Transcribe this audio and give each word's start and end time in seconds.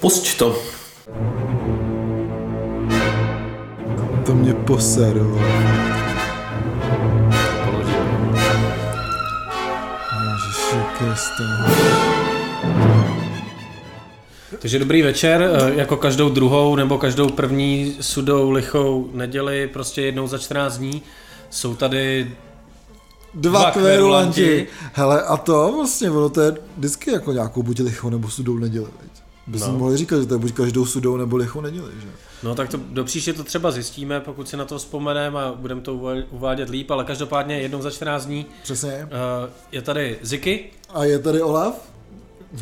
Pusť 0.00 0.38
to. 0.38 0.62
To 4.26 4.34
mě 4.34 4.54
poseru. 4.54 5.40
Ježiši. 10.30 10.76
Takže 14.58 14.78
dobrý 14.78 15.02
večer, 15.02 15.42
eh, 15.42 15.74
jako 15.74 15.96
každou 15.96 16.28
druhou 16.28 16.76
nebo 16.76 16.98
každou 16.98 17.28
první 17.28 17.96
sudou 18.00 18.50
lichou 18.50 19.10
neděli, 19.12 19.66
prostě 19.72 20.02
jednou 20.02 20.26
za 20.26 20.38
14 20.38 20.78
dní. 20.78 21.02
Jsou 21.50 21.74
tady 21.74 22.30
Dva, 23.34 23.60
Dva 23.60 23.70
kverulanti. 23.70 24.40
kverulanti. 24.42 24.66
Hele, 24.92 25.22
a 25.22 25.36
to 25.36 25.72
vlastně, 25.76 26.10
ono 26.10 26.28
to 26.28 26.40
je 26.40 26.54
vždycky 26.76 27.10
jako 27.12 27.32
nějakou 27.32 27.62
buď 27.62 27.80
lichou 27.80 28.10
nebo 28.10 28.30
sudou 28.30 28.58
neděli. 28.58 28.86
By 29.50 29.58
no. 29.58 29.78
Mohli 29.78 29.96
říkat, 29.96 30.20
že 30.20 30.26
to 30.26 30.34
je 30.34 30.38
buď 30.38 30.52
každou 30.52 30.86
sudou 30.86 31.16
nebo 31.16 31.36
lichou 31.36 31.60
neděli, 31.60 31.92
že? 32.00 32.08
No 32.42 32.54
tak 32.54 32.68
to 32.68 32.76
do 32.88 33.04
příště 33.04 33.32
to 33.32 33.44
třeba 33.44 33.70
zjistíme, 33.70 34.20
pokud 34.20 34.48
si 34.48 34.56
na 34.56 34.64
to 34.64 34.78
vzpomeneme 34.78 35.40
a 35.40 35.52
budeme 35.56 35.80
to 35.80 35.94
uvádět 36.30 36.68
líp, 36.68 36.90
ale 36.90 37.04
každopádně 37.04 37.60
jednou 37.60 37.82
za 37.82 37.90
14 37.90 38.26
dní 38.26 38.46
Přesně. 38.62 39.04
uh, 39.44 39.50
je 39.72 39.82
tady 39.82 40.18
Ziky 40.22 40.70
A 40.94 41.04
je 41.04 41.18
tady 41.18 41.42
Olaf? 41.42 41.90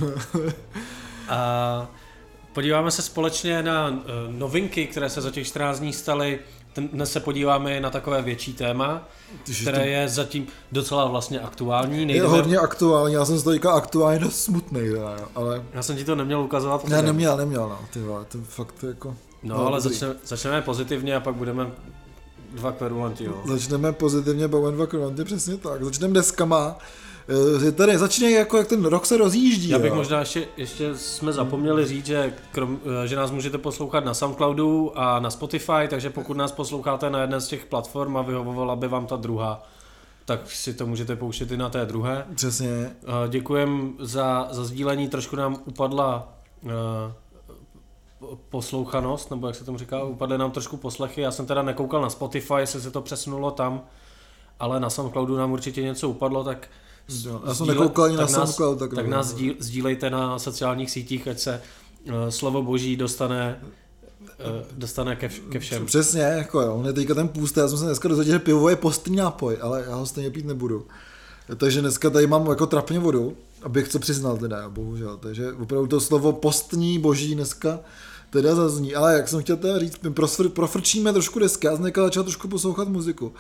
a 1.29 1.89
podíváme 2.53 2.91
se 2.91 3.03
společně 3.03 3.63
na 3.63 3.89
uh, 3.89 3.97
novinky, 4.29 4.87
které 4.87 5.11
se 5.11 5.21
za 5.21 5.31
těch 5.31 5.47
14 5.47 5.79
dní 5.81 5.93
staly. 5.93 6.39
Ten- 6.79 6.89
Dnes 6.89 7.13
se 7.13 7.21
podíváme 7.21 7.81
na 7.81 7.91
takové 7.91 8.23
větší 8.23 8.53
téma, 8.55 9.09
Tyž 9.45 9.61
které 9.61 9.87
je 9.89 10.09
zatím 10.09 10.47
docela 10.73 11.07
vlastně 11.07 11.41
aktuální. 11.41 12.01
je 12.01 12.07
Nejdeme, 12.07 12.29
hodně 12.29 12.59
aktuální, 12.59 13.15
já 13.15 13.25
jsem 13.25 13.39
z 13.39 13.43
toho 13.43 13.73
aktuálně 13.75 14.19
dost 14.19 14.45
smutný, 14.45 14.81
ale 15.35 15.65
Já 15.73 15.83
jsem 15.83 15.97
ti 15.97 16.05
to 16.05 16.15
neměl 16.15 16.41
ukazovat. 16.41 16.89
ne, 16.89 17.03
neměl, 17.03 17.37
neměl, 17.37 17.69
no, 17.69 17.79
ty 17.93 18.01
vole, 18.01 18.25
to 18.25 18.39
fakt 18.49 18.75
jako... 18.89 19.17
No, 19.43 19.67
ale 19.67 19.81
dobrý. 19.83 19.91
začneme, 19.99 20.15
začneme 20.27 20.63
pozitivně 20.63 21.17
a 21.17 21.21
pak 21.21 21.35
budeme 21.35 21.71
dva 22.53 22.73
kverulanti, 22.73 23.25
jo. 23.25 23.43
Začneme 23.47 23.93
pozitivně, 23.93 24.49
Bowen 24.49 24.75
dva 24.75 24.87
kverulanty, 24.87 25.25
přesně 25.25 25.57
tak. 25.57 25.85
Začneme 25.85 26.15
deskama. 26.15 26.77
Eh, 27.29 27.65
Je 27.65 27.73
tady, 27.73 27.99
začínají 27.99 28.35
jako, 28.35 28.57
jak 28.57 28.67
ten 28.69 28.85
rok 28.85 29.07
se 29.07 29.17
rozjíždí, 29.17 29.69
Já 29.69 29.79
bych 29.79 29.91
jo. 29.91 29.97
možná 29.97 30.21
ještě, 30.21 30.49
ještě 30.57 30.95
jsme 30.95 31.33
zapomněli 31.33 31.87
říct, 31.87 32.07
že, 32.07 32.35
krom, 32.53 32.81
že 33.05 33.17
nás 33.17 33.31
můžete 33.31 33.59
poslouchat 33.59 34.05
na 34.05 34.15
Soundcloudu 34.15 34.99
a 34.99 35.21
na 35.21 35.31
Spotify, 35.31 35.89
takže 35.91 36.11
pokud 36.11 36.37
nás 36.37 36.53
posloucháte 36.53 37.11
na 37.11 37.21
jedné 37.21 37.41
z 37.41 37.49
těch 37.49 37.67
platform 37.67 38.17
a 38.17 38.23
vyhovovala 38.23 38.77
by 38.77 38.89
vám 38.89 39.07
ta 39.07 39.17
druhá, 39.17 39.63
tak 40.25 40.51
si 40.51 40.75
to 40.75 40.87
můžete 40.87 41.17
pouštět 41.17 41.51
i 41.53 41.57
na 41.57 41.69
té 41.69 41.87
druhé. 41.87 42.27
Přesně. 42.35 42.91
Děkujem 43.29 43.95
za, 44.01 44.49
za 44.51 44.65
sdílení, 44.65 45.09
trošku 45.09 45.37
nám 45.37 45.57
upadla 45.65 46.33
eh, 46.67 46.69
poslouchanost, 48.49 49.31
nebo 49.31 49.47
jak 49.47 49.57
se 49.57 49.65
tomu 49.65 49.79
říká, 49.79 50.03
upadly 50.05 50.39
nám 50.39 50.51
trošku 50.51 50.77
poslechy. 50.77 51.21
Já 51.21 51.31
jsem 51.31 51.47
teda 51.47 51.63
nekoukal 51.63 52.03
na 52.03 52.11
Spotify, 52.11 52.55
jestli 52.59 52.81
se 52.81 52.91
to 52.91 53.01
přesunulo 53.01 53.51
tam, 53.51 53.81
ale 54.61 54.81
na 54.81 54.91
Soundcloudu 54.91 55.37
nám 55.37 55.53
určitě 55.53 55.83
něco 55.83 56.09
upadlo, 56.09 56.45
tak 56.45 56.69
Jo, 57.09 57.43
já 57.47 57.55
jsem 57.55 57.67
nekoukal 57.67 58.05
ani 58.05 58.17
na 58.17 58.27
tak 58.27 58.31
nás, 58.37 58.49
Soundcloud, 58.49 58.79
tak 58.79 58.91
tak 58.91 58.97
nevím. 58.97 59.11
nás 59.11 59.27
sdíl, 59.27 59.55
sdílejte 59.59 60.11
na 60.11 60.39
sociálních 60.39 60.91
sítích, 60.91 61.29
ať 61.29 61.39
se 61.39 61.63
uh, 62.07 62.13
slovo 62.29 62.63
boží 62.63 62.97
dostane, 62.97 63.61
uh, 63.63 64.79
dostane 64.79 65.17
ke, 65.17 65.29
vš- 65.29 65.49
ke 65.49 65.59
všem. 65.59 65.87
Přesně, 65.87 66.21
jako 66.21 66.61
jo, 66.61 66.75
on 66.75 66.87
je 66.87 66.93
teďka 66.93 67.15
ten 67.15 67.29
půst, 67.29 67.57
já 67.57 67.69
jsem 67.69 67.79
se 67.79 67.85
dneska 67.85 68.09
dozvěděl, 68.09 68.35
že 68.35 68.39
pivo 68.39 68.69
je 68.69 68.77
postní 68.77 69.17
nápoj, 69.17 69.59
ale 69.61 69.85
já 69.89 69.95
ho 69.95 70.07
stejně 70.07 70.31
pít 70.31 70.47
nebudu. 70.47 70.87
Takže 71.57 71.81
dneska 71.81 72.11
tady 72.11 72.27
mám 72.27 72.47
jako 72.47 72.67
trapně 72.67 72.99
vodu, 72.99 73.37
abych 73.63 73.93
se 73.93 73.99
přiznal 73.99 74.37
teda, 74.37 74.69
bohužel. 74.69 75.17
Takže 75.17 75.53
opravdu 75.53 75.87
to 75.87 76.01
slovo 76.01 76.33
postní 76.33 76.99
boží 76.99 77.35
dneska 77.35 77.81
teda 78.31 78.55
zazní. 78.55 78.95
Ale 78.95 79.15
jak 79.15 79.29
jsem 79.29 79.41
chtěl 79.43 79.57
teda 79.57 79.79
říct, 79.79 80.03
my 80.03 80.13
prosfr, 80.13 80.49
profrčíme 80.49 81.13
trošku 81.13 81.39
dneska, 81.39 81.71
já 81.71 81.77
jsem 81.77 81.93
trošku 82.23 82.49
poslouchat 82.49 82.89
muziku. 82.89 83.33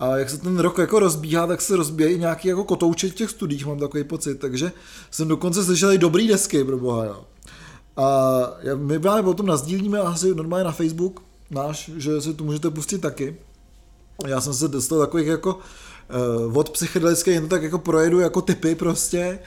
A 0.00 0.16
jak 0.16 0.30
se 0.30 0.38
ten 0.38 0.58
rok 0.58 0.78
jako 0.78 0.98
rozbíhá, 0.98 1.46
tak 1.46 1.60
se 1.60 1.76
rozbíhají 1.76 2.18
nějaký 2.18 2.48
jako 2.48 2.64
kotouče 2.64 3.08
v 3.08 3.14
těch 3.14 3.30
studiích, 3.30 3.66
mám 3.66 3.78
takový 3.78 4.04
pocit. 4.04 4.34
Takže 4.34 4.72
jsem 5.10 5.28
dokonce 5.28 5.64
slyšel 5.64 5.92
i 5.92 5.98
dobrý 5.98 6.28
desky, 6.28 6.64
pro 6.64 6.78
boha, 6.78 7.04
jo. 7.04 7.24
A 7.96 8.30
my 8.74 8.98
právě 8.98 9.22
potom 9.22 9.46
nazdílíme 9.46 9.98
asi 9.98 10.34
normálně 10.34 10.64
na 10.64 10.72
Facebook 10.72 11.22
náš, 11.50 11.90
že 11.96 12.20
si 12.20 12.34
to 12.34 12.44
můžete 12.44 12.70
pustit 12.70 12.98
taky. 12.98 13.36
Já 14.26 14.40
jsem 14.40 14.54
se 14.54 14.68
dostal 14.68 14.98
takových 14.98 15.26
jako 15.26 15.58
uh, 16.46 16.58
od 16.58 16.70
psychedelických, 16.70 17.34
jen 17.34 17.48
tak 17.48 17.62
jako 17.62 17.78
projedu 17.78 18.20
jako 18.20 18.42
typy 18.42 18.74
prostě. 18.74 19.38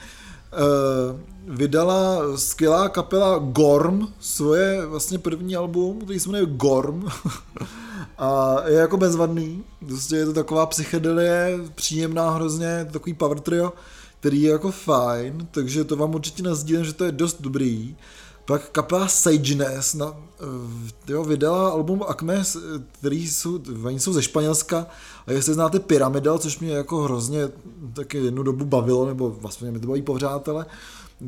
Uh, 0.52 1.20
vydala 1.56 2.20
skvělá 2.36 2.88
kapela 2.88 3.38
Gorm 3.38 4.08
svoje 4.20 4.86
vlastně 4.86 5.18
první 5.18 5.56
album, 5.56 6.00
který 6.04 6.20
se 6.20 6.28
jmenuje 6.28 6.46
Gorm. 6.56 7.04
A 8.18 8.56
je 8.66 8.74
jako 8.78 8.96
bezvadný, 8.96 9.64
prostě 9.86 10.16
je 10.16 10.26
to 10.26 10.32
taková 10.32 10.66
psychedelie, 10.66 11.58
příjemná 11.74 12.30
hrozně, 12.30 12.88
takový 12.92 13.14
power 13.14 13.40
trio, 13.40 13.72
který 14.20 14.42
je 14.42 14.52
jako 14.52 14.70
fajn, 14.70 15.48
takže 15.50 15.84
to 15.84 15.96
vám 15.96 16.14
určitě 16.14 16.42
nazdílím, 16.42 16.84
že 16.84 16.92
to 16.92 17.04
je 17.04 17.12
dost 17.12 17.36
dobrý. 17.40 17.96
Pak 18.44 18.68
kapela 18.70 19.08
Sageness 19.08 19.94
na, 19.94 20.06
eh, 21.06 21.12
jo, 21.12 21.24
vydala 21.24 21.70
album 21.70 22.02
Acme, 22.08 22.44
s- 22.44 22.58
který 22.92 23.28
jsou, 23.28 23.60
oni 23.84 24.00
jsou 24.00 24.12
ze 24.12 24.22
Španělska 24.22 24.86
a 25.28 25.32
jestli 25.32 25.54
znáte 25.54 25.80
Pyramidal, 25.80 26.38
což 26.38 26.58
mě 26.58 26.72
jako 26.72 27.02
hrozně 27.02 27.48
taky 27.92 28.18
jednu 28.18 28.42
dobu 28.42 28.64
bavilo, 28.64 29.06
nebo 29.06 29.30
vlastně 29.30 29.70
mě 29.70 29.80
to 29.80 29.86
baví 29.86 30.02
pořád, 30.02 30.48
ale 30.48 30.66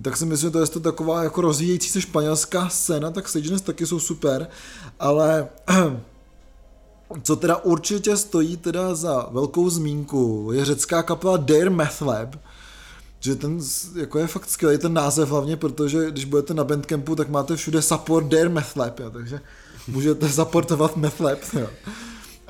tak 0.03 0.17
si 0.17 0.27
myslím, 0.27 0.49
že 0.49 0.53
to 0.53 0.61
je 0.61 0.67
to 0.67 0.81
taková 0.81 1.23
jako 1.23 1.41
rozvíjející 1.41 1.89
se 1.89 2.01
španělská 2.01 2.69
scéna, 2.69 3.11
tak 3.11 3.29
Sageness 3.29 3.63
taky 3.63 3.87
jsou 3.87 4.01
super, 4.01 4.49
ale 5.01 5.49
co 7.23 7.37
teda 7.37 7.57
určitě 7.57 8.17
stojí 8.17 8.57
teda 8.57 8.95
za 8.95 9.29
velkou 9.33 9.71
zmínku, 9.71 10.51
je 10.53 10.65
řecká 10.65 11.03
kapela 11.03 11.37
Dare 11.37 11.71
Math 11.71 12.01
Lab, 12.01 12.37
že 13.21 13.37
ten 13.37 13.59
jako 13.97 14.19
je 14.19 14.27
fakt 14.27 14.51
skvělý 14.51 14.79
ten 14.79 14.93
název 14.93 15.29
hlavně, 15.29 15.57
protože 15.57 16.11
když 16.11 16.25
budete 16.25 16.55
na 16.55 16.65
Bandcampu, 16.65 17.17
tak 17.17 17.29
máte 17.29 17.57
všude 17.57 17.83
support 17.83 18.27
Dare 18.27 18.49
Math 18.49 18.77
Lab, 18.77 19.01
jo, 19.01 19.11
takže 19.11 19.41
můžete 19.89 20.29
supportovat 20.33 20.97
Math 20.97 21.21
Lab. 21.21 21.39
Jo. 21.53 21.67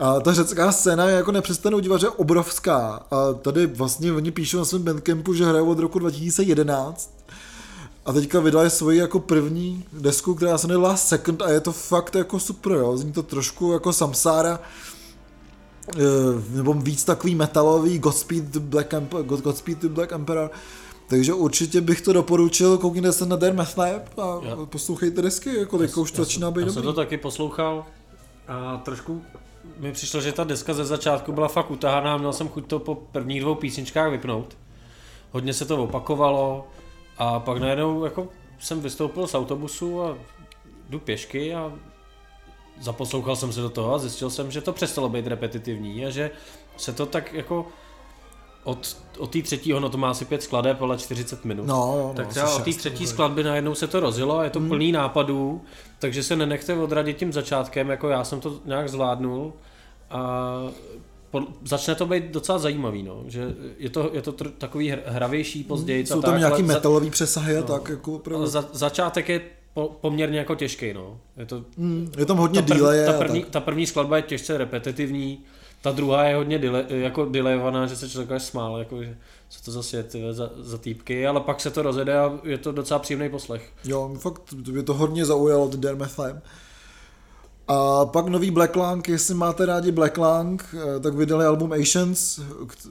A 0.01 0.21
ta 0.21 0.33
řecká 0.33 0.73
scéna 0.73 1.07
je 1.07 1.17
jako 1.17 1.33
nepřestanou 1.33 1.81
je 2.03 2.09
obrovská. 2.09 3.07
A 3.11 3.33
tady 3.33 3.67
vlastně 3.67 4.13
oni 4.13 4.31
píšou 4.31 4.59
na 4.59 4.65
svém 4.65 4.83
Bandcampu, 4.83 5.35
že 5.35 5.47
hrajou 5.47 5.71
od 5.71 5.79
roku 5.79 5.99
2011. 5.99 7.15
A 8.07 8.13
teďka 8.13 8.41
vydali 8.41 8.71
svoji 8.71 8.99
jako 8.99 9.21
první 9.21 9.85
desku, 9.93 10.35
která 10.35 10.59
se 10.59 10.67
jmenuje 10.67 10.87
Last 10.89 11.09
Second 11.09 11.43
a 11.43 11.51
je 11.51 11.61
to 11.61 11.73
fakt 11.73 12.15
jako 12.15 12.41
super, 12.41 12.73
jo. 12.73 12.97
Zní 12.97 13.13
to 13.13 13.23
trošku 13.23 13.73
jako 13.73 13.93
Samsara, 13.93 14.61
eh, 15.97 16.01
nebo 16.51 16.75
víc 16.75 17.05
takový 17.05 17.35
metalový 17.35 17.99
Godspeed 17.99 18.45
the 18.45 18.61
Black, 18.61 18.95
Emperor, 18.95 19.25
God, 19.25 19.41
Godspeed 19.41 19.79
the 19.79 19.89
Black 19.89 20.13
Emperor. 20.13 20.51
Takže 21.09 21.35
určitě 21.35 21.81
bych 21.81 22.01
to 22.01 22.13
doporučil, 22.13 22.79
koukněte 22.79 23.13
se 23.13 23.27
na 23.27 23.37
Dare 23.37 23.53
Math 23.53 23.79
Lab 23.79 24.19
a 24.19 24.41
poslouchejte 24.65 25.23
desky, 25.23 25.59
jako 25.59 25.79
teďka 25.79 26.01
už 26.01 26.11
to 26.11 26.23
začíná 26.25 26.51
být 26.51 26.61
Já 26.61 26.67
jsem 26.67 26.75
dobrý. 26.75 26.87
to 26.87 26.93
taky 26.93 27.17
poslouchal 27.17 27.87
a 28.49 28.77
trošku 28.85 29.23
mi 29.81 29.93
přišlo, 29.93 30.21
že 30.21 30.33
ta 30.33 30.45
deska 30.45 30.75
ze 30.75 30.85
začátku 30.85 31.33
byla 31.33 31.49
fakt 31.49 31.71
utahaná, 31.71 32.17
měl 32.17 32.33
jsem 32.33 32.49
chuť 32.49 32.67
to 32.67 32.79
po 32.79 32.95
prvních 32.95 33.41
dvou 33.41 33.55
písničkách 33.55 34.11
vypnout. 34.11 34.57
Hodně 35.33 35.55
se 35.55 35.65
to 35.65 35.83
opakovalo 35.85 36.67
a 37.19 37.41
pak 37.41 37.59
najednou 37.59 38.05
jako 38.05 38.29
jsem 38.59 38.81
vystoupil 38.81 39.27
z 39.27 39.35
autobusu 39.35 40.03
a 40.03 40.17
jdu 40.91 40.99
pěšky 40.99 41.55
a 41.55 41.73
zaposlouchal 42.81 43.37
jsem 43.37 43.53
se 43.53 43.61
do 43.61 43.71
toho 43.71 43.95
a 43.95 43.99
zjistil 43.99 44.31
jsem, 44.31 44.51
že 44.51 44.61
to 44.61 44.73
přestalo 44.73 45.09
být 45.09 45.27
repetitivní 45.27 46.07
a 46.07 46.11
že 46.11 46.31
se 46.77 46.93
to 46.93 47.07
tak 47.07 47.33
jako 47.33 47.67
od, 48.65 48.97
od 49.19 49.31
té 49.31 49.43
třetí, 49.43 49.75
ono 49.75 49.89
to 49.89 49.99
má 49.99 50.11
asi 50.11 50.25
pět 50.25 50.43
skladeb, 50.43 50.83
ale 50.83 50.99
40 50.99 51.45
minut. 51.45 51.67
No, 51.67 51.75
no, 51.77 52.13
Tak 52.17 52.29
třeba 52.29 52.55
od 52.55 52.65
té 52.65 52.73
třetí 52.73 53.07
skladby 53.07 53.43
najednou 53.43 53.75
se 53.75 53.87
to 53.87 54.01
rozjelo 54.01 54.39
a 54.39 54.45
je 54.45 54.51
to 54.51 54.59
Hmm. 54.59 54.69
plný 54.69 54.93
nápadů, 54.93 55.63
takže 55.99 56.23
se 56.23 56.37
nenechte 56.37 56.75
odradit 56.75 57.17
tím 57.17 57.33
začátkem, 57.33 57.91
jako 57.91 58.09
já 58.09 58.25
jsem 58.25 58.41
to 58.41 58.61
nějak 58.65 58.89
zvládnul 58.89 59.53
a 60.11 60.63
po, 61.31 61.43
začne 61.65 61.95
to 61.95 62.07
být 62.07 62.25
docela 62.25 62.59
zajímavý, 62.59 63.03
no, 63.03 63.25
že 63.27 63.55
je 63.79 63.91
to, 63.91 64.11
je 64.13 64.23
to 64.23 64.33
tr- 64.33 64.51
takový 64.59 64.93
hr- 64.93 64.99
hravější 65.07 65.65
později. 65.65 66.07
Jsou 66.07 66.23
tam 66.23 66.39
nějaký 66.39 66.63
metalový 66.63 67.11
přesahy 67.11 67.57
a 67.57 67.63
tak, 67.63 67.89
jako 67.89 68.13
opravdu. 68.13 68.47
za, 68.47 68.65
začátek 68.73 69.29
je 69.29 69.41
po, 69.75 69.97
poměrně 70.01 70.39
jako 70.39 70.55
těžký, 70.55 70.93
no. 70.95 71.19
Je 71.37 71.47
to, 71.47 71.65
Mm, 71.77 72.13
je 72.19 72.27
tam 72.27 72.37
hodně 72.37 72.63
ta, 72.63 72.75
první, 72.75 72.83
ta, 73.07 73.13
první, 73.13 73.41
tak. 73.41 73.51
ta 73.51 73.61
první 73.61 73.87
skladba 73.87 74.17
je 74.17 74.23
těžce 74.23 74.59
repetitivní, 74.59 75.39
ta 75.83 75.93
druhá 75.93 76.25
je 76.25 76.37
hodně 76.37 76.59
dile, 76.59 76.85
jako 76.89 77.25
delayovaná, 77.25 77.87
že 77.87 77.97
se 77.97 78.09
člověk 78.09 78.31
až 78.31 78.43
smál, 78.43 78.79
jako, 78.79 79.03
že 79.03 79.17
co 79.49 79.65
to 79.65 79.71
zase 79.71 79.97
je 79.97 80.03
tyhle, 80.03 80.35
za, 80.35 80.51
za 80.57 80.79
týpky, 80.79 81.27
ale 81.27 81.41
pak 81.41 81.61
se 81.61 81.71
to 81.71 81.83
rozjede 81.83 82.19
a 82.19 82.39
je 82.45 82.59
to 82.59 82.73
docela 82.73 82.99
příjemný 83.01 83.29
poslech. 83.29 83.73
Jo, 83.85 84.15
fakt, 84.19 84.53
mě 84.53 84.83
to 84.83 84.95
hodně 84.95 85.25
zaujalo, 85.25 85.69
ty 85.69 85.95
Math 85.95 86.19
Lab. 86.19 86.37
A 87.73 88.07
pak 88.07 88.29
nový 88.29 88.51
Black 88.51 88.77
Lang, 88.77 89.09
jestli 89.09 89.35
máte 89.35 89.67
rádi 89.67 89.93
Black 89.93 90.19
Lang, 90.19 90.75
eh, 90.75 91.01
tak 91.01 91.15
vydali 91.15 91.45
album 91.45 91.73
Asians 91.73 92.41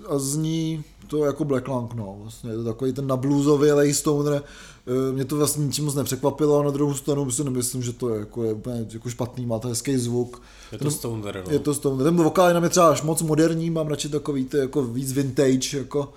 a 0.09 0.19
zní 0.19 0.83
to 1.07 1.25
jako 1.25 1.45
Black 1.45 1.67
Lang, 1.67 1.93
no. 1.93 2.17
Vlastně 2.21 2.51
je 2.51 2.57
to 2.57 2.63
takový 2.63 2.93
ten 2.93 3.07
nabluzový 3.07 3.71
lay 3.71 3.93
stoner. 3.93 4.43
Eh, 4.87 5.11
Mě 5.11 5.25
to 5.25 5.35
vlastně 5.35 5.65
ničím 5.65 5.85
moc 5.85 5.95
nepřekvapilo, 5.95 6.59
a 6.59 6.63
na 6.63 6.71
druhou 6.71 6.93
stranu 6.93 7.31
si 7.31 7.43
nemyslím, 7.43 7.83
že 7.83 7.93
to 7.93 8.09
je, 8.13 8.19
jako, 8.19 8.43
je 8.43 8.53
úplně 8.53 8.85
jako 8.93 9.09
špatný, 9.09 9.45
má 9.45 9.59
to 9.59 9.67
hezký 9.67 9.97
zvuk. 9.97 10.41
Je 10.71 10.77
to 10.77 10.91
stoner, 10.91 11.43
no. 11.45 11.53
Je 11.53 11.59
to 11.59 11.73
stoner. 11.73 12.05
Ten 12.05 12.15
vokál 12.15 12.47
je 12.47 12.53
na 12.53 12.59
mě 12.59 12.69
třeba 12.69 12.89
až 12.89 13.01
moc 13.01 13.21
moderní, 13.21 13.69
mám 13.69 13.87
radši 13.87 14.09
takový 14.09 14.45
ty 14.45 14.57
jako 14.57 14.83
víc 14.83 15.11
vintage, 15.11 15.77
jako 15.77 16.13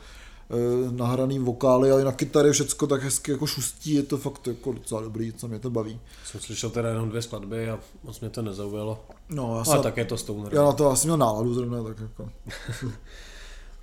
nahraný 0.91 1.39
vokály, 1.39 1.91
ale 1.91 2.05
na 2.05 2.13
kytary 2.13 2.53
všecko 2.53 2.87
tak 2.87 3.03
hezky 3.03 3.31
jako 3.31 3.47
šustí, 3.47 3.95
je 3.95 4.03
to 4.03 4.19
fakt 4.19 4.47
jako 4.47 4.73
docela 4.73 5.01
dobrý, 5.01 5.33
co 5.33 5.49
mě 5.49 5.59
to 5.59 5.71
baví. 5.71 6.01
Jsem 6.25 6.41
slyšel 6.41 6.71
teda 6.71 6.89
jenom 6.89 7.09
dvě 7.09 7.23
skladby 7.23 7.71
a 7.71 7.79
moc 8.05 8.21
mě 8.21 8.31
to 8.31 8.43
nezaujalo. 8.43 9.05
No, 9.29 9.43
já, 9.43 9.65
Ale 9.71 9.77
se, 9.77 9.83
tak 9.83 9.97
je 9.97 10.05
to 10.05 10.17
stoner. 10.17 10.55
já 10.55 10.63
na 10.63 10.73
to 10.73 10.91
asi 10.91 11.07
měl 11.07 11.17
náladu 11.17 11.55
zrovna, 11.55 11.83
tak 11.83 12.01
jako. 12.01 12.31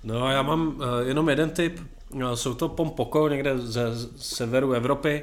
No 0.04 0.24
a 0.24 0.32
já 0.32 0.42
mám 0.42 0.68
uh, 0.68 0.84
jenom 1.02 1.28
jeden 1.28 1.50
tip. 1.50 1.80
Uh, 2.14 2.32
jsou 2.32 2.54
to 2.54 2.68
Pompoko 2.68 3.28
někde 3.28 3.58
ze 3.58 3.86
severu 4.16 4.72
Evropy. 4.72 5.22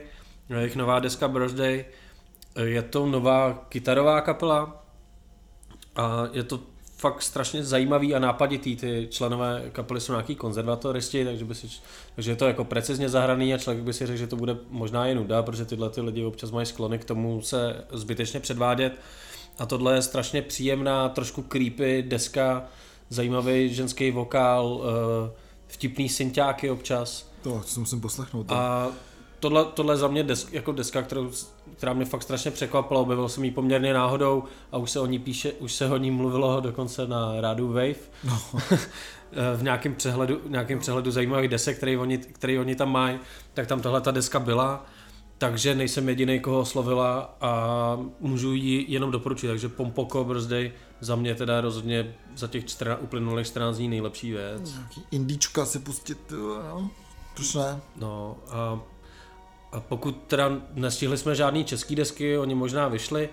Jejich 0.49 0.75
nová 0.75 0.99
deska 0.99 1.27
Birthday. 1.27 1.85
Je 2.63 2.81
to 2.81 3.05
nová 3.05 3.65
kytarová 3.69 4.21
kapela. 4.21 4.85
A 5.95 6.27
je 6.31 6.43
to 6.43 6.59
fakt 6.97 7.21
strašně 7.21 7.63
zajímavý 7.63 8.15
a 8.15 8.19
nápaditý. 8.19 8.75
Ty 8.75 9.07
členové 9.11 9.69
kapely 9.71 10.01
jsou 10.01 10.13
nějaký 10.13 10.35
konzervatoristi, 10.35 11.25
takže, 11.25 11.45
by 11.45 11.55
si, 11.55 11.67
takže 12.15 12.31
je 12.31 12.35
to 12.35 12.47
jako 12.47 12.63
precizně 12.63 13.09
zahraný 13.09 13.53
a 13.53 13.57
člověk 13.57 13.83
by 13.83 13.93
si 13.93 14.05
řekl, 14.05 14.17
že 14.17 14.27
to 14.27 14.35
bude 14.35 14.57
možná 14.69 15.05
jen 15.05 15.17
nuda, 15.17 15.43
protože 15.43 15.65
tyhle 15.65 15.89
ty 15.89 16.01
lidi 16.01 16.25
občas 16.25 16.51
mají 16.51 16.65
sklony 16.65 16.99
k 16.99 17.05
tomu 17.05 17.41
se 17.41 17.85
zbytečně 17.91 18.39
předvádět. 18.39 18.99
A 19.59 19.65
tohle 19.65 19.95
je 19.95 20.01
strašně 20.01 20.41
příjemná, 20.41 21.09
trošku 21.09 21.41
creepy 21.41 22.03
deska, 22.07 22.65
zajímavý 23.09 23.73
ženský 23.73 24.11
vokál, 24.11 24.81
eh, 24.83 25.31
vtipný 25.67 26.09
synťáky 26.09 26.69
občas. 26.69 27.31
To, 27.41 27.63
si 27.65 27.79
musím 27.79 28.01
poslechnout. 28.01 28.51
A... 28.51 28.55
A 28.55 28.91
tohle, 29.39 29.65
tohle 29.65 29.93
je 29.93 29.97
za 29.97 30.07
mě 30.07 30.23
desk, 30.23 30.53
jako 30.53 30.71
deska, 30.71 31.01
kterou, 31.01 31.31
která 31.77 31.93
mě 31.93 32.05
fakt 32.05 32.23
strašně 32.23 32.51
překvapila, 32.51 32.99
objevil 32.99 33.29
jsem 33.29 33.43
ji 33.43 33.51
poměrně 33.51 33.93
náhodou 33.93 34.43
a 34.71 34.77
už 34.77 34.91
se 34.91 34.99
o 34.99 35.05
ní 35.05 35.19
píše, 35.19 35.51
už 35.51 35.73
se 35.73 35.89
o 35.89 35.97
ní 35.97 36.11
mluvilo 36.11 36.61
dokonce 36.61 37.07
na 37.07 37.41
rádu 37.41 37.67
Wave. 37.67 38.09
No. 38.23 38.41
v 39.55 39.63
nějakém 39.63 39.95
přehledu, 39.95 40.41
nějakém 40.47 40.79
přehledu 40.79 41.11
zajímavých 41.11 41.49
desek, 41.49 41.77
který 41.77 41.97
oni, 41.97 42.17
který 42.17 42.59
oni 42.59 42.75
tam 42.75 42.91
mají, 42.91 43.19
tak 43.53 43.67
tam 43.67 43.81
tahle 43.81 44.01
ta 44.01 44.11
deska 44.11 44.39
byla. 44.39 44.85
Takže 45.37 45.75
nejsem 45.75 46.09
jediný, 46.09 46.39
koho 46.39 46.59
oslovila 46.59 47.37
a 47.41 47.97
můžu 48.19 48.53
ji 48.53 48.85
jenom 48.87 49.11
doporučit. 49.11 49.47
Takže 49.47 49.69
Pompoko 49.69 50.23
Birthday 50.23 50.71
za 50.99 51.15
mě 51.15 51.35
teda 51.35 51.61
rozhodně 51.61 52.15
za 52.35 52.47
těch 52.47 52.65
14, 52.65 52.99
uplynulých 53.01 53.47
14 53.47 53.77
dní 53.77 53.87
nejlepší 53.87 54.31
věc. 54.31 54.73
Nějaký 54.73 55.03
indíčka 55.11 55.65
si 55.65 55.79
pustit, 55.79 56.17
jo, 56.31 56.61
no. 56.69 56.89
Proč 57.35 57.53
ne? 57.53 57.81
No 57.95 58.37
a, 58.49 58.79
a 59.71 59.79
pokud 59.79 60.23
teda 60.27 60.51
nestihli 60.73 61.17
jsme 61.17 61.35
žádný 61.35 61.63
český 61.65 61.95
desky, 61.95 62.37
oni 62.37 62.55
možná 62.55 62.87
vyšli, 62.87 63.29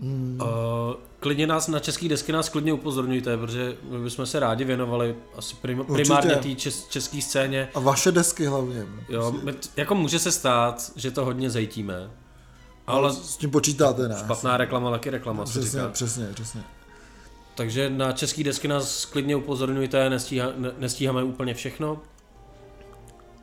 Hmm. 0.00 0.38
uh, 0.42 0.46
klidně 1.20 1.46
nás 1.46 1.68
na 1.68 1.78
český 1.78 2.08
desky 2.08 2.32
nás 2.32 2.48
klidně 2.48 2.72
upozorňujte, 2.72 3.36
protože 3.36 3.76
my 3.90 3.98
bychom 4.04 4.26
se 4.26 4.40
rádi 4.40 4.64
věnovali 4.64 5.14
asi 5.36 5.54
prim, 5.56 5.84
primárně 5.92 6.36
té 6.36 6.54
čes, 6.54 6.86
české 6.88 7.22
scéně. 7.22 7.68
A 7.74 7.80
vaše 7.80 8.12
desky 8.12 8.46
hlavně. 8.46 8.86
Jo, 9.08 9.34
my, 9.42 9.52
t- 9.52 9.68
jako 9.76 9.94
může 9.94 10.18
se 10.18 10.32
stát, 10.32 10.92
že 10.96 11.10
to 11.10 11.24
hodně 11.24 11.50
zajtíme, 11.50 12.10
ale 12.86 13.12
S 13.12 13.36
tím 13.36 13.50
počítáte, 13.50 14.08
ne? 14.08 14.14
špatná 14.24 14.56
reklama 14.56 14.90
taky 14.90 15.10
reklama, 15.10 15.44
Přesně, 15.44 15.70
říká. 15.70 15.88
přesně, 15.88 16.26
přesně. 16.34 16.62
Takže 17.54 17.90
na 17.90 18.12
český 18.12 18.44
desky 18.44 18.68
nás 18.68 19.04
klidně 19.04 19.36
upozorňujte, 19.36 20.10
nestíha, 20.10 20.48
ne, 20.56 20.70
nestíháme 20.78 21.22
úplně 21.22 21.54
všechno. 21.54 22.02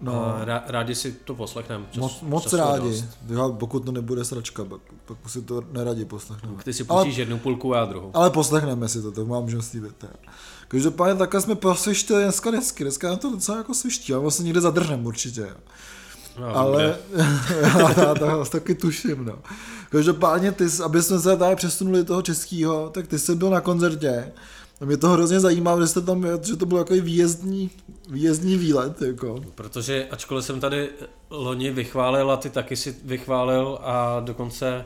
No, 0.01 0.11
No. 0.11 0.35
Rá, 0.45 0.63
rádi 0.67 0.95
si 0.95 1.11
to 1.11 1.35
poslechneme. 1.35 1.85
Čas, 1.91 2.01
moc, 2.01 2.21
moc 2.21 2.43
času 2.43 2.55
je 2.55 2.61
rádi. 2.61 3.05
Já, 3.27 3.47
pokud 3.49 3.85
to 3.85 3.91
nebude 3.91 4.25
sračka, 4.25 4.65
pak, 4.65 4.81
pak 5.05 5.17
si 5.29 5.41
to 5.41 5.63
neradi 5.71 6.05
poslechneme. 6.05 6.63
Ty 6.63 6.73
si 6.73 6.85
Ale- 6.89 7.03
pustíš 7.03 7.17
jednu 7.17 7.37
půlku, 7.39 7.73
já 7.73 7.85
druhou. 7.85 8.11
Ale 8.13 8.29
poslechneme 8.29 8.87
si 8.89 9.01
to, 9.01 9.11
to 9.11 9.25
mám 9.25 9.43
možnost 9.43 9.73
jo. 9.73 10.09
Každopádně 10.67 11.15
takhle 11.15 11.41
jsme 11.41 11.55
posvištili 11.55 12.23
dneska 12.23 12.51
desky, 12.51 12.83
dneska 12.83 13.09
nám 13.09 13.17
to 13.17 13.31
docela 13.31 13.57
jako 13.57 13.73
sviští, 13.73 14.13
ale 14.13 14.21
vlastně 14.21 14.43
někde 14.45 14.61
zadrhneme 14.61 15.03
určitě. 15.07 15.41
jo. 15.41 15.55
No, 16.39 16.55
ale 16.55 16.95
já, 17.61 17.79
já 18.01 18.13
to 18.19 18.45
taky 18.49 18.75
tuším, 18.75 19.25
no. 19.25 19.33
Každopádně 19.89 20.51
ty, 20.51 20.65
aby 20.83 21.03
jsme 21.03 21.19
se 21.19 21.37
tady 21.37 21.55
přesunuli 21.55 22.03
toho 22.03 22.21
českého, 22.21 22.89
tak 22.89 23.07
ty 23.07 23.19
jsi 23.19 23.35
byl 23.35 23.49
na 23.49 23.61
koncertě. 23.61 24.31
A 24.81 24.85
mě 24.85 24.97
to 24.97 25.09
hrozně 25.09 25.39
zajímá, 25.39 25.79
že 25.79 25.87
jste 25.87 26.01
tam, 26.01 26.25
že 26.43 26.55
to 26.55 26.65
byl 26.65 26.77
takový 26.77 27.01
výjezdní, 27.01 27.69
výjezdní 28.09 28.57
výlet, 28.57 29.01
jako. 29.01 29.41
Protože 29.55 30.07
ačkoliv 30.11 30.45
jsem 30.45 30.59
tady 30.59 30.89
loni 31.29 31.71
vychválil 31.71 32.31
a 32.31 32.37
ty 32.37 32.49
taky 32.49 32.75
si 32.75 32.95
vychválil 33.05 33.79
a 33.81 34.19
dokonce 34.19 34.85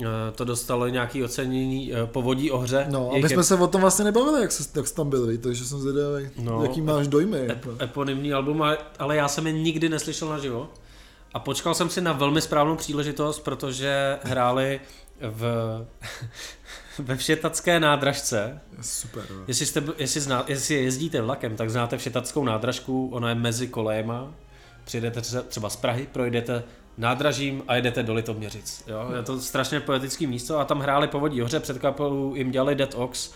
eh, 0.00 0.04
to 0.34 0.44
dostalo 0.44 0.88
nějaké 0.88 1.24
ocenění 1.24 1.92
eh, 1.94 2.06
povodí 2.06 2.50
o 2.50 2.58
hře. 2.58 2.86
No, 2.90 3.10
a 3.12 3.18
my 3.18 3.28
jsme 3.28 3.42
se 3.44 3.54
o 3.54 3.66
tom 3.66 3.80
vlastně 3.80 4.04
nebavili, 4.04 4.40
jak, 4.40 4.52
jsi, 4.52 4.68
jak 4.76 4.86
jsi 4.88 4.94
tam 4.94 5.10
byl, 5.10 5.26
víš, 5.26 5.38
takže 5.42 5.64
jsem 5.64 5.78
zvědavý, 5.78 6.28
No, 6.38 6.52
no, 6.58 6.62
jaký 6.62 6.80
máš 6.80 7.08
dojmy. 7.08 7.38
ep, 7.38 7.48
Jako. 7.48 7.74
eponymní 7.82 8.32
album, 8.32 8.62
ale- 8.62 8.78
ale 8.98 9.16
já 9.16 9.28
jsem 9.28 9.46
je 9.46 9.52
nikdy 9.52 9.88
neslyšel 9.88 10.28
naživo. 10.28 10.68
A 11.34 11.38
počkal 11.38 11.74
jsem 11.74 11.90
si 11.90 12.00
na 12.00 12.12
velmi 12.12 12.40
správnou 12.40 12.76
příležitost, 12.76 13.38
protože 13.40 14.18
hráli 14.22 14.80
v, 15.20 15.44
ve 16.98 17.16
Všetacké 17.16 17.80
nádražce. 17.80 18.60
Super, 18.80 19.24
no. 19.30 19.44
Jestli, 19.48 19.66
jste, 19.66 19.82
jestli, 19.98 20.20
zná, 20.20 20.44
jestli 20.48 20.74
jezdíte 20.74 21.20
vlakem, 21.20 21.56
tak 21.56 21.70
znáte 21.70 21.98
Všetackou 21.98 22.44
nádražku, 22.44 23.08
ona 23.12 23.28
je 23.28 23.34
mezi 23.34 23.68
kolejema. 23.68 24.34
Přijedete 24.84 25.20
tře- 25.20 25.42
třeba 25.42 25.70
z 25.70 25.76
Prahy, 25.76 26.08
projdete 26.12 26.62
nádražím 26.98 27.62
a 27.68 27.76
jedete 27.76 28.02
do 28.02 28.14
Litoměřic. 28.14 28.84
Jo? 28.86 29.10
Je 29.16 29.22
to 29.22 29.40
strašně 29.40 29.80
poetické 29.80 30.26
místo 30.26 30.58
a 30.58 30.64
tam 30.64 30.80
hráli 30.80 31.08
povodí 31.08 31.40
hoře, 31.40 31.60
před 31.60 31.78
kapelou 31.78 32.34
jim 32.34 32.50
dělali 32.50 32.74
Dead 32.74 32.94
Ox, 32.94 33.32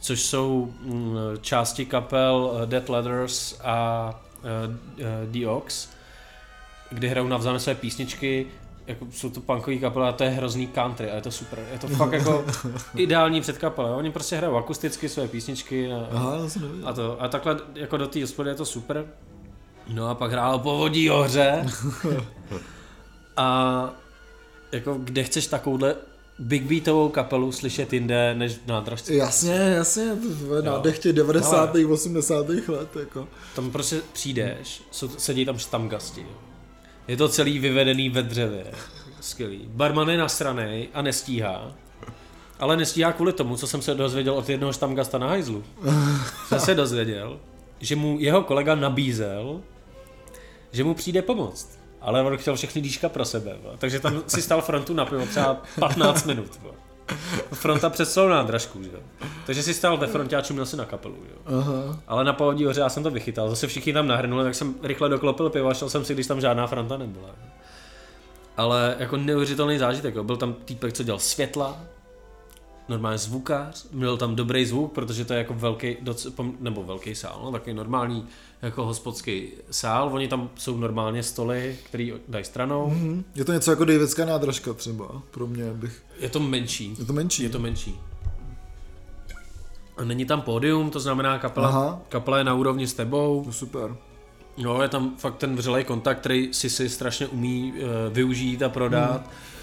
což 0.00 0.22
jsou 0.22 0.72
mm, 0.80 1.16
části 1.40 1.86
kapel 1.86 2.60
eh, 2.62 2.66
Dead 2.66 2.88
Letters 2.88 3.60
a 3.64 4.10
uh, 4.42 5.30
The 5.30 5.46
Ox, 5.46 5.88
kdy 6.90 7.08
hrajou 7.08 7.28
navzájem 7.28 7.60
své 7.60 7.74
písničky, 7.74 8.46
jako 8.86 9.06
jsou 9.10 9.30
to 9.30 9.40
punkové 9.40 9.76
kapely 9.76 10.06
a 10.08 10.12
to 10.12 10.24
je 10.24 10.30
hrozný 10.30 10.66
country 10.66 11.10
a 11.10 11.14
je 11.14 11.20
to 11.22 11.30
super. 11.30 11.58
Je 11.72 11.78
to 11.78 11.88
fakt 11.96 12.12
jako 12.12 12.44
ideální 12.94 13.40
předkapela. 13.40 13.96
Oni 13.96 14.10
prostě 14.10 14.36
hrajou 14.36 14.56
akusticky 14.56 15.08
své 15.08 15.28
písničky 15.28 15.92
a, 15.92 16.08
Aha, 16.10 16.38
a, 16.84 16.92
to, 16.92 17.22
a 17.22 17.28
takhle 17.28 17.56
jako 17.74 17.96
do 17.96 18.06
té 18.06 18.20
hospody 18.20 18.50
je 18.50 18.54
to 18.54 18.64
super. 18.64 19.06
No 19.88 20.08
a 20.08 20.14
pak 20.14 20.32
hrál 20.32 20.58
povodí 20.58 21.08
hoře. 21.08 21.66
a 23.36 23.90
jako 24.72 24.94
kde 24.94 25.24
chceš 25.24 25.46
takovouhle 25.46 25.96
big 26.38 26.62
beatovou 26.62 27.08
kapelu 27.08 27.52
slyšet 27.52 27.92
jinde 27.92 28.34
než 28.34 28.52
v 28.52 28.66
nádražce. 28.66 29.14
Jasně, 29.14 29.54
jasně, 29.54 30.04
Jo. 30.04 30.62
nádech 30.62 30.98
těch 30.98 31.12
90. 31.12 31.74
80. 31.90 32.48
let, 32.48 32.96
jako. 33.00 33.28
Tam 33.54 33.70
prostě 33.70 34.00
přijdeš, 34.12 34.82
sedí 35.18 35.44
tam 35.44 35.58
štamgasti. 35.58 36.26
Je 37.08 37.16
to 37.16 37.28
celý 37.28 37.58
vyvedený 37.58 38.08
ve 38.08 38.22
dřevě. 38.22 38.64
Skvělý. 39.20 39.60
Barman 39.66 40.08
je 40.08 40.18
nasranej 40.18 40.88
a 40.94 41.02
nestíhá. 41.02 41.72
Ale 42.58 42.76
nestíhá 42.76 43.12
kvůli 43.12 43.32
tomu, 43.32 43.56
co 43.56 43.66
jsem 43.66 43.82
se 43.82 43.94
dozvěděl 43.94 44.34
od 44.34 44.48
jednoho 44.48 44.72
štamgasta 44.72 45.18
na 45.18 45.28
hajzlu. 45.28 45.64
Jsem 46.48 46.60
se 46.60 46.74
dozvěděl, 46.74 47.40
že 47.80 47.96
mu 47.96 48.16
jeho 48.20 48.42
kolega 48.42 48.74
nabízel, 48.74 49.60
že 50.72 50.84
mu 50.84 50.94
přijde 50.94 51.22
pomoct. 51.22 51.78
Ale 52.00 52.22
on 52.22 52.36
chtěl 52.36 52.56
všechny 52.56 52.82
dýška 52.82 53.08
pro 53.08 53.24
sebe. 53.24 53.56
bo. 53.62 53.70
Takže 53.78 54.00
tam 54.00 54.22
si 54.26 54.42
stal 54.42 54.62
frontu 54.62 54.94
na 54.94 55.04
pivo 55.04 55.26
třeba 55.26 55.62
15 55.78 56.26
minut. 56.26 56.60
bo. 56.62 56.85
Fronta 57.52 57.90
přes 57.90 58.12
celou 58.12 58.28
nádražku. 58.28 58.82
Že? 58.82 58.90
jo. 58.92 58.98
Takže 59.46 59.62
si 59.62 59.74
stál 59.74 59.96
ve 59.96 60.06
frontě 60.06 60.36
a 60.36 60.40
čumil 60.42 60.66
si 60.66 60.76
na 60.76 60.84
kapelu. 60.84 61.14
Jo? 61.14 61.56
Aha. 61.58 62.00
Ale 62.06 62.24
na 62.24 62.32
pohodí 62.32 62.64
hoře 62.64 62.80
já 62.80 62.88
jsem 62.88 63.02
to 63.02 63.10
vychytal, 63.10 63.50
zase 63.50 63.66
všichni 63.66 63.92
tam 63.92 64.06
nahrnuli, 64.06 64.44
tak 64.44 64.54
jsem 64.54 64.74
rychle 64.82 65.08
doklopil 65.08 65.50
pivo 65.50 65.68
a 65.68 65.74
šel 65.74 65.90
jsem 65.90 66.04
si, 66.04 66.14
když 66.14 66.26
tam 66.26 66.40
žádná 66.40 66.66
fronta 66.66 66.96
nebyla. 66.96 67.28
Ale 68.56 68.96
jako 68.98 69.16
neuvěřitelný 69.16 69.78
zážitek, 69.78 70.14
jo. 70.14 70.24
byl 70.24 70.36
tam 70.36 70.54
týpek, 70.54 70.92
co 70.92 71.02
dělal 71.02 71.18
světla, 71.18 71.80
normálně 72.88 73.18
zvukář, 73.18 73.86
měl 73.92 74.16
tam 74.16 74.36
dobrý 74.36 74.66
zvuk, 74.66 74.92
protože 74.92 75.24
to 75.24 75.32
je 75.32 75.38
jako 75.38 75.54
velký, 75.54 75.96
doc, 76.02 76.26
nebo 76.60 76.82
velký 76.82 77.14
sál, 77.14 77.40
no, 77.44 77.52
takový 77.52 77.74
normální 77.76 78.26
jako 78.62 78.84
hospodský 78.84 79.48
sál, 79.70 80.10
oni 80.12 80.28
tam 80.28 80.50
jsou 80.54 80.76
normálně 80.76 81.22
stoly, 81.22 81.76
který 81.86 82.12
dají 82.28 82.44
stranou, 82.44 82.88
Mhm. 82.90 83.24
Je 83.34 83.44
to 83.44 83.52
něco 83.52 83.70
jako 83.70 83.84
Davidská 83.84 84.24
nádražka 84.24 84.72
třeba, 84.72 85.22
pro 85.30 85.46
mě 85.46 85.64
bych. 85.72 86.02
je 86.20 86.28
to 86.28 86.40
menší, 86.40 86.94
Je 86.98 87.04
to 87.04 87.12
menší. 87.12 87.42
je 87.42 87.48
to 87.48 87.58
menší. 87.58 88.00
A 89.96 90.04
není 90.04 90.24
tam 90.24 90.40
pódium, 90.42 90.90
to 90.90 91.00
znamená 91.00 91.38
kapela, 91.38 91.68
Aha. 91.68 92.00
kapela 92.08 92.38
je 92.38 92.44
na 92.44 92.54
úrovni 92.54 92.86
s 92.86 92.94
tebou, 92.94 93.42
To 93.44 93.52
super. 93.52 93.96
No, 94.58 94.82
je 94.82 94.88
tam 94.88 95.16
fakt 95.16 95.36
ten 95.36 95.56
vřelej 95.56 95.84
kontakt, 95.84 96.18
který 96.18 96.48
si 96.54 96.70
si 96.70 96.88
strašně 96.88 97.26
umí 97.26 97.72
uh, 97.76 97.78
využít 98.12 98.62
a 98.62 98.68
prodat. 98.68 99.20
eh, 99.26 99.55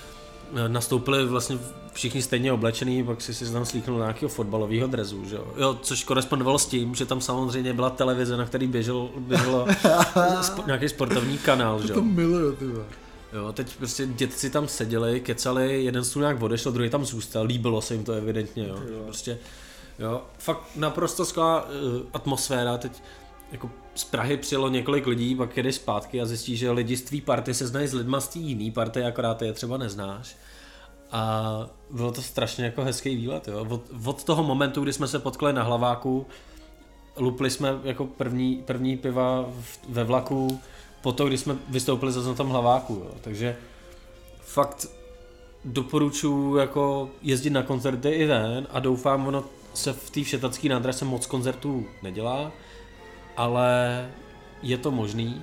nastoupili 0.67 1.25
vlastně 1.25 1.57
všichni 1.93 2.21
stejně 2.21 2.51
oblečený, 2.51 3.03
pak 3.03 3.21
si 3.21 3.33
si 3.33 3.51
tam 3.53 3.65
slíknul 3.65 3.97
nějakého 3.99 4.29
fotbalového 4.29 4.87
drezu, 4.87 5.25
že 5.25 5.35
jo? 5.35 5.47
jo? 5.57 5.79
Což 5.81 6.03
korespondovalo 6.03 6.59
s 6.59 6.65
tím, 6.65 6.95
že 6.95 7.05
tam 7.05 7.21
samozřejmě 7.21 7.73
byla 7.73 7.89
televize, 7.89 8.37
na 8.37 8.45
který 8.45 8.67
běžel, 8.67 9.09
běželo 9.17 9.65
sp- 10.41 10.65
nějaký 10.65 10.89
sportovní 10.89 11.37
kanál, 11.37 11.81
že 11.81 11.87
To 11.87 11.93
jo? 11.99 12.01
miluju, 12.05 12.55
ty 12.55 12.67
vole. 12.67 12.85
Jo, 13.33 13.53
teď 13.53 13.75
prostě 13.77 14.05
dětci 14.07 14.49
tam 14.49 14.67
seděli, 14.67 15.19
kecali, 15.21 15.83
jeden 15.83 16.03
stůl 16.03 16.21
nějak 16.21 16.41
odešel, 16.41 16.71
druhý 16.71 16.89
tam 16.89 17.05
zůstal, 17.05 17.45
líbilo 17.45 17.81
se 17.81 17.93
jim 17.93 18.03
to 18.03 18.11
evidentně, 18.13 18.67
jo. 18.67 18.79
Prostě, 19.05 19.37
jo, 19.99 20.21
fakt 20.37 20.61
naprosto 20.75 21.25
skvělá 21.25 21.63
uh, 21.63 21.69
atmosféra, 22.13 22.77
teď 22.77 23.03
jako 23.51 23.71
z 23.95 24.03
Prahy 24.03 24.37
přijelo 24.37 24.69
několik 24.69 25.07
lidí, 25.07 25.35
pak 25.35 25.57
jede 25.57 25.71
zpátky 25.71 26.21
a 26.21 26.25
zjistí, 26.25 26.57
že 26.57 26.71
lidi 26.71 26.97
z 26.97 27.01
tvý 27.01 27.21
party 27.21 27.53
se 27.53 27.67
znají 27.67 27.87
s 27.87 27.93
lidma 27.93 28.19
z 28.21 28.27
té 28.27 28.39
jiný 28.39 28.71
party, 28.71 29.03
akorát 29.03 29.37
ty 29.37 29.45
je 29.45 29.53
třeba 29.53 29.77
neznáš. 29.77 30.35
A 31.13 31.43
bylo 31.89 32.11
to 32.11 32.21
strašně 32.21 32.65
jako 32.65 32.83
hezký 32.83 33.15
výlet, 33.15 33.47
jo. 33.47 33.65
Od, 33.69 33.81
od 34.05 34.23
toho 34.23 34.43
momentu, 34.43 34.81
kdy 34.81 34.93
jsme 34.93 35.07
se 35.07 35.19
potkali 35.19 35.53
na 35.53 35.63
hlaváku, 35.63 36.25
lupli 37.17 37.49
jsme 37.49 37.69
jako 37.83 38.05
první, 38.05 38.63
první 38.65 38.97
piva 38.97 39.45
v, 39.61 39.79
ve 39.89 40.03
vlaku, 40.03 40.59
po 41.01 41.11
to, 41.11 41.27
když 41.27 41.39
jsme 41.39 41.55
vystoupili 41.69 42.11
zase 42.11 42.27
na 42.27 42.33
tom 42.33 42.49
hlaváku, 42.49 42.93
jo. 42.93 43.11
takže 43.21 43.57
fakt 44.41 44.87
doporučuji 45.65 46.57
jako 46.57 47.09
jezdit 47.21 47.49
na 47.49 47.63
koncerty 47.63 48.09
i 48.09 48.25
ven 48.25 48.67
a 48.71 48.79
doufám, 48.79 49.27
ono 49.27 49.43
se 49.73 49.93
v 49.93 50.09
té 50.09 50.23
všetacké 50.23 50.69
nádražce 50.69 51.05
moc 51.05 51.25
koncertů 51.25 51.85
nedělá, 52.03 52.51
ale 53.37 54.09
je 54.61 54.77
to 54.77 54.91
možný 54.91 55.41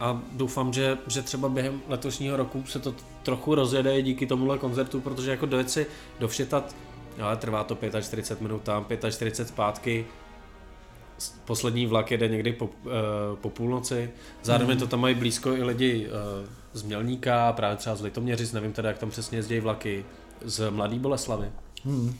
a 0.00 0.22
doufám, 0.32 0.72
že, 0.72 0.98
že 1.06 1.22
třeba 1.22 1.48
během 1.48 1.82
letošního 1.88 2.36
roku 2.36 2.64
se 2.66 2.78
to 2.78 2.94
trochu 3.22 3.54
rozjede 3.54 4.02
díky 4.02 4.26
tomuhle 4.26 4.58
koncertu, 4.58 5.00
protože 5.00 5.30
jako 5.30 5.46
dojet 5.46 5.70
si 5.70 5.86
dovšetat, 6.20 6.76
ale 7.20 7.36
trvá 7.36 7.64
to 7.64 7.78
45 8.00 8.40
minut 8.40 8.62
tam, 8.62 8.86
45 9.10 9.48
zpátky, 9.48 10.06
poslední 11.44 11.86
vlak 11.86 12.10
jede 12.10 12.28
někdy 12.28 12.52
po, 12.52 12.64
uh, 12.64 12.70
po 13.40 13.50
půlnoci, 13.50 14.10
zároveň 14.42 14.78
to 14.78 14.86
tam 14.86 15.00
mají 15.00 15.14
blízko 15.14 15.56
i 15.56 15.62
lidi 15.62 16.08
uh, 16.08 16.48
z 16.72 16.82
Mělníka, 16.82 17.52
právě 17.52 17.76
třeba 17.76 17.96
z 17.96 18.02
Litoměřic, 18.02 18.52
nevím 18.52 18.72
teda, 18.72 18.88
jak 18.88 18.98
tam 18.98 19.10
přesně 19.10 19.38
jezdí 19.38 19.60
vlaky, 19.60 20.04
z 20.44 20.70
Mladý 20.70 20.98
Boleslavy. 20.98 21.48
Hmm. 21.84 22.14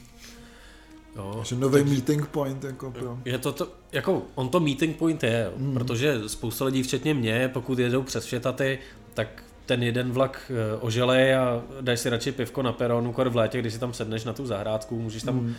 Jo. 1.15 1.33
Takže 1.35 1.55
nový 1.55 1.83
meeting 1.83 2.27
point, 2.27 2.63
jako 2.63 2.91
pro... 2.91 3.17
Je 3.25 3.37
to, 3.37 3.51
to, 3.51 3.67
jako 3.91 4.21
on 4.35 4.49
to 4.49 4.59
meeting 4.59 4.97
point 4.97 5.23
je, 5.23 5.51
mm. 5.57 5.73
protože 5.73 6.29
spousta 6.29 6.65
lidí, 6.65 6.83
včetně 6.83 7.13
mě, 7.13 7.49
pokud 7.53 7.79
jedou 7.79 8.03
přes 8.03 8.25
Všetaty, 8.25 8.79
tak 9.13 9.43
ten 9.65 9.83
jeden 9.83 10.11
vlak 10.11 10.41
eh, 10.49 10.77
oželej 10.79 11.35
a 11.35 11.61
dáš 11.81 11.99
si 11.99 12.09
radši 12.09 12.31
pivko 12.31 12.61
na 12.61 12.71
peronu, 12.73 13.13
kor 13.13 13.29
v 13.29 13.35
létě, 13.35 13.59
když 13.59 13.73
si 13.73 13.79
tam 13.79 13.93
sedneš 13.93 14.23
na 14.23 14.33
tu 14.33 14.45
zahrádku, 14.45 14.99
můžeš 14.99 15.23
tam 15.23 15.39
Hmm. 15.39 15.55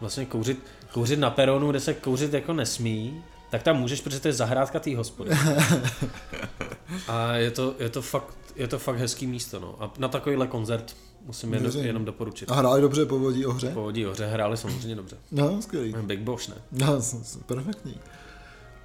vlastně 0.00 0.26
kouřit, 0.26 0.58
kouřit 0.92 1.18
na 1.18 1.30
peronu, 1.30 1.70
kde 1.70 1.80
se 1.80 1.94
kouřit 1.94 2.32
jako 2.32 2.52
nesmí, 2.52 3.22
tak 3.50 3.62
tam 3.62 3.76
můžeš, 3.76 4.00
protože 4.00 4.20
to 4.20 4.28
je 4.28 4.32
zahrádka 4.34 4.80
té 4.80 4.96
hospody. 4.96 5.30
A 7.08 7.32
je 7.36 7.50
to, 7.50 7.74
je 7.78 7.88
to, 7.88 8.02
fakt, 8.02 8.34
je 8.56 8.68
to 8.68 8.78
fakt 8.78 8.96
hezký 8.98 9.26
místo, 9.26 9.60
no. 9.60 9.74
A 9.80 9.90
na 9.98 10.08
takovýhle 10.08 10.46
koncert 10.46 10.96
musím 11.26 11.52
jenom, 11.54 11.62
Věřím. 11.70 11.84
jenom 11.86 12.04
doporučit. 12.04 12.50
A 12.50 12.54
hráli 12.54 12.80
dobře 12.80 13.06
povodí 13.06 13.46
o 13.46 13.52
hře? 13.52 13.68
Povodí 13.70 14.06
oře 14.06 14.26
hráli 14.26 14.56
samozřejmě 14.56 14.96
dobře. 14.96 15.16
No, 15.32 15.62
skvělý. 15.62 15.94
Big 16.02 16.20
Boss, 16.20 16.48
ne? 16.48 16.54
No, 16.72 17.00
perfektní. 17.46 17.94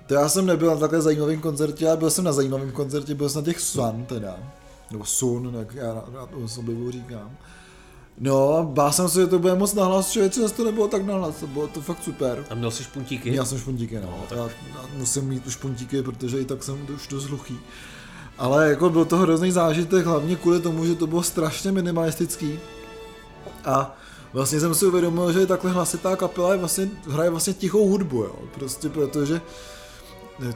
To 0.07 0.13
já 0.13 0.29
jsem 0.29 0.45
nebyl 0.45 0.69
na 0.69 0.75
takhle 0.77 1.01
zajímavém 1.01 1.41
koncertě, 1.41 1.87
ale 1.87 1.97
byl 1.97 2.09
jsem 2.09 2.23
na 2.23 2.33
zajímavém 2.33 2.71
koncertě, 2.71 3.15
byl 3.15 3.29
jsem 3.29 3.41
na 3.41 3.45
těch 3.45 3.59
Sun 3.59 4.05
teda. 4.05 4.37
Nebo 4.91 5.05
Sun, 5.05 5.55
jak 5.59 5.75
já 5.75 5.93
rád, 5.93 6.09
rád 6.13 6.29
osoblivu 6.43 6.91
říkám. 6.91 7.31
No, 8.21 8.69
bál 8.73 8.91
jsem 8.91 9.09
se, 9.09 9.21
že 9.21 9.27
to 9.27 9.39
bude 9.39 9.55
moc 9.55 9.73
nahlas, 9.73 10.11
člověče, 10.11 10.41
zase 10.41 10.53
to 10.53 10.63
nebylo 10.65 10.87
tak 10.87 11.05
nahlas, 11.05 11.35
to 11.35 11.47
bylo 11.47 11.67
to 11.67 11.81
fakt 11.81 12.03
super. 12.03 12.45
A 12.49 12.55
měl 12.55 12.71
jsi 12.71 12.83
špuntíky? 12.83 13.35
Já 13.35 13.45
jsem 13.45 13.57
špuntíky, 13.59 13.95
no. 13.99 14.23
tak- 14.29 14.37
Já, 14.37 14.43
já 14.45 14.87
musím 14.97 15.23
mít 15.23 15.47
už 15.47 15.53
špuntíky, 15.53 16.01
protože 16.03 16.39
i 16.39 16.45
tak 16.45 16.63
jsem 16.63 16.87
už 16.95 17.07
dost 17.07 17.25
hluchý. 17.25 17.59
Ale 18.37 18.69
jako 18.69 18.89
byl 18.89 19.05
to 19.05 19.17
hrozný 19.17 19.51
zážitek, 19.51 20.05
hlavně 20.05 20.35
kvůli 20.35 20.59
tomu, 20.61 20.85
že 20.85 20.95
to 20.95 21.07
bylo 21.07 21.23
strašně 21.23 21.71
minimalistický. 21.71 22.59
A 23.65 23.97
vlastně 24.33 24.59
jsem 24.59 24.75
si 24.75 24.85
uvědomil, 24.85 25.31
že 25.33 25.45
takhle 25.45 25.71
hlasitá 25.71 26.15
kapela 26.15 26.51
je 26.51 26.57
vlastně, 26.59 26.89
hraje 27.07 27.29
vlastně 27.29 27.53
tichou 27.53 27.87
hudbu, 27.89 28.23
jo. 28.23 28.35
Prostě 28.55 28.89
protože 28.89 29.41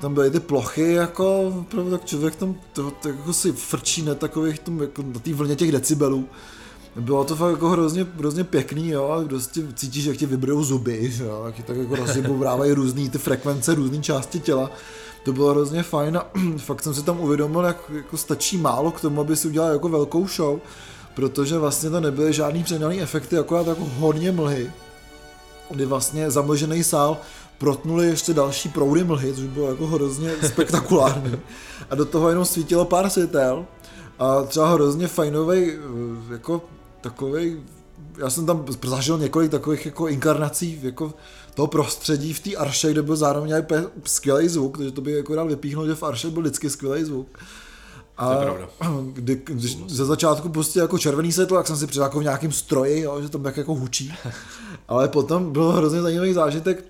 tam 0.01 0.13
byly 0.13 0.31
ty 0.31 0.39
plochy, 0.39 0.93
jako, 0.93 1.41
opravdu 1.59 1.91
tak 1.91 2.05
člověk 2.05 2.35
tam 2.35 2.55
to, 2.73 2.91
to 2.91 3.07
jako 3.07 3.33
si 3.33 3.51
frčí 3.51 4.01
na 4.01 4.15
takových, 4.15 4.59
tom, 4.59 4.81
jako 4.81 5.01
na 5.01 5.19
té 5.19 5.33
vlně 5.33 5.55
těch 5.55 5.71
decibelů. 5.71 6.25
Bylo 6.95 7.23
to 7.23 7.35
fakt 7.35 7.51
jako 7.51 7.69
hrozně, 7.69 8.05
hrozně 8.17 8.43
pěkný, 8.43 8.89
jo, 8.89 9.07
a 9.09 9.27
prostě 9.27 9.61
cítíš, 9.75 10.05
jak 10.05 10.17
ti 10.17 10.25
vybrou 10.25 10.63
zuby, 10.63 11.13
jo, 11.23 11.47
ti 11.55 11.63
tak 11.63 11.77
jako 11.77 11.95
rozděbourávají 11.95 12.71
různý 12.71 13.09
ty 13.09 13.17
frekvence, 13.17 13.75
různé 13.75 13.97
části 13.97 14.39
těla. 14.39 14.71
To 15.25 15.33
bylo 15.33 15.49
hrozně 15.49 15.83
fajn 15.83 16.17
a 16.17 16.25
fakt 16.57 16.83
jsem 16.83 16.93
si 16.93 17.03
tam 17.03 17.19
uvědomil, 17.19 17.61
jak 17.61 17.91
jako 17.95 18.17
stačí 18.17 18.57
málo 18.57 18.91
k 18.91 19.01
tomu, 19.01 19.21
aby 19.21 19.35
si 19.35 19.47
udělal 19.47 19.71
jako 19.71 19.89
velkou 19.89 20.27
show, 20.27 20.59
protože 21.15 21.57
vlastně 21.57 21.89
to 21.89 21.99
nebyly 21.99 22.33
žádný 22.33 22.63
přehnaný 22.63 23.01
efekty, 23.01 23.37
akorát 23.37 23.67
jako 23.67 23.85
hodně 23.97 24.31
mlhy, 24.31 24.71
kdy 25.69 25.85
vlastně 25.85 26.31
zamlžený 26.31 26.83
sál 26.83 27.17
protnuli 27.57 28.07
ještě 28.07 28.33
další 28.33 28.69
proudy 28.69 29.03
mlhy, 29.03 29.33
což 29.33 29.43
bylo 29.43 29.69
jako 29.69 29.88
hrozně 29.88 30.31
spektakulární. 30.48 31.39
A 31.89 31.95
do 31.95 32.05
toho 32.05 32.29
jenom 32.29 32.45
svítilo 32.45 32.86
pár 32.86 33.10
světel 33.10 33.65
a 34.19 34.41
třeba 34.41 34.72
hrozně 34.72 35.07
fajnový 35.07 35.72
jako 36.31 36.62
takový 37.01 37.57
já 38.17 38.29
jsem 38.29 38.45
tam 38.45 38.65
zažil 38.88 39.17
několik 39.17 39.51
takových 39.51 39.86
jako 39.86 40.07
inkarnací 40.07 40.79
jako 40.83 41.13
toho 41.53 41.67
prostředí 41.67 42.33
v 42.33 42.39
té 42.39 42.55
arše, 42.55 42.91
kde 42.91 43.01
byl 43.01 43.15
zároveň 43.15 43.51
i 43.51 43.63
skvělý 44.03 44.48
zvuk, 44.48 44.77
takže 44.77 44.91
to 44.91 45.01
by 45.01 45.12
jako 45.12 45.36
rád 45.36 45.43
vypíchnul, 45.43 45.88
že 45.88 45.95
v 45.95 46.03
arše 46.03 46.29
byl 46.29 46.41
vždycky 46.41 46.69
skvělý 46.69 47.03
zvuk. 47.03 47.39
A 48.17 48.33
To 48.33 48.39
je 48.39 48.45
pravda. 48.45 48.69
kdy, 49.13 49.41
když 49.45 49.77
ze 49.88 50.05
začátku 50.05 50.50
pustí 50.50 50.79
jako 50.79 50.98
červený 50.98 51.31
světlo, 51.31 51.57
jak 51.57 51.67
jsem 51.67 51.77
si 51.77 51.88
přidal 51.88 52.05
jako 52.05 52.19
v 52.19 52.24
nějakým 52.24 52.51
stroji, 52.51 53.01
jo, 53.01 53.22
že 53.22 53.29
tam 53.29 53.43
tak 53.43 53.57
jako 53.57 53.75
hučí. 53.75 54.13
Ale 54.88 55.07
potom 55.07 55.51
byl 55.51 55.72
hrozně 55.72 56.01
zajímavý 56.01 56.33
zážitek, 56.33 56.86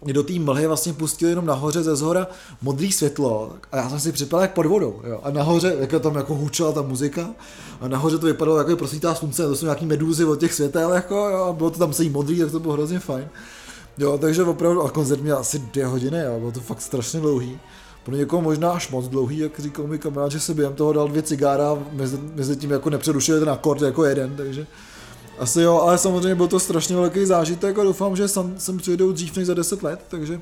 kdy 0.00 0.12
do 0.12 0.22
té 0.22 0.32
mlhy 0.32 0.66
vlastně 0.66 0.92
pustili 0.92 1.32
jenom 1.32 1.46
nahoře 1.46 1.82
ze 1.82 1.96
zhora 1.96 2.26
modrý 2.62 2.92
světlo 2.92 3.52
a 3.72 3.76
já 3.76 3.90
jsem 3.90 4.00
si 4.00 4.12
připadal 4.12 4.42
jak 4.42 4.54
pod 4.54 4.66
vodou. 4.66 5.00
Jo. 5.04 5.20
A 5.22 5.30
nahoře, 5.30 5.76
jak 5.78 6.02
tam 6.02 6.14
jako 6.14 6.34
hučela 6.34 6.72
ta 6.72 6.82
muzika 6.82 7.30
a 7.80 7.88
nahoře 7.88 8.18
to 8.18 8.26
vypadalo 8.26 8.58
jako 8.58 8.70
je 8.70 8.76
prosvítá 8.76 9.14
slunce, 9.14 9.42
to 9.42 9.56
jsou 9.56 9.66
nějaký 9.66 9.86
medúzy 9.86 10.24
od 10.24 10.40
těch 10.40 10.54
světel, 10.54 10.92
jako, 10.92 11.14
jo, 11.14 11.44
a 11.44 11.52
bylo 11.52 11.70
to 11.70 11.78
tam 11.78 11.92
celý 11.92 12.10
modrý, 12.10 12.38
tak 12.38 12.50
to 12.50 12.60
bylo 12.60 12.74
hrozně 12.74 12.98
fajn. 12.98 13.28
Jo, 13.98 14.18
takže 14.18 14.44
opravdu, 14.44 14.82
a 14.82 14.90
koncert 14.90 15.20
měl 15.20 15.38
asi 15.38 15.58
dvě 15.58 15.86
hodiny, 15.86 16.18
jo, 16.18 16.38
bylo 16.38 16.52
to 16.52 16.60
fakt 16.60 16.80
strašně 16.80 17.20
dlouhý. 17.20 17.58
Pro 18.04 18.16
někoho 18.16 18.42
možná 18.42 18.70
až 18.70 18.90
moc 18.90 19.08
dlouhý, 19.08 19.38
jak 19.38 19.60
říkal 19.60 19.86
mi 19.86 19.98
kamarád, 19.98 20.32
že 20.32 20.40
se 20.40 20.54
během 20.54 20.74
toho 20.74 20.92
dal 20.92 21.08
dvě 21.08 21.22
cigára 21.22 21.78
mezi, 21.92 22.18
mezi 22.34 22.56
tím 22.56 22.70
jako 22.70 22.90
nepředušil 22.90 23.40
ten 23.40 23.50
akord 23.50 23.82
jako 23.82 24.04
jeden, 24.04 24.36
takže 24.36 24.66
asi 25.38 25.60
jo, 25.60 25.76
ale 25.80 25.98
samozřejmě 25.98 26.34
byl 26.34 26.48
to 26.48 26.60
strašně 26.60 26.96
velký 26.96 27.26
zážitek 27.26 27.78
a 27.78 27.82
doufám, 27.84 28.16
že 28.16 28.28
sem, 28.28 28.54
sem 28.58 28.78
přijedou 28.78 29.12
dřív 29.12 29.36
než 29.36 29.46
za 29.46 29.54
10 29.54 29.82
let, 29.82 30.00
takže 30.08 30.40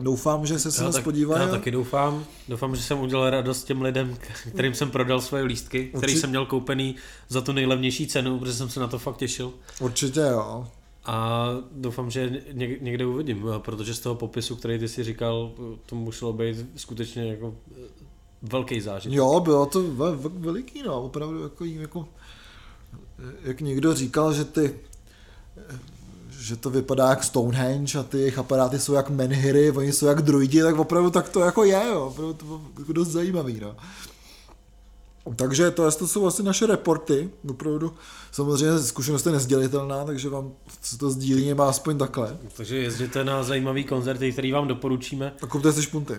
doufám, 0.00 0.46
že 0.46 0.58
se 0.58 0.72
se 0.72 0.82
Já, 0.82 0.86
nás 0.86 0.94
tak, 0.94 1.04
podívají. 1.04 1.42
já 1.42 1.48
taky 1.48 1.70
doufám. 1.70 2.24
Doufám, 2.48 2.76
že 2.76 2.82
jsem 2.82 3.00
udělal 3.00 3.30
radost 3.30 3.64
těm 3.64 3.82
lidem, 3.82 4.16
kterým 4.54 4.74
jsem 4.74 4.90
prodal 4.90 5.20
svoje 5.20 5.44
lístky, 5.44 5.84
který 5.88 5.98
Určitě. 6.02 6.20
jsem 6.20 6.30
měl 6.30 6.46
koupený 6.46 6.96
za 7.28 7.40
tu 7.40 7.52
nejlevnější 7.52 8.06
cenu, 8.06 8.38
protože 8.38 8.54
jsem 8.54 8.68
se 8.70 8.80
na 8.80 8.86
to 8.88 8.98
fakt 8.98 9.16
těšil. 9.16 9.52
Určitě 9.80 10.20
jo. 10.20 10.66
A 11.04 11.48
doufám, 11.72 12.10
že 12.10 12.42
ně- 12.52 12.76
někde 12.80 13.06
uvidím, 13.06 13.44
protože 13.58 13.94
z 13.94 14.00
toho 14.00 14.14
popisu, 14.14 14.56
který 14.56 14.78
ty 14.78 14.88
si 14.88 15.04
říkal, 15.04 15.52
to 15.86 15.96
muselo 15.96 16.32
být 16.32 16.56
skutečně 16.76 17.24
jako 17.30 17.54
eh, 17.72 17.80
velký 18.42 18.80
zážitek. 18.80 19.16
Jo, 19.16 19.40
bylo 19.40 19.66
to 19.66 19.82
ve, 19.82 20.16
ve, 20.16 20.28
veliký, 20.28 20.82
no, 20.82 21.02
opravdu 21.02 21.42
jako, 21.42 21.64
jako 21.64 22.08
jak 23.42 23.60
někdo 23.60 23.94
říkal, 23.94 24.32
že 24.32 24.44
ty 24.44 24.74
že 26.42 26.56
to 26.56 26.70
vypadá 26.70 27.08
jak 27.10 27.24
Stonehenge 27.24 27.98
a 27.98 28.02
ty 28.02 28.18
jejich 28.18 28.38
aparáty 28.38 28.78
jsou 28.78 28.92
jak 28.92 29.10
menhiry, 29.10 29.70
oni 29.70 29.92
jsou 29.92 30.06
jak 30.06 30.22
druidi, 30.22 30.62
tak 30.62 30.78
opravdu 30.78 31.10
tak 31.10 31.28
to 31.28 31.40
jako 31.40 31.64
je, 31.64 31.82
jo, 31.88 32.06
opravdu 32.06 32.34
to 32.34 32.44
bylo 32.44 32.60
jako 32.78 32.92
dost 32.92 33.08
zajímavý, 33.08 33.60
no. 33.60 33.76
Takže 35.36 35.70
to, 35.70 35.90
to 35.90 36.08
jsou 36.08 36.26
asi 36.26 36.42
naše 36.42 36.66
reporty, 36.66 37.30
opravdu. 37.50 37.94
Samozřejmě 38.32 38.78
zkušenost 38.78 39.26
je 39.26 39.32
nezdělitelná, 39.32 40.04
takže 40.04 40.28
vám 40.28 40.52
se 40.82 40.98
to 40.98 41.10
sdílí 41.10 41.54
má 41.54 41.68
aspoň 41.68 41.98
takhle. 41.98 42.36
Takže 42.56 42.76
jezděte 42.76 43.24
na 43.24 43.42
zajímavý 43.42 43.84
koncerty, 43.84 44.32
který 44.32 44.52
vám 44.52 44.68
doporučíme. 44.68 45.32
A 45.42 45.46
kupte 45.46 45.72
si 45.72 45.82
špunty. 45.82 46.14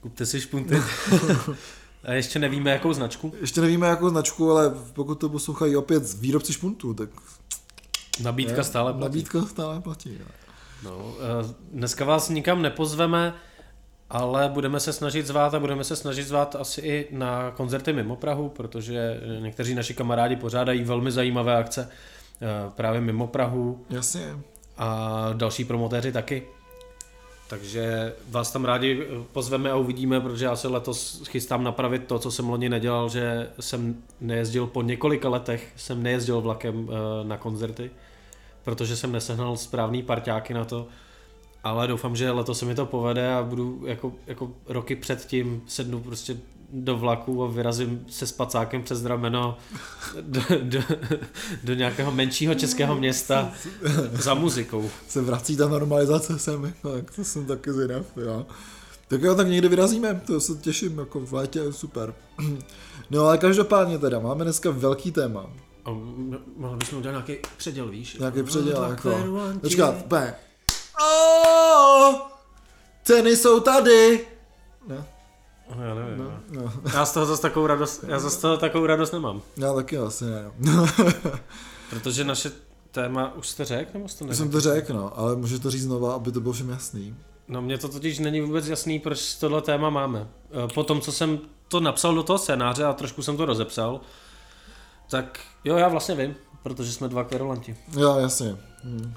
Kupte 0.00 0.26
si 0.26 0.40
špunty. 0.40 0.76
A 2.04 2.12
ještě 2.12 2.38
nevíme, 2.38 2.70
jakou 2.70 2.92
značku. 2.92 3.32
Ještě 3.40 3.60
nevíme 3.60 3.86
jakou 3.86 4.08
značku, 4.08 4.50
ale 4.50 4.74
pokud 4.92 5.14
to 5.14 5.28
poslouchají 5.28 5.76
opět 5.76 6.14
výrobci 6.20 6.52
špuntů, 6.52 6.94
tak 6.94 7.08
Nabídka 8.22 8.64
stále 8.64 8.92
platí. 8.92 9.02
nabídka 9.04 9.42
stále 9.42 9.80
platí. 9.80 10.16
Jo. 10.20 10.26
No, 10.84 11.14
eh, 11.20 11.54
dneska 11.72 12.04
vás 12.04 12.28
nikam 12.28 12.62
nepozveme, 12.62 13.34
ale 14.10 14.48
budeme 14.48 14.80
se 14.80 14.92
snažit 14.92 15.26
zvát 15.26 15.54
a 15.54 15.60
budeme 15.60 15.84
se 15.84 15.96
snažit 15.96 16.28
zvát 16.28 16.56
asi 16.56 16.80
i 16.80 17.08
na 17.12 17.50
koncerty 17.50 17.92
mimo 17.92 18.16
Prahu, 18.16 18.48
protože 18.48 19.20
někteří 19.40 19.74
naši 19.74 19.94
kamarádi 19.94 20.36
pořádají 20.36 20.84
velmi 20.84 21.10
zajímavé 21.10 21.56
akce 21.56 21.88
eh, 22.42 22.70
právě 22.74 23.00
mimo 23.00 23.26
Prahu. 23.26 23.84
Jasně. 23.90 24.36
A 24.78 25.30
další 25.32 25.64
promotéři 25.64 26.12
taky. 26.12 26.46
Takže 27.48 28.14
vás 28.28 28.50
tam 28.50 28.64
rádi 28.64 29.06
pozveme 29.32 29.70
a 29.70 29.76
uvidíme, 29.76 30.20
protože 30.20 30.44
já 30.44 30.56
se 30.56 30.68
letos 30.68 31.22
chystám 31.28 31.64
napravit 31.64 32.06
to, 32.06 32.18
co 32.18 32.30
jsem 32.30 32.48
loni 32.48 32.68
nedělal, 32.68 33.08
že 33.08 33.50
jsem 33.60 34.02
nejezdil 34.20 34.66
po 34.66 34.82
několika 34.82 35.28
letech, 35.28 35.72
jsem 35.76 36.02
nejezdil 36.02 36.40
vlakem 36.40 36.88
eh, 36.90 37.28
na 37.28 37.36
koncerty, 37.36 37.90
protože 38.64 38.96
jsem 38.96 39.12
nesehnal 39.12 39.56
správný 39.56 40.02
parťáky 40.02 40.54
na 40.54 40.64
to, 40.64 40.86
ale 41.64 41.86
doufám, 41.86 42.16
že 42.16 42.30
letos 42.30 42.58
se 42.58 42.64
mi 42.64 42.74
to 42.74 42.86
povede 42.86 43.34
a 43.34 43.42
budu 43.42 43.82
jako, 43.86 44.12
jako 44.26 44.50
roky 44.66 44.96
předtím 44.96 45.62
sednu 45.66 46.00
prostě 46.00 46.36
do 46.72 46.96
vlaku 46.96 47.44
a 47.44 47.48
vyrazím 47.48 48.04
se 48.10 48.26
spacákem 48.26 48.82
přes 48.82 49.04
rameno 49.04 49.58
do, 50.20 50.40
do, 50.62 50.80
do 51.64 51.74
nějakého 51.74 52.12
menšího 52.12 52.54
českého 52.54 52.94
města 52.94 53.52
za 54.12 54.34
muzikou. 54.34 54.90
Se 55.08 55.22
vrací 55.22 55.56
ta 55.56 55.68
normalizace 55.68 56.38
sem, 56.38 56.72
tak 56.82 57.10
to 57.10 57.24
jsem 57.24 57.46
taky 57.46 57.72
zvědav, 57.72 58.06
jo. 58.16 58.46
Tak 59.08 59.22
jo, 59.22 59.34
tak 59.34 59.48
někdy 59.48 59.68
vyrazíme, 59.68 60.22
to 60.26 60.40
se 60.40 60.54
těším, 60.54 60.98
jako 60.98 61.20
v 61.20 61.32
létě, 61.32 61.72
super. 61.72 62.14
No 63.10 63.24
ale 63.24 63.38
každopádně 63.38 63.98
teda, 63.98 64.18
máme 64.18 64.44
dneska 64.44 64.70
velký 64.70 65.12
téma. 65.12 65.50
A 65.84 65.90
mohli 66.56 66.76
bychom 66.76 66.98
udělat 66.98 67.12
nějaký 67.12 67.48
předěl, 67.56 67.88
víš? 67.88 68.16
Nějaký 68.18 68.42
předěl, 68.42 68.82
jako. 68.82 69.18
Počkat, 69.60 70.04
p. 70.04 70.34
Oh, 71.00 72.14
ceny 73.04 73.36
jsou 73.36 73.60
tady. 73.60 74.26
No, 75.76 75.84
já 75.84 75.94
nevím. 75.94 76.18
No, 76.18 76.62
no. 76.62 76.72
Já 76.94 77.06
z 77.06 77.12
toho 77.12 77.26
zase 77.26 77.42
takovou 77.42 77.66
radost, 77.66 78.04
já 78.08 78.18
zase 78.18 78.40
toho 78.40 78.56
takovou 78.56 78.86
radost 78.86 79.12
nemám. 79.12 79.42
Já 79.56 79.72
taky 79.72 79.98
asi 79.98 80.24
ne. 80.24 80.50
Protože 81.90 82.24
naše 82.24 82.50
téma 82.90 83.34
už 83.34 83.48
jste 83.48 83.64
řekl, 83.64 83.90
nebo 83.94 84.08
jste 84.08 84.24
Já 84.28 84.34
jsem 84.34 84.50
to 84.50 84.60
řekl, 84.60 84.94
no, 84.94 85.18
ale 85.18 85.36
můžu 85.36 85.58
to 85.58 85.70
říct 85.70 85.82
znova, 85.82 86.14
aby 86.14 86.32
to 86.32 86.40
bylo 86.40 86.52
všem 86.52 86.68
jasný. 86.68 87.16
No 87.48 87.62
mně 87.62 87.78
to 87.78 87.88
totiž 87.88 88.18
není 88.18 88.40
vůbec 88.40 88.66
jasný, 88.66 88.98
proč 88.98 89.34
tohle 89.34 89.62
téma 89.62 89.90
máme. 89.90 90.28
Eh, 90.50 90.68
po 90.74 90.84
tom, 90.84 91.00
co 91.00 91.12
jsem 91.12 91.38
to 91.68 91.80
napsal 91.80 92.14
do 92.14 92.22
toho 92.22 92.38
scénáře 92.38 92.84
a 92.84 92.92
trošku 92.92 93.22
jsem 93.22 93.36
to 93.36 93.46
rozepsal, 93.46 94.00
tak 95.10 95.40
jo, 95.64 95.76
já 95.76 95.88
vlastně 95.88 96.14
vím, 96.14 96.34
protože 96.62 96.92
jsme 96.92 97.08
dva 97.08 97.24
kverulanti. 97.24 97.76
Jo, 97.96 98.16
jasně. 98.18 98.56
Hm. 98.84 99.14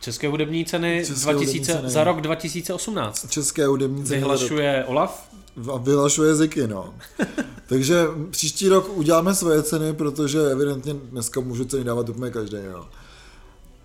České 0.00 0.28
hudební 0.28 0.64
ceny, 0.64 1.04
České 1.06 1.32
2000, 1.32 1.32
hudební 1.32 1.64
ceny. 1.64 1.90
za 1.90 2.04
rok 2.04 2.20
2018. 2.20 3.30
České 3.30 3.66
hudební 3.66 4.04
ceny. 4.04 4.20
Vyhlašuje 4.20 4.84
Olaf? 4.84 5.28
A 5.72 5.76
vyhlašuje 5.76 6.34
Ziky, 6.34 6.66
no. 6.66 6.94
Takže 7.66 8.06
příští 8.30 8.68
rok 8.68 8.90
uděláme 8.96 9.34
svoje 9.34 9.62
ceny, 9.62 9.92
protože 9.92 10.50
evidentně 10.50 10.94
dneska 10.94 11.40
můžu 11.40 11.64
ceny 11.64 11.84
dávat 11.84 12.08
úplně 12.08 12.30
každý, 12.30 12.56
jo. 12.56 12.86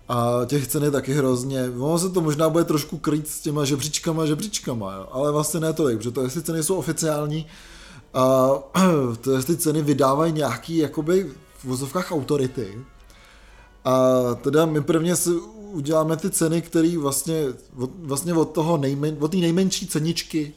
A 0.08 0.40
těch 0.46 0.66
cen 0.66 0.84
je 0.84 0.90
taky 0.90 1.12
hrozně. 1.12 1.70
Ono 1.78 1.98
se 1.98 2.10
to 2.10 2.20
možná 2.20 2.48
bude 2.48 2.64
trošku 2.64 2.98
krýt 2.98 3.28
s 3.28 3.40
těma 3.40 3.64
žebříčkama, 3.64 4.26
žebříčkama, 4.26 4.94
jo. 4.94 5.08
ale 5.10 5.32
vlastně 5.32 5.60
ne 5.60 5.72
tolik, 5.72 5.98
protože 5.98 6.10
to, 6.10 6.22
jestli 6.22 6.42
ceny 6.42 6.62
jsou 6.62 6.76
oficiální, 6.76 7.46
a 8.14 8.48
to, 9.20 9.32
jestli 9.32 9.56
ceny 9.56 9.82
vydávají 9.82 10.32
nějaký 10.32 10.76
jakoby 10.76 11.32
v 11.58 11.64
vozovkách 11.64 12.12
autority, 12.12 12.78
a 13.84 14.10
teda 14.34 14.66
my 14.66 14.80
prvně 14.80 15.16
si 15.16 15.30
uděláme 15.72 16.16
ty 16.16 16.30
ceny, 16.30 16.62
které 16.62 16.98
vlastně, 16.98 17.44
vlastně 17.98 18.34
od 18.34 18.44
toho 18.44 18.76
nejmen, 18.76 19.16
od 19.20 19.30
té 19.30 19.36
nejmenší 19.36 19.86
ceničky 19.86 20.54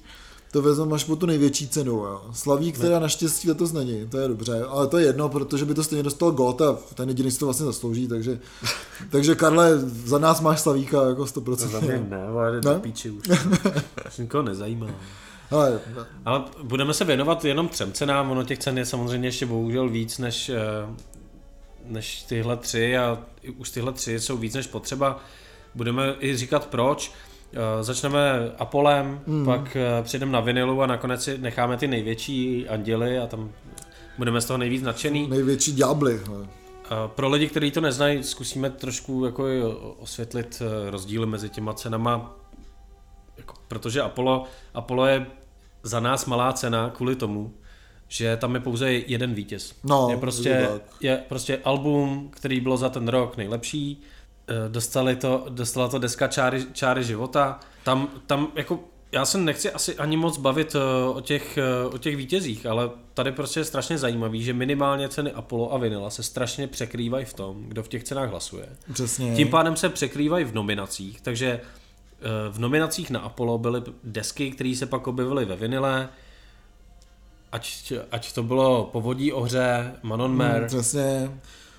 to 0.52 0.62
vezmeme 0.62 0.96
až 0.96 1.04
po 1.04 1.16
tu 1.16 1.26
největší 1.26 1.68
cenu. 1.68 1.92
Jo. 1.92 2.22
Slavík, 2.34 2.78
která 2.78 3.00
naštěstí 3.00 3.50
letos 3.50 3.72
není, 3.72 4.08
to 4.08 4.18
je 4.18 4.28
dobře, 4.28 4.64
ale 4.70 4.88
to 4.88 4.98
je 4.98 5.06
jedno, 5.06 5.30
protože 5.30 5.66
by 5.66 5.74
to 5.74 5.84
stejně 5.84 6.04
dostal 6.04 6.32
Got 6.32 6.62
a 6.62 6.78
ten 6.94 7.10
jediný 7.10 7.32
si 7.32 7.40
to 7.40 7.46
vlastně 7.46 7.66
zaslouží, 7.66 8.08
takže, 8.08 8.40
takže 9.10 9.36
Karle, 9.36 9.80
za 9.80 10.20
nás 10.20 10.42
máš 10.42 10.60
Slavíka 10.60 11.08
jako 11.08 11.24
100%. 11.24 11.56
Za 11.56 11.80
mě 11.80 12.06
ne, 12.10 12.24
ale 12.24 12.62
ne? 12.62 12.80
píči 12.80 13.10
už. 13.10 13.28
už 14.08 14.18
nikoho 14.18 14.44
nezajímá. 14.44 14.88
Ale, 15.52 15.80
ale 16.26 16.44
budeme 16.64 16.94
se 16.94 17.06
věnovat 17.06 17.46
jenom 17.46 17.68
třem 17.68 17.92
cenám, 17.92 18.32
ono 18.32 18.44
těch 18.44 18.60
cen 18.60 18.78
je 18.78 18.86
samozřejmě 18.86 19.28
ještě 19.28 19.46
bohužel 19.46 19.90
víc 19.90 20.18
než, 20.18 20.50
eh, 20.50 20.60
než 21.86 22.24
tyhle 22.24 22.58
tři 22.58 22.98
a 22.98 23.24
už 23.58 23.70
tyhle 23.70 23.94
tři 23.94 24.20
jsou 24.20 24.38
víc 24.38 24.54
než 24.54 24.68
potřeba. 24.68 25.20
Budeme 25.76 26.16
i 26.20 26.38
říkat 26.38 26.66
proč. 26.66 27.12
Uh, 27.52 27.84
začneme 27.84 28.52
Apolem, 28.58 29.22
mm. 29.26 29.46
pak 29.46 29.62
uh, 29.62 30.04
přijdeme 30.04 30.32
na 30.32 30.40
vinilu 30.40 30.82
a 30.82 30.88
nakonec 30.88 31.24
si 31.24 31.38
necháme 31.38 31.78
ty 31.78 31.88
největší 31.88 32.70
anděly 32.70 33.20
a 33.20 33.28
tam 33.28 33.52
budeme 34.18 34.42
z 34.42 34.46
toho 34.46 34.58
nejvíc 34.58 34.84
nadšený. 34.84 35.28
Největší 35.28 35.74
ďábly. 35.74 36.20
Uh, 36.20 36.46
pro 37.08 37.30
lidi, 37.30 37.48
kteří 37.48 37.72
to 37.72 37.82
neznají, 37.82 38.24
zkusíme 38.24 38.70
trošku 38.70 39.26
jako 39.26 39.44
osvětlit 40.00 40.62
rozdíly 40.90 41.26
mezi 41.26 41.50
těma 41.50 41.74
cenama, 41.74 42.36
jako, 43.38 43.54
protože 43.68 44.02
Apollo, 44.02 44.44
Apollo 44.74 45.06
je 45.06 45.26
za 45.84 46.00
nás 46.00 46.26
malá 46.26 46.54
cena 46.54 46.90
kvůli 46.90 47.16
tomu, 47.16 47.54
že 48.08 48.38
tam 48.38 48.56
je 48.56 48.62
pouze 48.62 48.92
jeden 48.92 49.34
vítěz. 49.34 49.76
No, 49.84 50.08
je 50.10 50.18
prostě, 50.18 50.70
je 51.02 51.24
prostě 51.30 51.60
album, 51.64 52.30
který 52.34 52.60
bylo 52.60 52.78
za 52.78 52.90
ten 52.90 53.08
rok 53.08 53.38
nejlepší, 53.38 54.04
Eh, 54.04 54.21
dostali 54.68 55.16
to, 55.16 55.46
dostala 55.50 55.88
to 55.88 56.00
deska 56.00 56.28
Čáry, 56.28 56.66
čáry 56.74 57.04
života. 57.04 57.60
Tam, 57.84 58.10
tam 58.28 58.48
jako 58.56 58.80
já 59.12 59.26
se 59.26 59.38
nechci 59.38 59.72
asi 59.72 59.96
ani 59.96 60.18
moc 60.18 60.38
bavit 60.38 60.76
eh, 60.76 61.10
o 61.10 61.22
těch, 61.22 61.58
eh, 61.58 61.86
o 61.86 61.98
těch 61.98 62.18
vítězích, 62.18 62.66
ale 62.66 62.90
tady 63.14 63.32
prostě 63.32 63.60
je 63.60 63.66
strašně 63.66 63.98
zajímavý, 63.98 64.44
že 64.44 64.54
minimálně 64.54 65.10
ceny 65.10 65.32
Apollo 65.32 65.74
a 65.74 65.78
Vinila 65.78 66.10
se 66.10 66.24
strašně 66.24 66.68
překrývají 66.68 67.26
v 67.26 67.34
tom, 67.34 67.64
kdo 67.68 67.84
v 67.84 67.88
těch 67.88 68.04
cenách 68.04 68.30
hlasuje. 68.30 68.70
Přesně. 68.94 69.36
Tím 69.36 69.48
pádem 69.48 69.76
se 69.76 69.90
překrývají 69.90 70.46
v 70.46 70.54
nominacích, 70.54 71.22
takže 71.22 71.62
v 72.52 72.60
nominacích 72.60 73.10
na 73.10 73.20
Apollo 73.20 73.58
byly 73.58 73.82
desky, 74.04 74.52
které 74.52 74.76
se 74.76 74.86
pak 74.86 75.08
objevily 75.08 75.46
ve 75.46 75.56
Vinile, 75.56 76.10
ať, 77.52 77.94
ať 78.12 78.34
to 78.34 78.44
bylo 78.44 78.90
Povodí 78.92 79.32
ohře, 79.32 79.96
Manon 80.04 80.36
Mer. 80.36 80.58
Hmm, 80.58 80.68
přesně. 80.68 81.32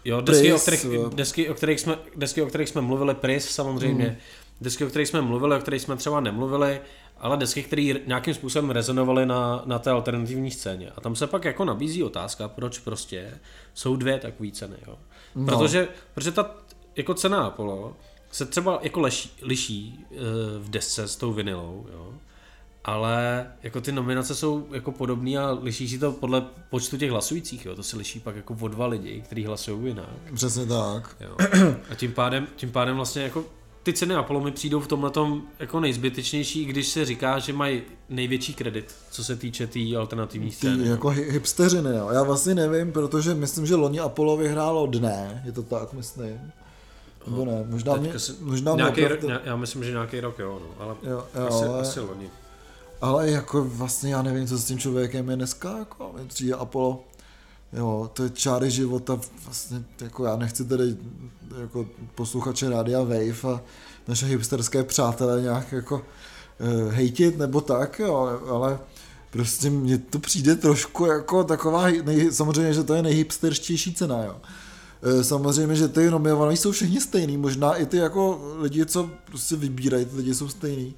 Jo, 0.04 0.20
desky, 0.20 0.48
Pris, 0.48 0.54
o 0.54 0.58
kterých, 0.58 0.86
desky, 1.14 1.48
o 1.50 1.54
kterých 1.54 1.80
jsme, 1.80 1.98
desky, 2.16 2.42
o 2.42 2.46
kterých 2.46 2.68
jsme 2.68 2.80
mluvili, 2.80 3.14
Pris 3.14 3.48
samozřejmě, 3.48 4.06
mm. 4.06 4.16
desky, 4.60 4.84
o 4.84 4.88
kterých 4.88 5.08
jsme 5.08 5.20
mluvili, 5.20 5.56
o 5.56 5.60
kterých 5.60 5.82
jsme 5.82 5.96
třeba 5.96 6.20
nemluvili, 6.20 6.80
ale 7.18 7.36
desky, 7.36 7.62
které 7.62 7.94
nějakým 8.06 8.34
způsobem 8.34 8.70
rezonovaly 8.70 9.26
na, 9.26 9.62
na 9.66 9.78
té 9.78 9.90
alternativní 9.90 10.50
scéně. 10.50 10.90
A 10.96 11.00
tam 11.00 11.16
se 11.16 11.26
pak 11.26 11.44
jako 11.44 11.64
nabízí 11.64 12.02
otázka, 12.02 12.48
proč 12.48 12.78
prostě 12.78 13.38
jsou 13.74 13.96
dvě 13.96 14.18
takové 14.18 14.50
ceny. 14.50 14.76
Jo? 14.86 14.98
No. 15.34 15.46
Protože, 15.46 15.88
protože 16.14 16.32
ta 16.32 16.50
jako 16.96 17.14
cena 17.14 17.46
Apollo 17.46 17.96
se 18.30 18.46
třeba 18.46 18.78
jako 18.82 19.00
leší, 19.00 19.32
liší 19.42 20.06
uh, 20.10 20.18
v 20.58 20.70
desce 20.70 21.08
s 21.08 21.16
tou 21.16 21.32
vinilou, 21.32 21.86
jo? 21.92 22.14
Ale 22.84 23.46
jako 23.62 23.80
ty 23.80 23.92
nominace 23.92 24.34
jsou 24.34 24.66
jako 24.72 24.92
podobné 24.92 25.38
a 25.38 25.58
liší 25.62 25.88
si 25.88 25.98
to 25.98 26.12
podle 26.12 26.42
počtu 26.70 26.96
těch 26.96 27.10
hlasujících, 27.10 27.66
jo. 27.66 27.76
to 27.76 27.82
se 27.82 27.96
liší 27.96 28.20
pak 28.20 28.36
jako 28.36 28.56
o 28.60 28.68
dva 28.68 28.86
lidi, 28.86 29.20
kteří 29.20 29.44
hlasují 29.44 29.86
jinak. 29.86 30.08
Přesně 30.34 30.66
tak. 30.66 31.16
Jo. 31.20 31.36
A 31.90 31.94
tím 31.94 32.12
pádem, 32.12 32.46
tím 32.56 32.72
pádem 32.72 32.96
vlastně 32.96 33.22
jako 33.22 33.44
ty 33.82 33.92
ceny 33.92 34.14
Apollo 34.14 34.40
mi 34.40 34.52
přijdou 34.52 34.80
v 34.80 34.86
tomhle 34.86 35.10
jako 35.58 35.80
nejzbytečnější, 35.80 36.64
když 36.64 36.88
se 36.88 37.04
říká, 37.04 37.38
že 37.38 37.52
mají 37.52 37.82
největší 38.08 38.54
kredit, 38.54 38.94
co 39.10 39.24
se 39.24 39.36
týče 39.36 39.66
té 39.66 39.72
tý 39.72 39.96
alternativní 39.96 40.50
scény. 40.50 40.84
Ty 40.84 40.90
jako 40.90 41.08
hipsteřiny, 41.08 41.90
jo. 41.96 42.08
Já 42.12 42.22
vlastně 42.22 42.54
nevím, 42.54 42.92
protože 42.92 43.34
myslím, 43.34 43.66
že 43.66 43.74
loni 43.74 44.00
Apollo 44.00 44.36
vyhrálo 44.36 44.86
dne, 44.86 45.42
je 45.46 45.52
to 45.52 45.62
tak, 45.62 45.92
myslím. 45.92 46.52
Nebo 47.26 47.44
ne, 47.44 47.64
možná 47.66 47.96
mě, 47.96 48.12
možná 48.40 48.74
nějaký, 48.74 49.00
mě. 49.22 49.38
Já 49.44 49.56
myslím, 49.56 49.84
že 49.84 49.90
nějaký 49.90 50.20
rok 50.20 50.38
jo, 50.38 50.60
no, 50.62 50.84
ale 50.84 50.94
jo, 51.02 51.24
jo, 51.34 51.46
asi, 51.46 51.64
ale... 51.64 51.80
asi 51.80 52.00
loni. 52.00 52.30
Ale 53.02 53.30
jako 53.30 53.64
vlastně 53.64 54.12
já 54.12 54.22
nevím, 54.22 54.46
co 54.46 54.58
s 54.58 54.64
tím 54.64 54.78
člověkem 54.78 55.30
je 55.30 55.36
dneska, 55.36 55.78
jako 55.78 56.14
přijde 56.26 56.54
Apollo, 56.54 57.04
jo, 57.72 58.10
to 58.12 58.22
je 58.22 58.30
čáry 58.30 58.70
života, 58.70 59.20
vlastně 59.44 59.84
jako 60.00 60.24
já 60.24 60.36
nechci 60.36 60.64
tady 60.64 60.96
jako 61.60 61.86
posluchače 62.14 62.70
Rádia 62.70 63.00
Wave 63.00 63.54
a 63.54 63.60
naše 64.08 64.26
hipsterské 64.26 64.84
přátelé 64.84 65.42
nějak 65.42 65.72
jako 65.72 65.94
uh, 65.94 66.92
hejtit 66.92 67.38
nebo 67.38 67.60
tak, 67.60 67.98
jo, 67.98 68.40
ale 68.48 68.78
prostě 69.30 69.70
mně 69.70 69.98
to 69.98 70.18
přijde 70.18 70.56
trošku 70.56 71.06
jako 71.06 71.44
taková, 71.44 71.86
nej, 72.04 72.32
samozřejmě, 72.32 72.74
že 72.74 72.82
to 72.82 72.94
je 72.94 73.02
nejhipsterštější 73.02 73.94
cena, 73.94 74.24
jo. 74.24 74.36
Eh, 75.02 75.24
samozřejmě, 75.24 75.76
že 75.76 75.88
ty 75.88 76.10
nominované 76.10 76.56
jsou 76.56 76.72
všichni 76.72 77.00
stejný, 77.00 77.36
možná 77.36 77.74
i 77.74 77.86
ty 77.86 77.96
jako 77.96 78.54
lidi, 78.58 78.86
co 78.86 79.10
prostě 79.24 79.56
vybírají, 79.56 80.04
ty 80.04 80.16
lidi 80.16 80.34
jsou 80.34 80.48
stejný 80.48 80.94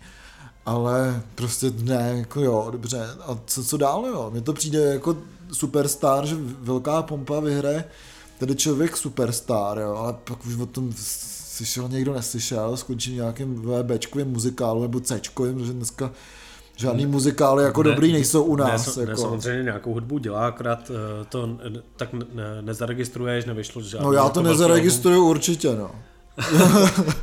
ale 0.67 1.23
prostě 1.35 1.73
ne, 1.83 2.15
jako 2.17 2.41
jo, 2.41 2.69
dobře. 2.73 3.09
A 3.21 3.39
co, 3.47 3.65
co 3.65 3.77
dál, 3.77 4.07
jo? 4.07 4.31
Mně 4.33 4.41
to 4.41 4.53
přijde 4.53 4.79
jako 4.79 5.17
superstar, 5.53 6.27
že 6.27 6.37
velká 6.61 7.03
pompa 7.03 7.41
vyhraje 7.41 7.85
tedy 8.39 8.57
člověk 8.57 8.97
superstar, 8.97 9.79
jo, 9.79 9.95
ale 9.95 10.15
pak 10.25 10.47
už 10.47 10.57
o 10.57 10.67
tom 10.67 10.93
slyšel 11.57 11.89
někdo 11.89 12.15
neslyšel, 12.15 12.77
skončí 12.77 13.15
nějakým 13.15 13.55
VBčkovým 13.55 14.29
muzikálu 14.29 14.83
nebo 14.83 15.01
Cčkovým, 15.01 15.59
protože 15.59 15.73
dneska 15.73 16.11
Žádný 16.77 17.07
muzikály 17.07 17.65
jako 17.65 17.83
ne, 17.83 17.91
dobrý 17.91 18.13
nejsou 18.13 18.43
u 18.43 18.57
nás. 18.57 18.97
Ne, 18.97 19.03
jako. 19.03 19.11
ne, 19.11 19.17
samozřejmě 19.17 19.63
nějakou 19.63 19.93
hudbu 19.93 20.19
dělá, 20.19 20.47
akorát 20.47 20.91
uh, 20.91 20.97
to 21.29 21.47
ne, 21.47 21.57
tak 21.97 22.13
ne, 22.13 22.23
nezaregistruješ, 22.61 23.45
nevyšlo 23.45 23.83
žádný. 23.83 24.07
No 24.07 24.13
já 24.13 24.29
to 24.29 24.41
jako 24.41 24.43
nezaregistruju 24.43 25.29
určitě, 25.29 25.77
no. 25.77 25.91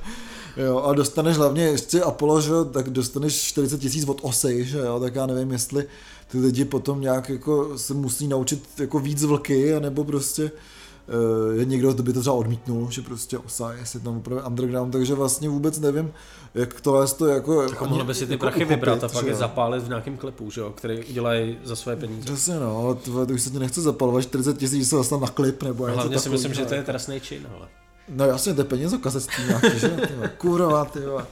jo, 0.57 0.79
a 0.79 0.93
dostaneš 0.93 1.37
hlavně, 1.37 1.63
ještě 1.63 2.01
Apollo, 2.01 2.41
že, 2.41 2.51
tak 2.73 2.89
dostaneš 2.89 3.41
40 3.41 3.77
tisíc 3.77 4.09
od 4.09 4.19
osy, 4.21 4.65
že 4.65 4.77
jo, 4.77 4.99
tak 4.99 5.15
já 5.15 5.25
nevím, 5.25 5.51
jestli 5.51 5.87
ty 6.27 6.39
lidi 6.39 6.65
potom 6.65 7.01
nějak 7.01 7.29
jako 7.29 7.77
se 7.77 7.93
musí 7.93 8.27
naučit 8.27 8.63
jako 8.77 8.99
víc 8.99 9.23
vlky, 9.23 9.79
nebo 9.79 10.03
prostě 10.03 10.43
uh, 10.43 11.59
je 11.59 11.65
někdo, 11.65 11.93
kdo 11.93 12.03
by 12.03 12.13
to 12.13 12.21
třeba 12.21 12.35
odmítnul, 12.35 12.87
že 12.91 13.01
prostě 13.01 13.37
osa 13.37 13.73
je 13.73 13.85
si 13.85 13.99
tam 13.99 14.17
opravdu 14.17 14.47
underground, 14.47 14.91
takže 14.91 15.13
vlastně 15.13 15.49
vůbec 15.49 15.79
nevím, 15.79 16.13
jak 16.53 16.81
to 16.81 17.01
je 17.01 17.07
to 17.07 17.27
jako... 17.27 17.61
Jako 17.61 17.85
mohli 17.85 18.03
by 18.03 18.13
si 18.13 18.27
ty 18.27 18.33
jako 18.33 18.41
prachy 18.41 18.65
uchopit, 18.65 18.75
vybrat 18.75 19.03
a 19.03 19.09
pak 19.09 19.25
je 19.25 19.35
zapálit 19.35 19.83
v 19.83 19.87
nějakém 19.87 20.17
klipu, 20.17 20.51
že 20.51 20.61
jo, 20.61 20.69
který 20.69 21.05
udělají 21.05 21.57
za 21.63 21.75
své 21.75 21.95
peníze. 21.95 22.21
Přesně 22.21 22.59
no, 22.59 22.77
ale 22.77 22.95
to, 22.95 23.25
to 23.25 23.33
už 23.33 23.41
se 23.41 23.49
ti 23.49 23.59
nechce 23.59 23.81
zapalovat 23.81 24.23
40 24.23 24.57
tisíc, 24.57 24.89
se 24.89 24.95
dostat 24.95 25.21
na 25.21 25.27
klip 25.27 25.63
nebo 25.63 25.87
něco 25.87 25.95
Hlavně 25.95 26.19
si 26.19 26.29
myslím, 26.29 26.53
že 26.53 26.65
to 26.65 26.73
je 26.73 26.77
jako. 26.77 26.91
trestný 26.91 27.19
čin, 27.19 27.47
ale. 27.57 27.80
No 28.09 28.25
jasně, 28.25 28.53
to 28.53 28.61
je 28.61 28.65
peníze 28.65 28.97
kazetství 28.97 29.43
nějaký, 29.43 29.79
že? 29.79 29.89
Ty 29.89 30.13
vole, 30.15 30.29
Kurva, 30.37 30.85
ty 30.85 30.99
vole. 30.99 31.25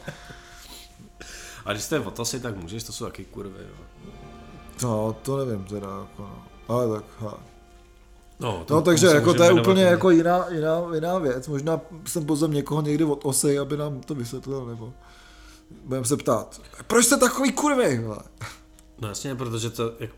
A 1.65 1.71
když 1.71 1.83
jste 1.83 1.99
otosy, 1.99 2.39
tak 2.39 2.55
můžeš, 2.57 2.83
to 2.83 2.93
jsou 2.93 3.05
taky 3.05 3.25
kurvy, 3.25 3.59
jo. 3.59 4.11
No, 4.83 5.15
to 5.21 5.45
nevím 5.45 5.63
teda, 5.63 5.87
jako 5.87 6.21
no. 6.21 6.43
Ale 6.67 6.95
tak, 6.95 7.05
hele. 7.19 7.33
No, 8.39 8.65
No 8.69 8.81
takže 8.81 9.07
se 9.09 9.15
jako 9.15 9.33
to 9.33 9.43
je 9.43 9.51
úplně 9.51 9.83
jako 9.83 10.09
jiná, 10.09 10.45
jiná, 10.49 10.81
jiná 10.95 11.17
věc. 11.17 11.47
Možná 11.47 11.81
jsem 12.07 12.25
pozem 12.25 12.51
někoho 12.53 12.81
někdy 12.81 13.03
od 13.03 13.19
osy, 13.25 13.59
aby 13.59 13.77
nám 13.77 14.01
to 14.01 14.15
vysvětlil, 14.15 14.65
nebo 14.65 14.93
budeme 15.85 16.05
se 16.05 16.17
ptát, 16.17 16.61
proč 16.87 17.05
jste 17.05 17.17
takový 17.17 17.51
kurvy? 17.51 17.99
vole? 17.99 18.19
No 19.01 19.07
jasně, 19.07 19.35
protože 19.35 19.69
to, 19.69 19.93
jak, 19.99 20.09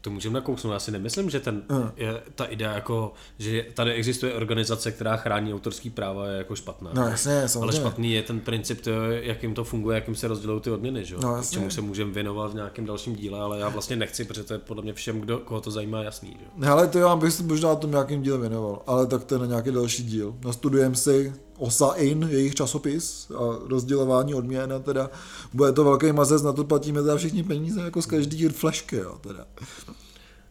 to 0.00 0.10
můžeme 0.10 0.34
nakousnout. 0.34 0.72
Já 0.72 0.78
si 0.78 0.90
nemyslím, 0.90 1.30
že 1.30 1.40
ten, 1.40 1.62
Aha. 1.68 1.92
je, 1.96 2.22
ta 2.34 2.44
idea 2.44 2.72
jako, 2.72 3.12
že 3.38 3.66
tady 3.74 3.92
existuje 3.92 4.34
organizace, 4.34 4.92
která 4.92 5.16
chrání 5.16 5.54
autorský 5.54 5.90
práva, 5.90 6.26
je 6.26 6.38
jako 6.38 6.56
špatná. 6.56 6.90
No 6.94 7.02
jasně, 7.08 7.38
Ale 7.38 7.48
samozřejmě. 7.48 7.80
špatný 7.80 8.12
je 8.12 8.22
ten 8.22 8.40
princip, 8.40 8.80
to, 8.80 8.90
jakým 9.10 9.54
to 9.54 9.64
funguje, 9.64 9.94
jakým 9.94 10.14
se 10.14 10.28
rozdělují 10.28 10.60
ty 10.60 10.70
odměny, 10.70 11.04
že? 11.04 11.16
No, 11.22 11.36
jasně. 11.36 11.54
čemu 11.54 11.70
se 11.70 11.80
můžeme 11.80 12.12
věnovat 12.12 12.52
v 12.52 12.54
nějakém 12.54 12.86
dalším 12.86 13.16
díle, 13.16 13.40
ale 13.40 13.58
já 13.58 13.68
vlastně 13.68 13.96
nechci, 13.96 14.24
protože 14.24 14.44
to 14.44 14.52
je 14.52 14.58
podle 14.58 14.82
mě 14.82 14.92
všem, 14.92 15.20
kdo, 15.20 15.38
koho 15.38 15.60
to 15.60 15.70
zajímá, 15.70 16.02
jasný. 16.02 16.36
Že? 16.40 16.66
Hele, 16.66 16.88
to 16.88 16.98
já 16.98 17.16
bych 17.16 17.32
se 17.32 17.42
možná 17.42 17.74
tom 17.74 17.90
nějakým 17.90 18.22
dílem 18.22 18.40
věnoval, 18.40 18.82
ale 18.86 19.06
tak 19.06 19.24
to 19.24 19.34
je 19.34 19.38
na 19.38 19.46
nějaký 19.46 19.70
další 19.70 20.04
díl. 20.04 20.34
Nastudujeme 20.44 20.96
si 20.96 21.32
OSA 21.60 21.92
IN, 21.92 22.28
jejich 22.30 22.54
časopis 22.54 23.30
a 23.30 23.58
rozdělování 23.68 24.34
odměn 24.34 24.72
a 24.72 24.78
teda 24.78 25.10
bude 25.52 25.72
to 25.72 25.84
velký 25.84 26.12
mazec, 26.12 26.42
na 26.42 26.52
to 26.52 26.64
platíme 26.64 27.02
teda 27.02 27.16
všichni 27.16 27.42
peníze 27.42 27.80
jako 27.82 28.02
z 28.02 28.06
každý 28.06 28.48
flešky, 28.48 28.96
jo, 28.96 29.18
teda. 29.20 29.44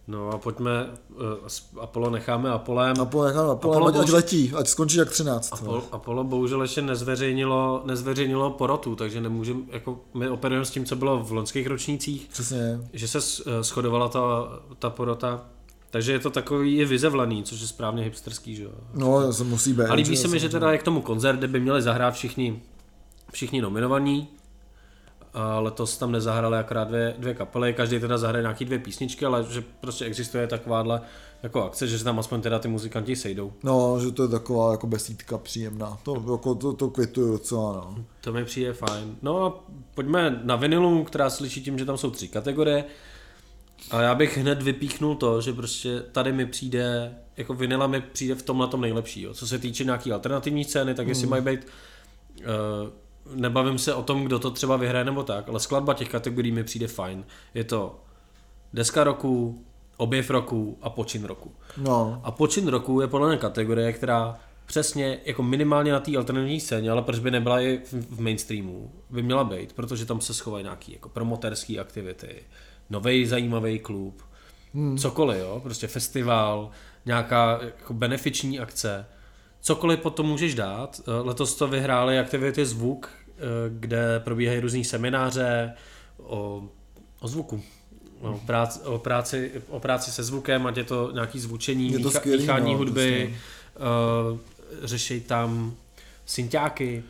No 0.08 0.30
a 0.30 0.38
pojďme, 0.38 0.90
uh, 1.10 1.82
Apollo 1.82 2.10
necháme 2.10 2.50
Apolem. 2.50 2.96
Apollo 3.02 3.26
necháme 3.28 3.50
Apollo, 3.50 3.74
Apollo 3.76 3.88
ať, 3.88 3.94
ať 3.96 4.00
bohužel- 4.02 4.16
letí, 4.16 4.54
ať 4.56 4.68
skončí 4.68 4.98
jak 4.98 5.10
13. 5.10 5.54
Apollo, 5.54 5.84
Apollo 5.92 6.24
bohužel 6.24 6.62
ještě 6.62 6.82
nezveřejnilo, 6.82 7.82
nezveřejnilo 7.86 8.52
porotu, 8.52 8.96
takže 8.96 9.22
nemůžeme, 9.22 9.60
jako 9.72 10.00
my 10.14 10.30
operujeme 10.30 10.66
s 10.66 10.70
tím, 10.72 10.86
co 10.86 10.96
bylo 10.96 11.24
v 11.24 11.32
loňských 11.32 11.68
ročnících, 11.68 12.28
Přesně. 12.32 12.80
že 12.94 13.08
se 13.08 13.20
eh, 13.20 13.64
shodovala 13.64 14.10
ta, 14.10 14.20
ta 14.80 14.90
porota, 14.90 15.42
takže 15.90 16.12
je 16.12 16.20
to 16.20 16.30
takový 16.30 16.78
i 16.78 16.86
vyzevlaný, 16.86 17.44
což 17.44 17.62
je 17.62 17.68
správně 17.68 18.04
hipsterský, 18.04 18.56
že 18.56 18.64
jo. 18.64 18.72
No, 18.94 19.34
se 19.34 19.44
musí 19.44 19.74
být. 19.74 19.84
A 19.84 19.94
líbí 19.94 20.16
že 20.16 20.22
se 20.22 20.28
mi, 20.28 20.40
že 20.40 20.50
teda 20.50 20.72
je 20.72 20.78
k 20.78 20.84
tomu 20.84 21.02
koncert, 21.02 21.38
kde 21.38 21.48
by 21.48 21.60
měli 21.60 21.82
zahrát 21.82 22.14
všichni, 22.14 22.62
všichni 23.32 23.62
nominovaní. 23.62 24.28
A 25.34 25.60
letos 25.60 25.98
tam 25.98 26.12
nezahrály 26.12 26.58
akorát 26.58 26.88
dvě, 26.88 27.16
dvě 27.18 27.34
kapely, 27.34 27.74
každý 27.74 28.00
teda 28.00 28.18
zahraje 28.18 28.42
nějaký 28.42 28.66
dvě 28.66 28.80
písničky, 28.80 29.26
ale 29.26 29.46
že 29.50 29.64
prostě 29.82 30.06
existuje 30.06 30.48
takováhle 30.48 31.02
jako 31.44 31.64
akce, 31.64 31.88
že 31.88 31.98
se 31.98 32.04
tam 32.04 32.20
aspoň 32.20 32.42
teda 32.42 32.60
ty 32.60 32.68
muzikanti 32.68 33.16
sejdou. 33.16 33.54
No, 33.64 34.00
že 34.00 34.12
to 34.12 34.24
je 34.24 34.30
taková 34.30 34.72
jako 34.72 34.88
besídka 34.88 35.38
příjemná. 35.38 35.98
To, 36.04 36.24
jako, 36.32 36.56
to, 36.56 36.74
to 36.74 36.90
kvituju 36.90 37.32
docela, 37.32 37.74
no. 37.74 38.06
To 38.22 38.34
mi 38.34 38.46
přijde 38.46 38.74
fajn. 38.74 39.16
No 39.22 39.46
a 39.46 39.64
pojďme 39.96 40.42
na 40.44 40.56
vinilu, 40.56 41.04
která 41.04 41.30
slyší 41.30 41.64
tím, 41.64 41.78
že 41.78 41.86
tam 41.86 41.98
jsou 41.98 42.12
tři 42.12 42.28
kategorie. 42.28 42.84
A 43.92 44.02
já 44.02 44.16
bych 44.16 44.38
hned 44.38 44.62
vypíchnul 44.62 45.16
to, 45.16 45.42
že 45.42 45.54
prostě 45.54 46.00
tady 46.12 46.34
mi 46.34 46.46
přijde, 46.46 47.16
jako 47.38 47.54
vinila 47.54 47.88
mi 47.88 48.02
přijde 48.02 48.36
v 48.36 48.44
tomhle 48.44 48.68
tom 48.68 48.82
nejlepší. 48.82 49.22
Jo. 49.22 49.34
Co 49.34 49.48
se 49.48 49.60
týče 49.60 49.84
nějaký 49.84 50.12
alternativní 50.12 50.64
scény, 50.64 50.94
tak 50.94 51.08
jestli 51.08 51.28
mají 51.28 51.44
být, 51.44 51.68
uh, 52.40 52.46
nebavím 53.36 53.78
se 53.78 53.94
o 53.94 54.04
tom, 54.04 54.24
kdo 54.24 54.40
to 54.40 54.52
třeba 54.52 54.78
vyhraje 54.78 55.06
nebo 55.06 55.24
tak, 55.24 55.50
ale 55.50 55.60
skladba 55.60 55.94
těch 55.94 56.10
kategorií 56.10 56.52
mi 56.52 56.64
přijde 56.64 56.88
fajn. 56.88 57.26
Je 57.54 57.64
to 57.64 58.00
deska 58.74 59.04
roku, 59.04 59.66
objev 59.98 60.30
roku 60.30 60.78
a 60.82 60.90
počin 60.90 61.24
roku. 61.24 61.52
No, 61.78 62.22
A 62.24 62.32
počin 62.32 62.68
roku 62.68 63.02
je 63.02 63.08
podle 63.08 63.28
mě 63.28 63.38
kategorie, 63.38 63.94
která 63.94 64.40
přesně 64.66 65.20
jako 65.26 65.44
minimálně 65.44 65.92
na 65.92 66.00
té 66.00 66.18
alternativní 66.18 66.60
scéně, 66.60 66.92
ale 66.92 67.02
proč 67.02 67.20
by 67.20 67.32
nebyla 67.32 67.62
i 67.62 67.78
v, 67.78 68.16
v 68.16 68.22
mainstreamu, 68.22 68.92
by 69.10 69.24
měla 69.24 69.44
být, 69.44 69.74
protože 69.74 70.06
tam 70.06 70.22
se 70.22 70.34
schovají 70.34 70.64
nějaký 70.64 70.94
jako 70.94 71.10
promoterské 71.10 71.80
aktivity, 71.80 72.44
nový 72.90 73.26
zajímavý 73.26 73.80
klub, 73.80 74.22
hmm. 74.74 74.98
cokoliv, 74.98 75.40
jo, 75.40 75.60
prostě 75.64 75.88
festival, 75.88 76.70
nějaká 77.06 77.60
jako 77.62 77.94
benefiční 77.94 78.60
akce, 78.60 79.06
cokoliv 79.62 80.00
potom 80.00 80.26
můžeš 80.26 80.56
dát. 80.56 81.02
Eh, 81.08 81.12
Letos 81.12 81.56
to 81.56 81.68
vyhráli 81.68 82.20
aktivity 82.20 82.66
Zvuk, 82.66 83.10
eh, 83.28 83.42
kde 83.70 84.20
probíhají 84.20 84.60
různý 84.60 84.84
semináře 84.84 85.74
o, 86.18 86.64
o 87.20 87.28
zvuku. 87.28 87.64
O 88.22 88.38
práci, 88.46 88.80
o, 88.80 88.98
práci, 88.98 89.52
o 89.68 89.80
práci 89.80 90.12
se 90.12 90.24
zvukem, 90.24 90.68
ať 90.68 90.78
je 90.78 90.84
to 90.84 91.12
nějaký 91.14 91.40
zvučení, 91.40 91.92
Je 91.92 92.00
to 92.00 92.08
mícha, 92.08 92.20
skvělý, 92.20 92.42
míchání 92.42 92.72
no, 92.72 92.78
hudby, 92.78 93.36
uh, 94.32 94.40
řeší 94.84 95.22
tam 95.22 95.76
synťáky. 96.26 97.04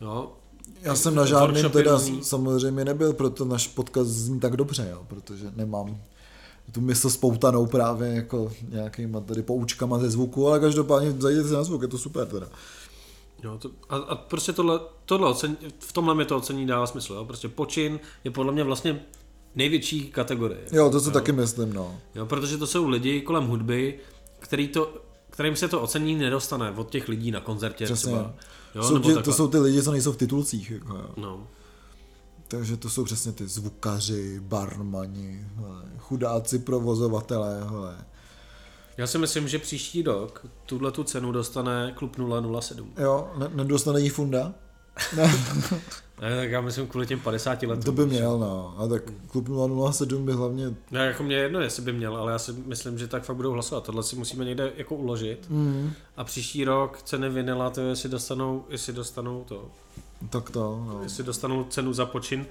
No, 0.00 0.32
já 0.82 0.96
jsem 0.96 1.14
na 1.14 1.26
žádném 1.26 1.70
teda 1.70 1.98
samozřejmě 2.22 2.84
nebyl, 2.84 3.12
proto 3.12 3.44
náš 3.44 3.68
podcast 3.68 4.10
zní 4.10 4.40
tak 4.40 4.56
dobře, 4.56 4.88
jo, 4.90 5.04
protože 5.08 5.52
nemám 5.56 5.98
tu 6.72 6.80
mysl 6.80 7.10
spoutanou 7.10 7.66
právě 7.66 8.08
jako 8.08 8.52
nějakýma 8.68 9.20
tady 9.20 9.42
poučkama 9.42 9.98
ze 9.98 10.10
zvuku, 10.10 10.48
ale 10.48 10.60
každopádně 10.60 11.12
zajděte 11.12 11.48
si 11.48 11.54
na 11.54 11.64
zvuk, 11.64 11.82
je 11.82 11.88
to 11.88 11.98
super 11.98 12.26
teda. 12.26 12.48
Jo, 13.42 13.58
to, 13.58 13.70
a, 13.88 13.96
a 13.96 14.14
prostě 14.14 14.52
tohle, 14.52 14.80
tohle 15.04 15.28
ocen, 15.28 15.56
v 15.78 15.92
tomhle 15.92 16.14
mi 16.14 16.24
to 16.24 16.36
ocení 16.36 16.66
dává 16.66 16.86
smysl. 16.86 17.14
Jo? 17.14 17.24
Prostě 17.24 17.48
počin 17.48 18.00
je 18.24 18.30
podle 18.30 18.52
mě 18.52 18.64
vlastně 18.64 19.00
největší 19.54 20.10
kategorie. 20.10 20.60
Jo, 20.72 20.90
to 20.90 21.00
co 21.00 21.10
taky 21.10 21.32
myslím, 21.32 21.72
no. 21.72 21.98
Jo, 22.14 22.26
protože 22.26 22.58
to 22.58 22.66
jsou 22.66 22.88
lidi 22.88 23.20
kolem 23.20 23.46
hudby, 23.46 23.98
který 24.38 24.68
to, 24.68 24.92
kterým 25.30 25.56
se 25.56 25.68
to 25.68 25.80
ocení 25.80 26.14
nedostane 26.14 26.70
od 26.70 26.90
těch 26.90 27.08
lidí 27.08 27.30
na 27.30 27.40
koncertě 27.40 27.84
Přesně. 27.84 28.12
třeba. 28.12 28.34
Jo, 28.74 28.82
jsou 28.82 28.98
ti, 28.98 29.14
to 29.14 29.32
jsou 29.32 29.48
ty 29.48 29.58
lidi, 29.58 29.82
co 29.82 29.92
nejsou 29.92 30.12
v 30.12 30.16
titulcích, 30.16 30.70
jako, 30.70 30.94
jo. 30.96 31.10
No. 31.16 31.46
Takže 32.48 32.76
to 32.76 32.90
jsou 32.90 33.04
přesně 33.04 33.32
ty 33.32 33.46
zvukaři, 33.46 34.40
barmani, 34.40 35.46
hele, 35.56 35.82
chudáci, 35.98 36.58
provozovatelé, 36.58 37.64
hele. 37.64 37.96
Já 38.96 39.06
si 39.06 39.18
myslím, 39.18 39.48
že 39.48 39.58
příští 39.58 40.02
rok 40.02 40.46
tuhle 40.66 40.92
tu 40.92 41.04
cenu 41.04 41.32
dostane 41.32 41.92
klub 41.96 42.16
007. 42.60 42.92
Jo, 42.98 43.30
ne, 43.36 43.50
nedostane 43.54 44.00
jí 44.00 44.08
funda? 44.08 44.54
Ne, 46.20 46.36
tak 46.36 46.50
já 46.50 46.60
myslím 46.60 46.86
kvůli 46.86 47.06
těm 47.06 47.20
50 47.20 47.62
letům. 47.62 47.82
to 47.84 47.92
by 47.92 48.06
měl, 48.06 48.38
no. 48.38 48.74
A 48.78 48.88
tak 48.88 49.02
klub 49.26 49.48
007 49.92 50.26
by 50.26 50.32
hlavně... 50.32 50.74
Ne, 50.90 51.06
jako 51.06 51.22
mě 51.22 51.36
je 51.36 51.42
jedno, 51.42 51.60
jestli 51.60 51.82
by 51.82 51.92
měl, 51.92 52.16
ale 52.16 52.32
já 52.32 52.38
si 52.38 52.52
myslím, 52.52 52.98
že 52.98 53.06
tak 53.06 53.22
fakt 53.24 53.36
budou 53.36 53.52
hlasovat. 53.52 53.84
Tohle 53.84 54.02
si 54.02 54.16
musíme 54.16 54.44
někde 54.44 54.72
jako 54.76 54.94
uložit. 54.94 55.46
Mm, 55.50 55.92
A 56.16 56.24
příští 56.24 56.64
rok 56.64 57.02
ceny 57.02 57.28
vinila, 57.28 57.70
to 57.70 57.80
je, 57.80 57.88
jestli 57.88 58.08
dostanou, 58.08 58.64
jestli 58.68 58.92
dostanou 58.92 59.44
to, 59.48 59.64
tak 60.30 60.50
to, 60.50 60.60
no. 60.86 61.00
jestli 61.02 61.24
dostanou 61.24 61.64
cenu 61.64 61.92
za 61.92 62.06
počin. 62.06 62.46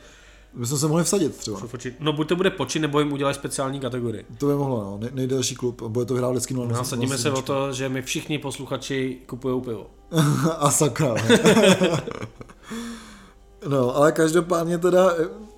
My 0.53 0.65
jsme 0.65 0.77
se 0.77 0.87
mohli 0.87 1.03
vsadit 1.03 1.35
třeba. 1.35 1.59
No 1.99 2.13
buď 2.13 2.27
to 2.29 2.35
bude 2.35 2.49
počin, 2.49 2.81
nebo 2.81 2.99
jim 2.99 3.13
udělají 3.13 3.35
speciální 3.35 3.79
kategorii. 3.79 4.25
To 4.37 4.45
by 4.47 4.53
mohlo, 4.53 4.83
no. 4.83 4.97
Nej, 5.01 5.09
nejdelší 5.13 5.55
klub. 5.55 5.81
A 5.81 5.87
bude 5.87 6.05
to 6.05 6.13
hrát 6.13 6.29
vždycky 6.29 6.53
007. 6.53 6.69
No 6.69 6.79
a 6.79 6.83
sadíme 6.83 7.17
se 7.17 7.31
o 7.31 7.41
to, 7.41 7.73
že 7.73 7.89
my 7.89 8.01
všichni 8.01 8.37
posluchači 8.39 9.17
kupují 9.25 9.61
pivo. 9.61 9.87
a 10.57 10.71
sakra. 10.71 11.15
no, 13.67 13.95
ale 13.95 14.11
každopádně 14.11 14.77
teda, 14.77 15.11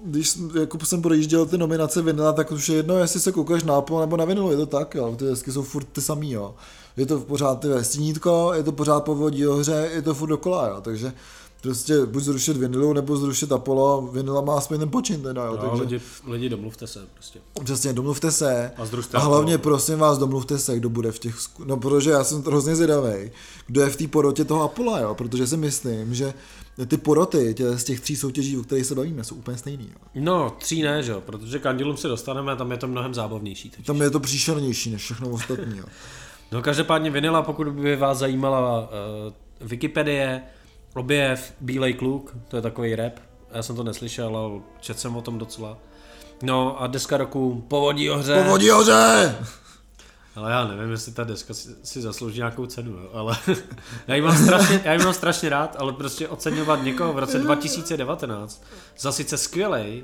když 0.06 0.30
jsem- 0.30 0.52
jako 0.60 0.86
jsem 0.86 1.02
projížděl 1.02 1.46
ty 1.46 1.58
nominace 1.58 2.02
vinila, 2.02 2.34
tak 2.34 2.52
už 2.52 2.70
je 2.70 2.76
jedno, 2.76 2.98
jestli 2.98 3.20
se 3.20 3.32
koukáš 3.32 3.64
na 3.64 3.76
Apple 3.76 4.02
nebo 4.02 4.18
na 4.18 4.26
vinilu, 4.26 4.52
je 4.52 4.58
to 4.58 4.66
tak, 4.66 4.96
jo. 4.96 5.16
Ty 5.18 5.26
desky 5.26 5.52
jsou 5.52 5.64
furt 5.64 5.88
ty 5.92 6.02
samý, 6.02 6.32
jo. 6.32 6.56
Je 6.98 7.06
to 7.06 7.20
pořád 7.20 7.60
ty 7.60 7.68
stínítko, 7.82 8.52
je 8.54 8.64
to 8.64 8.72
pořád 8.72 9.04
povodí 9.04 9.48
o 9.48 9.54
hře, 9.56 9.90
je 9.94 10.02
to 10.02 10.14
furt 10.14 10.30
dokola, 10.30 10.68
jo. 10.68 10.82
Takže 10.82 11.14
prostě 11.62 12.06
buď 12.06 12.24
zrušit 12.24 12.58
vinilu, 12.58 12.94
nebo 12.94 13.18
zrušit 13.18 13.52
Apollo, 13.52 14.10
vinila 14.14 14.42
má 14.42 14.58
aspoň 14.58 14.80
ten 14.80 14.90
počin 14.90 15.22
teda, 15.22 15.46
jo. 15.46 15.52
No, 15.52 15.70
takže 15.70 15.84
lidi, 15.84 16.02
lidi, 16.28 16.50
domluvte 16.50 16.88
se 16.88 17.00
prostě. 17.14 17.40
přesně, 17.64 17.94
domluvte 17.94 18.32
se. 18.32 18.72
A 18.78 18.86
združte 18.86 19.18
A 19.18 19.20
hlavně 19.20 19.56
Apollo. 19.56 19.76
prosím 19.76 20.00
vás, 20.00 20.18
domluvte 20.18 20.58
se, 20.60 20.78
kdo 20.78 20.90
bude 20.90 21.12
v 21.12 21.20
těch... 21.20 21.36
No, 21.66 21.78
protože 21.78 22.12
já 22.12 22.24
jsem 22.24 22.44
hrozně 22.44 22.76
zvědavý, 22.76 23.32
kdo 23.68 23.82
je 23.82 23.90
v 23.90 23.96
té 23.96 24.08
porotě 24.08 24.46
toho 24.46 24.64
Apola, 24.64 25.00
jo, 25.00 25.16
protože 25.16 25.48
si 25.48 25.58
myslím, 25.58 26.16
že 26.16 26.34
ty 26.88 26.98
poroty 26.98 27.54
tě, 27.54 27.78
z 27.78 27.84
těch 27.84 28.00
tří 28.00 28.16
soutěží, 28.16 28.58
o 28.58 28.64
kterých 28.64 28.86
se 28.86 28.96
bavíme, 28.96 29.24
jsou 29.24 29.36
úplně 29.36 29.58
stejný. 29.58 29.90
Jo. 29.94 30.08
No, 30.16 30.56
tří 30.60 30.82
ne, 30.84 31.04
že 31.04 31.12
jo, 31.12 31.22
protože 31.22 31.60
k 31.60 31.66
Andělům 31.66 31.98
se 31.98 32.08
dostaneme 32.08 32.52
a 32.52 32.56
tam 32.56 32.72
je 32.72 32.78
to 32.78 32.88
mnohem 32.88 33.14
zábavnější. 33.14 33.70
Teď. 33.70 33.86
Tam 33.86 34.02
je 34.02 34.10
to 34.10 34.20
příšernější 34.20 34.92
než 34.92 35.02
všechno 35.02 35.30
ostatní. 35.30 35.78
Jo. 35.78 35.86
No 36.52 36.62
každopádně 36.62 37.12
Vinila, 37.12 37.42
pokud 37.42 37.68
by 37.68 37.96
vás 37.96 38.18
zajímala 38.18 38.80
uh, 38.80 39.68
Wikipedie, 39.68 40.42
objev, 40.96 41.54
Bílej 41.62 41.94
kluk, 41.94 42.36
to 42.48 42.56
je 42.56 42.62
takový 42.62 42.96
rap, 42.96 43.20
já 43.52 43.64
jsem 43.64 43.76
to 43.76 43.84
neslyšel, 43.84 44.38
ale 44.38 44.62
četl 44.80 45.00
jsem 45.00 45.16
o 45.16 45.22
tom 45.22 45.38
docela. 45.38 45.78
No 46.44 46.82
a 46.82 46.88
deska 46.88 47.18
roku 47.18 47.66
Povodí 47.68 48.10
ohře. 48.10 48.44
Povodí 48.44 48.72
ohře! 48.72 49.36
Ale 50.36 50.52
já 50.52 50.68
nevím, 50.68 50.92
jestli 50.92 51.12
ta 51.12 51.24
deska 51.24 51.54
si, 51.54 51.70
si 51.84 52.02
zaslouží 52.02 52.38
nějakou 52.38 52.66
cenu, 52.66 52.92
jo. 52.92 53.10
ale 53.14 53.38
já 54.08 54.16
ji, 54.16 54.22
mám 54.22 54.38
strašně, 54.38 54.82
já 54.84 54.94
ji 54.94 55.00
mám 55.00 55.14
strašně 55.14 55.50
rád, 55.50 55.76
ale 55.80 55.94
prostě 55.94 56.28
oceňovat 56.28 56.84
někoho 56.84 57.14
v 57.14 57.20
roce 57.20 57.40
2019 57.40 58.64
za 59.00 59.12
sice 59.12 59.38
skvělej 59.38 60.04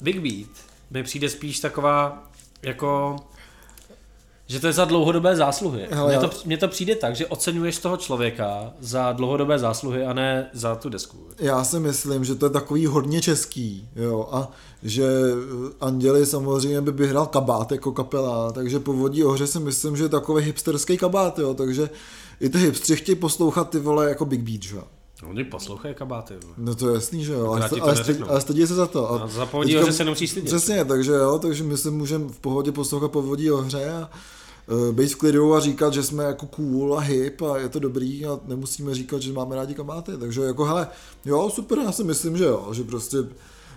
Big 0.00 0.20
Beat 0.20 0.66
mi 0.90 1.02
přijde 1.02 1.28
spíš 1.28 1.60
taková 1.60 2.30
jako 2.62 3.16
že 4.52 4.60
to 4.60 4.66
je 4.66 4.72
za 4.72 4.84
dlouhodobé 4.84 5.36
zásluhy. 5.36 5.88
Mně 6.06 6.18
to, 6.18 6.30
mně 6.44 6.56
to 6.56 6.68
přijde 6.68 6.94
tak, 6.94 7.16
že 7.16 7.26
oceňuješ 7.26 7.78
toho 7.78 7.96
člověka 7.96 8.72
za 8.80 9.12
dlouhodobé 9.12 9.58
zásluhy 9.58 10.04
a 10.04 10.12
ne 10.12 10.50
za 10.52 10.74
tu 10.74 10.88
desku. 10.88 11.18
Já 11.38 11.64
si 11.64 11.80
myslím, 11.80 12.24
že 12.24 12.34
to 12.34 12.46
je 12.46 12.50
takový 12.50 12.86
hodně 12.86 13.22
český, 13.22 13.88
jo, 13.96 14.28
a 14.32 14.50
že 14.82 15.04
Anděli 15.80 16.26
samozřejmě 16.26 16.80
by 16.80 16.92
vyhrál 16.92 17.26
kabát 17.26 17.72
jako 17.72 17.92
kapela, 17.92 18.52
takže 18.52 18.80
po 18.80 18.92
vodí 18.92 19.24
ohře 19.24 19.46
si 19.46 19.60
myslím, 19.60 19.96
že 19.96 20.04
je 20.04 20.08
takový 20.08 20.44
hipsterský 20.44 20.96
kabát, 20.96 21.38
jo, 21.38 21.54
takže 21.54 21.90
i 22.40 22.48
ty 22.48 22.58
hipstři 22.58 22.96
chtějí 22.96 23.16
poslouchat 23.16 23.70
ty 23.70 23.78
vole 23.78 24.08
jako 24.08 24.24
Big 24.24 24.40
Beat, 24.40 24.62
že? 24.62 24.76
No, 25.22 25.28
oni 25.30 25.44
poslouchají 25.44 25.94
kabáty. 25.94 26.34
Jo. 26.34 26.40
No 26.58 26.74
to 26.74 26.88
je 26.88 26.94
jasný, 26.94 27.24
že 27.24 27.32
jo, 27.32 27.52
ale, 27.52 27.68
ale, 27.80 27.94
ale 28.28 28.40
stydí 28.40 28.66
se 28.66 28.74
za 28.74 28.86
to. 28.86 29.12
A, 29.12 29.22
a 29.22 29.26
za 29.26 29.46
povodí 29.46 29.78
ohře 29.78 29.92
se 29.92 30.04
nemusí 30.04 30.28
stydět. 30.28 30.46
Přesně, 30.46 30.84
takže 30.84 31.12
jo, 31.12 31.38
takže 31.38 31.64
my 31.64 31.76
se 31.76 31.90
můžeme 31.90 32.28
v 32.28 32.38
pohodě 32.38 32.72
poslouchat 32.72 33.12
povodí 33.12 33.50
ohře 33.50 33.90
a 33.90 34.10
být 34.92 35.12
v 35.12 35.16
klidu 35.16 35.54
a 35.54 35.60
říkat, 35.60 35.92
že 35.92 36.02
jsme 36.02 36.24
jako 36.24 36.46
cool 36.46 36.98
a 36.98 37.00
hip 37.00 37.42
a 37.42 37.58
je 37.58 37.68
to 37.68 37.78
dobrý 37.78 38.26
a 38.26 38.40
nemusíme 38.46 38.94
říkat, 38.94 39.22
že 39.22 39.32
máme 39.32 39.56
rádi 39.56 39.74
kabáty. 39.74 40.12
Takže 40.20 40.42
jako 40.42 40.64
hele, 40.64 40.88
jo, 41.24 41.50
super, 41.50 41.78
já 41.78 41.92
si 41.92 42.04
myslím, 42.04 42.36
že 42.36 42.44
jo, 42.44 42.68
že 42.72 42.84
prostě 42.84 43.18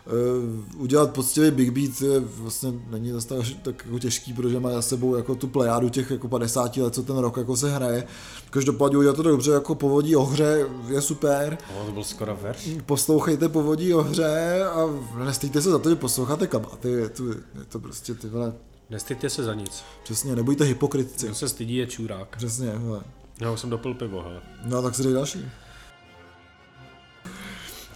Uh, 0.06 0.82
udělat 0.82 1.12
poctivý 1.12 1.52
big 1.52 1.70
beat 1.70 2.02
je 2.02 2.20
vlastně 2.20 2.74
není 2.90 3.12
zase 3.12 3.28
tak, 3.28 3.46
tak 3.62 3.86
jako 3.86 4.00
těžký, 4.00 4.34
protože 4.34 4.60
má 4.60 4.72
za 4.72 4.82
sebou 4.82 5.16
jako 5.16 5.36
tu 5.36 5.48
plejádu 5.48 5.90
těch 5.90 6.12
jako 6.12 6.28
50 6.28 6.78
let, 6.78 6.94
co 6.94 7.04
ten 7.04 7.18
rok 7.18 7.38
jako 7.38 7.58
se 7.58 7.70
hraje. 7.70 8.08
Každopádně 8.50 8.98
udělat 8.98 9.16
to 9.16 9.24
dobře, 9.24 9.52
jako 9.52 9.76
povodí 9.76 10.16
o 10.16 10.24
hře 10.24 10.68
je 10.88 11.02
super. 11.02 11.58
O, 11.82 11.86
to 11.86 11.92
byl 11.92 12.04
skoro 12.04 12.38
verš. 12.42 12.70
Poslouchejte 12.86 13.50
povodí 13.50 13.94
o 13.94 14.02
hře 14.02 14.64
a 14.64 14.90
nestýjte 15.26 15.62
se 15.62 15.70
za 15.70 15.80
to, 15.80 15.90
že 15.90 15.96
posloucháte 15.96 16.48
kabáty, 16.48 16.90
je 16.90 17.10
to, 17.10 17.24
je 17.30 17.66
to 17.70 17.80
prostě 17.80 18.14
ty 18.14 18.28
vole 18.28 18.54
Nestýďte 18.90 19.30
se 19.30 19.44
za 19.44 19.54
nic. 19.54 19.84
Přesně, 20.04 20.36
nebojte 20.36 20.64
hypokritci. 20.64 21.26
Kdo 21.26 21.36
se 21.36 21.50
stydí 21.50 21.76
je 21.76 21.88
čurák. 21.88 22.36
Přesně, 22.38 22.70
hele. 22.70 23.02
Já 23.42 23.52
už 23.52 23.60
jsem 23.60 23.70
dopil 23.70 23.94
pivo, 23.94 24.22
hele. 24.22 24.42
No 24.66 24.82
tak 24.82 24.96
si 24.96 25.04
dej 25.04 25.14
další. 25.14 25.46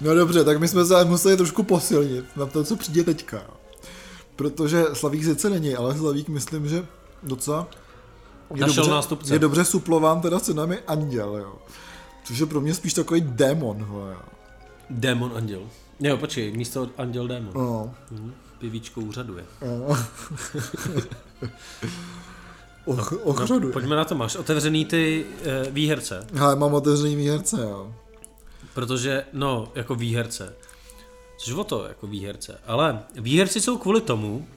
No 0.01 0.15
dobře, 0.15 0.43
tak 0.43 0.59
my 0.59 0.67
jsme 0.67 0.85
se 0.85 1.05
museli 1.05 1.37
trošku 1.37 1.63
posilnit 1.63 2.37
na 2.37 2.45
to, 2.45 2.63
co 2.63 2.75
přijde 2.75 3.03
teďka. 3.03 3.41
Protože 4.35 4.83
Slavík 4.93 5.23
sice 5.23 5.49
není, 5.49 5.75
ale 5.75 5.97
Slavík 5.97 6.29
myslím, 6.29 6.67
že 6.69 6.85
docela 7.23 7.67
je 8.55 8.61
Našel 8.61 8.75
dobře, 8.75 8.91
nástupce. 8.91 9.35
je 9.35 9.39
dobře 9.39 9.65
suplován 9.65 10.21
teda 10.21 10.39
cenami 10.39 10.79
Anděl, 10.87 11.37
jo. 11.37 11.55
Což 12.23 12.39
je 12.39 12.45
pro 12.45 12.61
mě 12.61 12.73
spíš 12.73 12.93
takový 12.93 13.21
démon, 13.21 13.79
jo. 13.79 14.15
Démon 14.89 15.31
Anděl. 15.35 15.61
Jo, 15.99 16.17
počkej, 16.17 16.51
místo 16.57 16.89
Anděl 16.97 17.27
Démon. 17.27 17.51
No. 17.55 17.93
Mhm. 18.11 18.33
Pivíčko 18.59 19.01
úřaduje. 19.01 19.45
No. 19.65 19.97
Och, 22.85 23.13
ochřaduje. 23.23 23.65
No, 23.67 23.73
pojďme 23.73 23.95
na 23.95 24.05
to, 24.05 24.15
máš 24.15 24.35
otevřený 24.35 24.85
ty 24.85 25.25
uh, 25.65 25.73
výherce. 25.73 26.27
Hele, 26.33 26.55
mám 26.55 26.73
otevřený 26.73 27.15
výherce, 27.15 27.61
jo. 27.61 27.93
Protože, 28.73 29.25
no, 29.33 29.71
jako 29.75 29.95
výherce. 29.95 30.55
Což 31.37 31.53
o 31.53 31.63
to, 31.63 31.85
jako 31.87 32.07
výherce. 32.07 32.59
Ale 32.67 33.03
výherci 33.15 33.61
jsou 33.61 33.77
kvůli 33.77 34.01
tomu, 34.01 34.47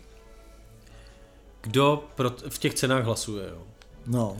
kdo 1.62 2.05
pro, 2.15 2.31
v 2.49 2.59
těch 2.59 2.75
cenách 2.75 3.05
hlasuje, 3.05 3.49
jo. 3.49 3.62
No. 4.07 4.37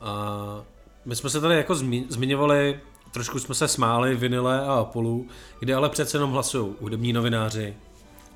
A 0.00 0.64
my 1.04 1.16
jsme 1.16 1.30
se 1.30 1.40
tady 1.40 1.54
jako 1.56 1.74
zmi, 1.74 2.04
zmiňovali, 2.08 2.80
trošku 3.12 3.38
jsme 3.38 3.54
se 3.54 3.68
smáli 3.68 4.14
Vinile 4.14 4.60
a 4.60 4.72
Apollo, 4.72 5.20
kde 5.60 5.74
ale 5.74 5.88
přece 5.88 6.16
jenom 6.16 6.30
hlasují 6.30 6.74
hudební 6.80 7.12
novináři, 7.12 7.76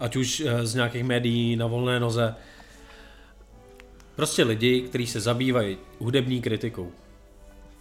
ať 0.02 0.16
už 0.16 0.40
eh, 0.40 0.66
z 0.66 0.74
nějakých 0.74 1.04
médií 1.04 1.56
na 1.56 1.66
volné 1.66 2.00
noze. 2.00 2.34
Prostě 4.16 4.42
lidi, 4.42 4.80
kteří 4.80 5.06
se 5.06 5.20
zabývají 5.20 5.78
hudební 5.98 6.42
kritikou. 6.42 6.90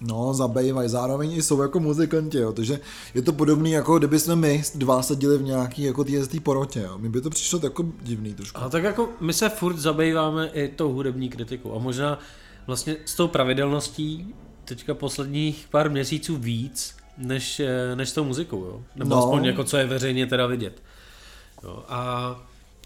No, 0.01 0.33
zabývají, 0.33 0.89
zároveň 0.89 1.31
i 1.31 1.41
jsou 1.41 1.61
jako 1.61 1.79
muzikanti, 1.79 2.37
jo, 2.37 2.53
takže 2.53 2.79
je 3.13 3.21
to 3.21 3.33
podobný, 3.33 3.71
jako 3.71 3.97
kdyby 3.97 4.19
jsme 4.19 4.35
my 4.35 4.63
dva 4.75 5.01
seděli 5.01 5.37
v 5.37 5.43
nějaký 5.43 5.83
jako 5.83 6.03
tý 6.03 6.39
porotě, 6.39 6.79
jo. 6.79 6.97
Mi 6.97 7.09
by 7.09 7.21
to 7.21 7.29
přišlo 7.29 7.59
jako 7.63 7.85
divný 8.01 8.33
trošku. 8.33 8.61
A 8.61 8.69
tak 8.69 8.83
jako 8.83 9.09
my 9.19 9.33
se 9.33 9.49
furt 9.49 9.77
zabýváme 9.77 10.49
i 10.53 10.67
tou 10.67 10.93
hudební 10.93 11.29
kritikou 11.29 11.75
a 11.75 11.79
možná 11.79 12.19
vlastně 12.67 12.95
s 13.05 13.15
tou 13.15 13.27
pravidelností 13.27 14.35
teďka 14.65 14.93
posledních 14.93 15.67
pár 15.71 15.89
měsíců 15.89 16.37
víc, 16.37 16.95
než, 17.17 17.59
eh, 17.59 17.95
než 17.95 18.09
s 18.09 18.13
tou 18.13 18.23
muzikou, 18.23 18.65
jo. 18.65 18.81
Nebo 18.95 19.09
no. 19.09 19.23
aspoň 19.23 19.45
jako 19.45 19.63
co 19.63 19.77
je 19.77 19.85
veřejně 19.85 20.27
teda 20.27 20.47
vidět. 20.47 20.81
Jo, 21.63 21.83
a 21.87 22.35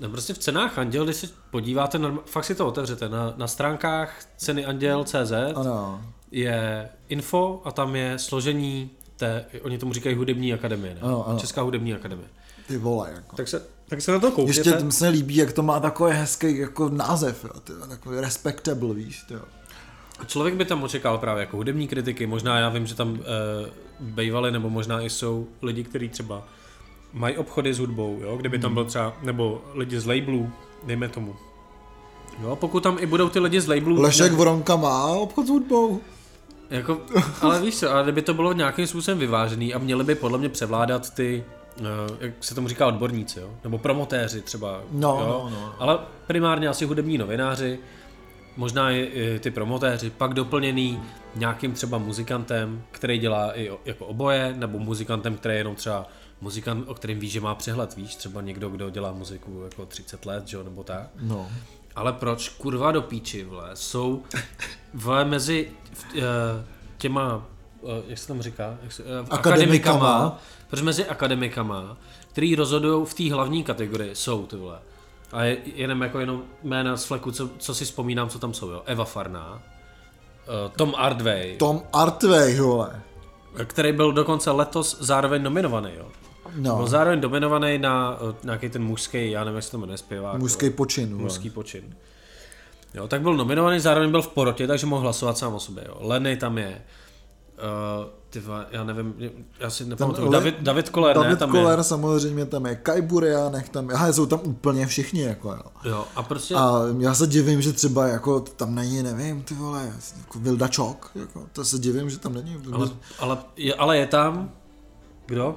no 0.01 0.09
prostě 0.09 0.33
v 0.33 0.37
cenách 0.37 0.77
Anděl, 0.77 1.05
když 1.05 1.15
se 1.15 1.27
podíváte, 1.51 1.99
fakt 2.25 2.45
si 2.45 2.55
to 2.55 2.67
otevřete, 2.67 3.09
na, 3.09 3.33
na 3.37 3.47
stránkách 3.47 4.25
ceny 4.37 4.65
Anděl.cz 4.65 5.31
ano. 5.55 6.01
je 6.31 6.89
info 7.09 7.61
a 7.65 7.71
tam 7.71 7.95
je 7.95 8.19
složení 8.19 8.89
té, 9.17 9.45
oni 9.61 9.77
tomu 9.77 9.93
říkají 9.93 10.15
hudební 10.15 10.53
akademie, 10.53 10.93
ne? 10.93 11.01
Ano, 11.01 11.27
ano. 11.27 11.39
Česká 11.39 11.61
hudební 11.61 11.93
akademie. 11.93 12.27
Ty 12.67 12.77
vole, 12.77 13.11
jako. 13.15 13.35
Tak 13.35 13.47
se, 13.47 13.65
tak 13.87 14.01
se 14.01 14.11
na 14.11 14.19
to 14.19 14.31
koukněte. 14.31 14.69
Ještě 14.69 14.85
mi 14.85 14.91
se 14.91 15.07
líbí, 15.07 15.35
jak 15.35 15.53
to 15.53 15.63
má 15.63 15.79
takový 15.79 16.13
hezký 16.13 16.57
jako 16.57 16.89
název, 16.89 17.43
jo, 17.43 17.59
ty, 17.59 17.73
takový 17.89 18.19
respectable, 18.19 18.93
víš, 18.93 19.25
jo. 19.29 19.41
Člověk 20.27 20.55
by 20.55 20.65
tam 20.65 20.83
očekal 20.83 21.17
právě 21.17 21.41
jako 21.41 21.57
hudební 21.57 21.87
kritiky, 21.87 22.27
možná 22.27 22.59
já 22.59 22.69
vím, 22.69 22.85
že 22.85 22.95
tam 22.95 23.15
e, 23.15 23.25
bývali, 23.99 24.51
nebo 24.51 24.69
možná 24.69 25.01
i 25.01 25.09
jsou 25.09 25.47
lidi, 25.61 25.83
kteří 25.83 26.09
třeba 26.09 26.47
mají 27.15 27.37
obchody 27.37 27.73
s 27.73 27.79
hudbou, 27.79 28.19
jo, 28.21 28.37
kdyby 28.37 28.59
tam 28.59 28.73
byl 28.73 28.85
třeba, 28.85 29.13
nebo 29.21 29.61
lidi 29.73 29.99
z 29.99 30.05
labelů, 30.05 30.51
dejme 30.83 31.09
tomu. 31.09 31.35
Jo, 32.43 32.55
pokud 32.55 32.83
tam 32.83 32.97
i 32.99 33.05
budou 33.05 33.29
ty 33.29 33.39
lidi 33.39 33.61
z 33.61 33.67
labelů... 33.67 34.01
Lešek 34.01 34.31
ne... 34.31 34.37
Vronka 34.37 34.75
má 34.75 35.05
obchod 35.05 35.45
s 35.45 35.49
hudbou. 35.49 36.01
Jako, 36.69 37.01
ale 37.41 37.61
víš 37.61 37.77
co, 37.77 37.91
ale 37.91 38.03
kdyby 38.03 38.21
to 38.21 38.33
bylo 38.33 38.53
nějakým 38.53 38.87
způsobem 38.87 39.19
vyvážený 39.19 39.73
a 39.73 39.77
měli 39.77 40.03
by 40.03 40.15
podle 40.15 40.37
mě 40.37 40.49
převládat 40.49 41.13
ty, 41.13 41.43
uh, 41.79 41.85
jak 42.19 42.33
se 42.39 42.55
tomu 42.55 42.67
říká, 42.67 42.87
odborníci, 42.87 43.39
jo? 43.39 43.49
nebo 43.63 43.77
promotéři 43.77 44.41
třeba. 44.41 44.81
No, 44.91 45.09
jo? 45.09 45.27
no, 45.27 45.49
no. 45.49 45.75
Ale 45.79 45.99
primárně 46.27 46.67
asi 46.67 46.85
hudební 46.85 47.17
novináři, 47.17 47.79
možná 48.57 48.91
i, 48.91 48.99
i 48.99 49.39
ty 49.39 49.51
promotéři, 49.51 50.09
pak 50.09 50.33
doplněný 50.33 51.01
nějakým 51.35 51.73
třeba 51.73 51.97
muzikantem, 51.97 52.81
který 52.91 53.17
dělá 53.17 53.57
i 53.59 53.71
jako 53.85 54.05
oboje, 54.05 54.53
nebo 54.57 54.79
muzikantem, 54.79 55.37
který 55.37 55.55
je 55.55 55.59
jenom 55.59 55.75
třeba 55.75 56.07
muzikant, 56.41 56.89
o 56.89 56.93
kterém 56.93 57.19
víš, 57.19 57.31
že 57.31 57.41
má 57.41 57.55
přehled, 57.55 57.95
víš, 57.95 58.15
třeba 58.15 58.41
někdo, 58.41 58.69
kdo 58.69 58.89
dělá 58.89 59.11
muziku 59.11 59.61
jako 59.63 59.85
30 59.85 60.25
let, 60.25 60.47
že, 60.47 60.63
nebo 60.63 60.83
tak. 60.83 61.07
No. 61.21 61.49
Ale 61.95 62.13
proč 62.13 62.49
kurva 62.49 62.91
do 62.91 63.01
píči, 63.01 63.43
vle, 63.43 63.69
jsou 63.73 64.23
vle 64.93 65.25
mezi 65.25 65.71
uh, 66.15 66.21
těma, 66.97 67.45
uh, 67.81 67.91
jak 68.07 68.19
se 68.19 68.27
tam 68.27 68.41
říká, 68.41 68.77
jak 68.83 68.91
se, 68.91 69.03
uh, 69.03 69.09
akademikama. 69.09 69.37
akademikama, 69.37 70.39
proč 70.69 70.81
mezi 70.81 71.05
akademikama, 71.05 71.97
který 72.31 72.55
rozhodují 72.55 73.05
v 73.05 73.13
té 73.13 73.33
hlavní 73.33 73.63
kategorii, 73.63 74.15
jsou 74.15 74.45
ty 74.45 74.55
vole. 74.55 74.79
A 75.31 75.43
je, 75.43 75.57
jenom 75.65 76.01
jako 76.01 76.19
jenom 76.19 76.43
jména 76.63 76.97
z 76.97 77.05
fleku, 77.05 77.31
co, 77.31 77.49
co 77.57 77.75
si 77.75 77.85
vzpomínám, 77.85 78.29
co 78.29 78.39
tam 78.39 78.53
jsou, 78.53 78.69
jo. 78.69 78.83
Eva 78.85 79.05
Farná, 79.05 79.61
Tom 80.75 80.93
Artway. 80.97 81.57
Tom 81.57 81.81
Artway, 81.93 82.59
vole. 82.59 83.01
Který 83.65 83.91
byl 83.91 84.11
dokonce 84.11 84.51
letos 84.51 84.97
zároveň 84.99 85.43
nominovaný, 85.43 85.91
jo. 85.97 86.07
No. 86.55 86.75
Byl 86.75 86.87
zároveň 86.87 87.21
dominovaný 87.21 87.77
na 87.77 88.21
uh, 88.21 88.35
nějaký 88.43 88.69
ten 88.69 88.83
mužský, 88.83 89.31
já 89.31 89.43
nevím, 89.43 89.55
jak 89.55 89.63
se 89.63 89.71
to 89.71 89.77
jmenuje, 89.77 89.97
zpěvák. 89.97 90.39
Mužský 90.39 90.69
počin. 90.69 91.17
Mužský 91.17 91.49
počin. 91.49 91.95
Jo, 92.93 93.07
tak 93.07 93.21
byl 93.21 93.37
nominovaný, 93.37 93.79
zároveň 93.79 94.11
byl 94.11 94.21
v 94.21 94.27
porotě, 94.27 94.67
takže 94.67 94.85
mohl 94.85 95.01
hlasovat 95.01 95.37
sám 95.37 95.53
o 95.53 95.59
sobě. 95.59 95.83
Jo. 95.87 95.97
Lenny 95.99 96.37
tam 96.37 96.57
je. 96.57 96.81
Uh, 97.57 98.05
ty 98.29 98.43
já 98.71 98.83
nevím, 98.83 99.13
já 99.59 99.69
si 99.69 99.85
nepamatuju. 99.85 100.31
David, 100.31 100.55
David 100.59 100.89
Koller, 100.89 101.15
David 101.15 101.29
ne, 101.31 101.35
tam 101.35 101.51
Koller 101.51 101.79
je. 101.79 101.83
samozřejmě 101.83 102.45
tam 102.45 102.65
je. 102.65 102.75
Kai 102.75 103.01
Burianek 103.01 103.69
tam 103.69 103.89
je. 103.89 103.95
Aha, 103.95 104.13
jsou 104.13 104.25
tam 104.25 104.39
úplně 104.43 104.87
všichni, 104.87 105.21
jako 105.21 105.51
jo. 105.51 105.61
Jo, 105.89 106.05
a 106.15 106.23
prostě... 106.23 106.55
A 106.55 106.81
já 106.99 107.13
se 107.13 107.27
divím, 107.27 107.61
že 107.61 107.73
třeba 107.73 108.07
jako 108.07 108.39
tam 108.39 108.75
není, 108.75 109.03
nevím, 109.03 109.43
ty 109.43 109.53
vole, 109.53 109.93
jako 110.17 110.39
Vilda 110.39 110.67
Čok, 110.67 111.11
jako, 111.15 111.47
to 111.53 111.65
se 111.65 111.79
divím, 111.79 112.09
že 112.09 112.19
tam 112.19 112.33
není. 112.33 112.57
Ale, 112.73 112.89
ale, 113.19 113.37
je, 113.55 113.75
ale 113.75 113.97
je 113.97 114.07
tam, 114.07 114.51
Kdo? 115.25 115.55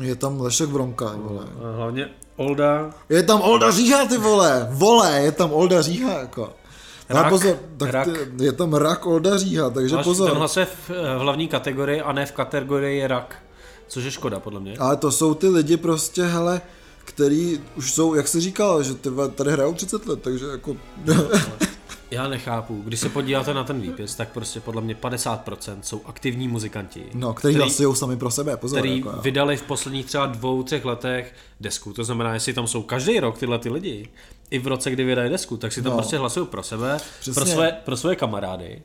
Je 0.00 0.16
tam 0.16 0.40
Lešek 0.40 0.68
Vronka, 0.68 1.12
vole. 1.16 1.44
A 1.64 1.76
hlavně 1.76 2.08
Olda. 2.36 2.90
Je 3.08 3.22
tam 3.22 3.40
Olda 3.40 3.70
Říha, 3.70 4.06
ty 4.06 4.18
vole, 4.18 4.68
vole, 4.70 5.20
je 5.20 5.32
tam 5.32 5.52
Olda 5.52 5.82
Říha, 5.82 6.12
jako. 6.12 6.52
Rak, 7.08 7.22
Ale 7.22 7.30
pozor, 7.30 7.56
tak 7.76 7.90
rak. 7.90 8.08
Ty, 8.08 8.44
je 8.44 8.52
tam 8.52 8.74
rak 8.74 9.06
Olda 9.06 9.38
Říha, 9.38 9.70
takže 9.70 9.96
Máš, 9.96 10.04
pozor. 10.04 10.28
Ten 10.30 10.38
hlasuje 10.38 10.66
v, 10.66 10.90
v 10.90 11.18
hlavní 11.18 11.48
kategorii 11.48 12.00
a 12.00 12.12
ne 12.12 12.26
v 12.26 12.32
kategorii 12.32 13.06
rak. 13.06 13.36
Což 13.88 14.04
je 14.04 14.10
škoda, 14.10 14.40
podle 14.40 14.60
mě. 14.60 14.76
Ale 14.78 14.96
to 14.96 15.12
jsou 15.12 15.34
ty 15.34 15.48
lidi 15.48 15.76
prostě, 15.76 16.24
hele, 16.24 16.60
který 17.04 17.60
už 17.76 17.92
jsou, 17.92 18.14
jak 18.14 18.28
jsi 18.28 18.40
říkal, 18.40 18.82
že 18.82 18.94
ty 18.94 19.10
tady 19.34 19.52
hrajou 19.52 19.74
30 19.74 20.06
let, 20.06 20.22
takže 20.22 20.46
jako... 20.46 20.76
Já 22.10 22.28
nechápu. 22.28 22.82
Když 22.84 23.00
se 23.00 23.08
podíváte 23.08 23.54
na 23.54 23.64
ten 23.64 23.80
výpis, 23.80 24.14
tak 24.14 24.28
prostě 24.28 24.60
podle 24.60 24.82
mě 24.82 24.94
50% 24.94 25.78
jsou 25.82 26.00
aktivní 26.06 26.48
muzikanti. 26.48 27.02
No, 27.14 27.34
který 27.34 27.54
hlasují 27.54 27.96
sami 27.96 28.16
pro 28.16 28.30
sebe, 28.30 28.56
pozor. 28.56 28.78
který 28.78 28.96
jako, 28.98 29.08
jo. 29.10 29.18
vydali 29.22 29.56
v 29.56 29.62
posledních 29.62 30.06
třeba 30.06 30.26
dvou, 30.26 30.62
třech 30.62 30.84
letech 30.84 31.34
desku. 31.60 31.92
To 31.92 32.04
znamená, 32.04 32.34
jestli 32.34 32.52
tam 32.52 32.66
jsou 32.66 32.82
každý 32.82 33.20
rok 33.20 33.38
tyhle 33.38 33.58
ty 33.58 33.68
lidi, 33.70 34.08
i 34.50 34.58
v 34.58 34.66
roce, 34.66 34.90
kdy 34.90 35.04
vydají 35.04 35.30
desku, 35.30 35.56
tak 35.56 35.72
si 35.72 35.82
tam 35.82 35.90
No. 35.92 35.96
prostě 35.98 36.18
hlasují 36.18 36.46
pro 36.46 36.62
sebe, 36.62 36.98
Přesně. 37.20 37.34
pro 37.42 37.46
své, 37.50 37.72
pro 37.84 37.96
své 37.96 38.16
kamarády. 38.16 38.82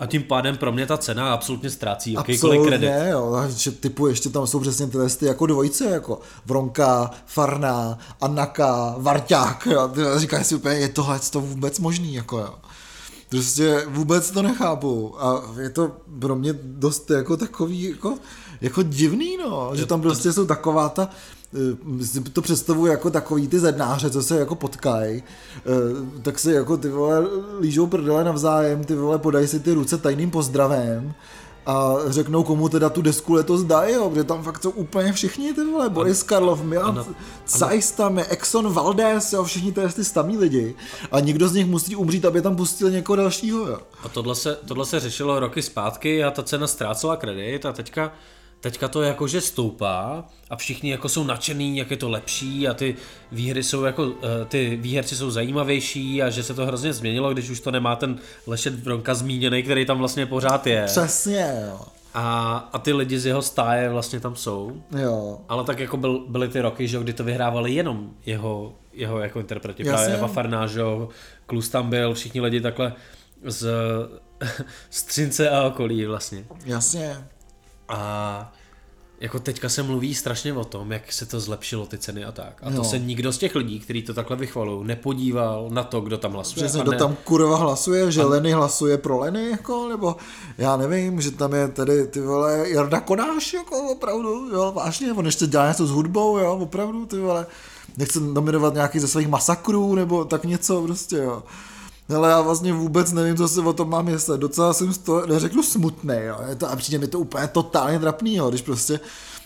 A 0.00 0.06
tím 0.06 0.22
pádem 0.22 0.56
pro 0.56 0.72
mě 0.72 0.86
ta 0.86 0.96
cena 0.98 1.32
absolutně 1.32 1.70
ztrácí 1.70 2.12
jakýkoliv 2.12 2.60
Absolutně, 2.60 2.78
kredit. 2.88 3.10
jo, 3.10 3.32
a 3.34 3.48
že 3.48 3.70
typu 3.70 4.06
ještě 4.06 4.28
tam 4.28 4.46
jsou 4.46 4.60
přesně 4.60 4.86
tyhle 4.86 5.08
ty 5.10 5.26
jako 5.26 5.46
dvojice, 5.46 5.84
jako 5.84 6.20
Vronka, 6.46 7.10
Farná, 7.26 7.98
Anaka, 8.20 8.94
Varťák, 8.98 9.66
jo, 9.70 9.88
ty 9.88 10.00
říkáš 10.16 10.46
si 10.46 10.54
úplně, 10.54 10.74
je 10.74 10.88
tohle 10.88 11.20
to 11.30 11.40
vůbec 11.40 11.78
možný, 11.78 12.14
jako 12.14 12.38
jo. 12.38 12.54
Prostě 13.28 13.84
vůbec 13.88 14.30
to 14.30 14.42
nechápu. 14.42 15.14
A 15.24 15.42
je 15.60 15.70
to 15.70 15.96
pro 16.18 16.36
mě 16.36 16.54
dost 16.62 17.10
jako 17.10 17.36
takový, 17.36 17.82
jako, 17.82 18.14
jako 18.60 18.82
divný, 18.82 19.36
no, 19.36 19.70
že 19.74 19.86
tam 19.86 20.00
prostě 20.00 20.32
jsou 20.32 20.46
taková 20.46 20.88
ta, 20.88 21.08
eh, 21.54 22.30
to 22.32 22.42
představuji 22.42 22.86
jako 22.86 23.10
takový 23.10 23.48
ty 23.48 23.60
zednáře, 23.60 24.10
co 24.10 24.22
se 24.22 24.38
jako 24.38 24.54
potkají, 24.54 25.22
eh, 25.22 25.62
tak 26.22 26.38
si 26.38 26.52
jako 26.52 26.76
ty 26.76 26.88
vole 26.88 27.26
lížou 27.60 27.86
prdele 27.86 28.24
navzájem, 28.24 28.84
ty 28.84 28.94
vole 28.94 29.18
podají 29.18 29.46
si 29.46 29.60
ty 29.60 29.72
ruce 29.72 29.98
tajným 29.98 30.30
pozdravem 30.30 31.14
a 31.66 31.94
řeknou, 32.06 32.44
komu 32.44 32.68
teda 32.68 32.88
tu 32.90 33.02
desku 33.02 33.34
letos 33.34 33.62
dají, 33.62 33.94
jo, 33.94 34.10
protože 34.10 34.24
tam 34.24 34.42
fakt 34.42 34.62
jsou 34.62 34.70
úplně 34.70 35.12
všichni 35.12 35.54
ty 35.54 35.64
vole, 35.64 35.90
Boris 35.90 36.22
Karlov, 36.22 36.62
Milan. 36.62 37.04
Zeiss 37.48 37.92
tam 37.92 38.18
je, 38.18 38.24
Exxon 38.24 38.72
Valdez, 38.72 39.32
jo, 39.32 39.44
všichni 39.44 39.72
ty, 39.72 39.80
ty 39.94 40.04
stamí 40.04 40.38
lidi 40.38 40.74
a 41.12 41.20
někdo 41.20 41.48
z 41.48 41.54
nich 41.54 41.66
musí 41.66 41.96
umřít, 41.96 42.24
aby 42.24 42.42
tam 42.42 42.56
pustil 42.56 42.90
někoho 42.90 43.16
dalšího, 43.16 43.66
jo. 43.66 43.78
A 44.04 44.08
tohle 44.08 44.34
se, 44.34 44.58
tohle 44.66 44.86
se 44.86 45.00
řešilo 45.00 45.40
roky 45.40 45.62
zpátky 45.62 46.24
a 46.24 46.30
ta 46.30 46.42
cena 46.42 46.66
ztrácela 46.66 47.16
kredit 47.16 47.66
a 47.66 47.72
teďka, 47.72 48.12
teďka 48.70 48.88
to 48.88 49.02
jakože 49.02 49.40
stoupá 49.40 50.24
a 50.50 50.56
všichni 50.56 50.90
jako 50.90 51.08
jsou 51.08 51.24
nadšený, 51.24 51.76
jak 51.76 51.90
je 51.90 51.96
to 51.96 52.10
lepší 52.10 52.68
a 52.68 52.74
ty 52.74 52.96
výhry 53.32 53.62
jsou 53.62 53.84
jako, 53.84 54.12
eh, 54.22 54.44
ty 54.44 54.76
výherci 54.76 55.16
jsou 55.16 55.30
zajímavější 55.30 56.22
a 56.22 56.30
že 56.30 56.42
se 56.42 56.54
to 56.54 56.66
hrozně 56.66 56.92
změnilo, 56.92 57.32
když 57.32 57.50
už 57.50 57.60
to 57.60 57.70
nemá 57.70 57.96
ten 57.96 58.18
Lešet 58.46 58.74
Bronka 58.74 59.14
zmíněný, 59.14 59.62
který 59.62 59.86
tam 59.86 59.98
vlastně 59.98 60.26
pořád 60.26 60.66
je. 60.66 60.84
Přesně, 60.86 61.66
jo. 61.68 61.80
A, 62.14 62.56
a 62.72 62.78
ty 62.78 62.92
lidi 62.92 63.18
z 63.18 63.26
jeho 63.26 63.42
stáje 63.42 63.88
vlastně 63.88 64.20
tam 64.20 64.36
jsou. 64.36 64.82
Jo. 64.98 65.38
Ale 65.48 65.64
tak 65.64 65.78
jako 65.78 65.96
byl, 65.96 66.24
byly 66.28 66.48
ty 66.48 66.60
roky, 66.60 66.88
že 66.88 66.98
kdy 66.98 67.12
to 67.12 67.24
vyhrávali 67.24 67.72
jenom 67.72 68.10
jeho, 68.26 68.74
jeho 68.92 69.18
jako 69.18 69.40
interpreti. 69.40 69.86
Jasně. 69.86 69.92
Právě 69.92 70.14
Eva 70.14 70.28
Farná, 70.28 70.66
že 70.66 70.80
jo, 70.80 71.08
Klus 71.46 71.68
tam 71.68 71.90
byl, 71.90 72.14
všichni 72.14 72.40
lidi 72.40 72.60
takhle 72.60 72.92
z 73.44 73.68
Střince 74.90 75.50
a 75.50 75.62
okolí 75.62 76.06
vlastně. 76.06 76.44
Jasně. 76.64 77.26
A 77.88 78.52
jako 79.20 79.38
teďka 79.38 79.68
se 79.68 79.82
mluví 79.82 80.14
strašně 80.14 80.54
o 80.54 80.64
tom, 80.64 80.92
jak 80.92 81.12
se 81.12 81.26
to 81.26 81.40
zlepšilo 81.40 81.86
ty 81.86 81.98
ceny 81.98 82.24
a 82.24 82.32
tak. 82.32 82.58
A 82.62 82.70
to 82.70 82.76
Jo. 82.76 82.84
se 82.84 82.98
nikdo 82.98 83.32
z 83.32 83.38
těch 83.38 83.54
lidí, 83.54 83.80
kteří 83.80 84.02
to 84.02 84.14
takhle 84.14 84.36
vychvalují, 84.36 84.86
nepodíval 84.86 85.68
na 85.70 85.84
to, 85.84 86.00
kdo 86.00 86.18
tam 86.18 86.32
hlasuje. 86.32 86.64
Přesně, 86.64 86.80
a 86.80 86.82
kdo 86.82 86.92
ne, 86.92 86.98
tam 86.98 87.16
kurva 87.24 87.56
hlasuje, 87.56 88.12
že 88.12 88.22
Leny 88.22 88.52
hlasuje 88.52 88.98
pro 88.98 89.18
Leny, 89.18 89.50
jako, 89.50 89.88
nebo 89.88 90.16
já 90.58 90.76
nevím, 90.76 91.20
že 91.20 91.30
tam 91.30 91.52
je 91.54 91.68
tady 91.68 92.06
ty 92.06 92.20
vole 92.20 92.64
Jarda 92.70 93.00
Konáš, 93.00 93.52
jako 93.52 93.92
opravdu, 93.92 94.48
jo, 94.52 94.72
vážně, 94.76 95.12
on 95.12 95.26
ještě 95.26 95.46
dělá 95.46 95.68
něco 95.68 95.86
s 95.86 95.90
hudbou, 95.90 96.38
jo, 96.38 96.58
opravdu, 96.62 97.06
ty 97.06 97.18
vole, 97.18 97.46
nechce 97.96 98.20
nominovat 98.20 98.74
nějaký 98.74 98.98
ze 98.98 99.08
svých 99.08 99.28
masakrů, 99.28 99.94
nebo 99.94 100.24
tak 100.24 100.44
něco 100.44 100.82
prostě, 100.82 101.16
jo. 101.16 101.42
Ale 102.14 102.30
já 102.30 102.40
vlastně 102.40 102.72
vůbec 102.72 103.12
nevím, 103.12 103.36
co 103.36 103.48
si 103.48 103.60
o 103.60 103.72
tom 103.72 103.90
mám 103.90 104.04
myslet. 104.04 104.40
Docela 104.40 104.72
jsem 104.72 104.92
z 104.92 104.98
toho, 104.98 105.26
neřeknu 105.26 105.62
smutný, 105.62 106.14
jo. 106.26 106.38
Je 106.48 106.54
to, 106.54 106.70
a 106.70 106.76
přijde 106.76 106.98
mi 106.98 107.06
to 107.06 107.18
úplně 107.18 107.48
totálně 107.48 107.98
trapný, 107.98 108.36
jo. 108.36 108.48
Když 108.48 108.62
prostě 108.62 109.00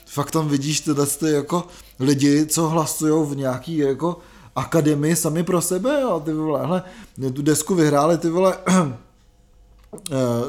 fakt 0.07 0.31
tam 0.31 0.49
vidíš 0.49 0.81
tyhle 0.81 1.07
ty 1.07 1.31
jako 1.31 1.65
lidi, 2.01 2.47
co 2.47 2.69
hlasují 2.69 3.27
v 3.27 3.37
nějaký 3.37 3.77
jako 3.77 4.19
akademii 4.57 5.17
sami 5.17 5.43
pro 5.43 5.61
sebe, 5.61 6.01
jo. 6.01 6.23
Ty 6.25 6.33
vole, 6.33 6.61
hele, 6.61 6.83
tu 7.33 7.43
desku 7.43 7.75
vyhráli 7.75 8.19
ty 8.19 8.31
vole, 8.31 8.57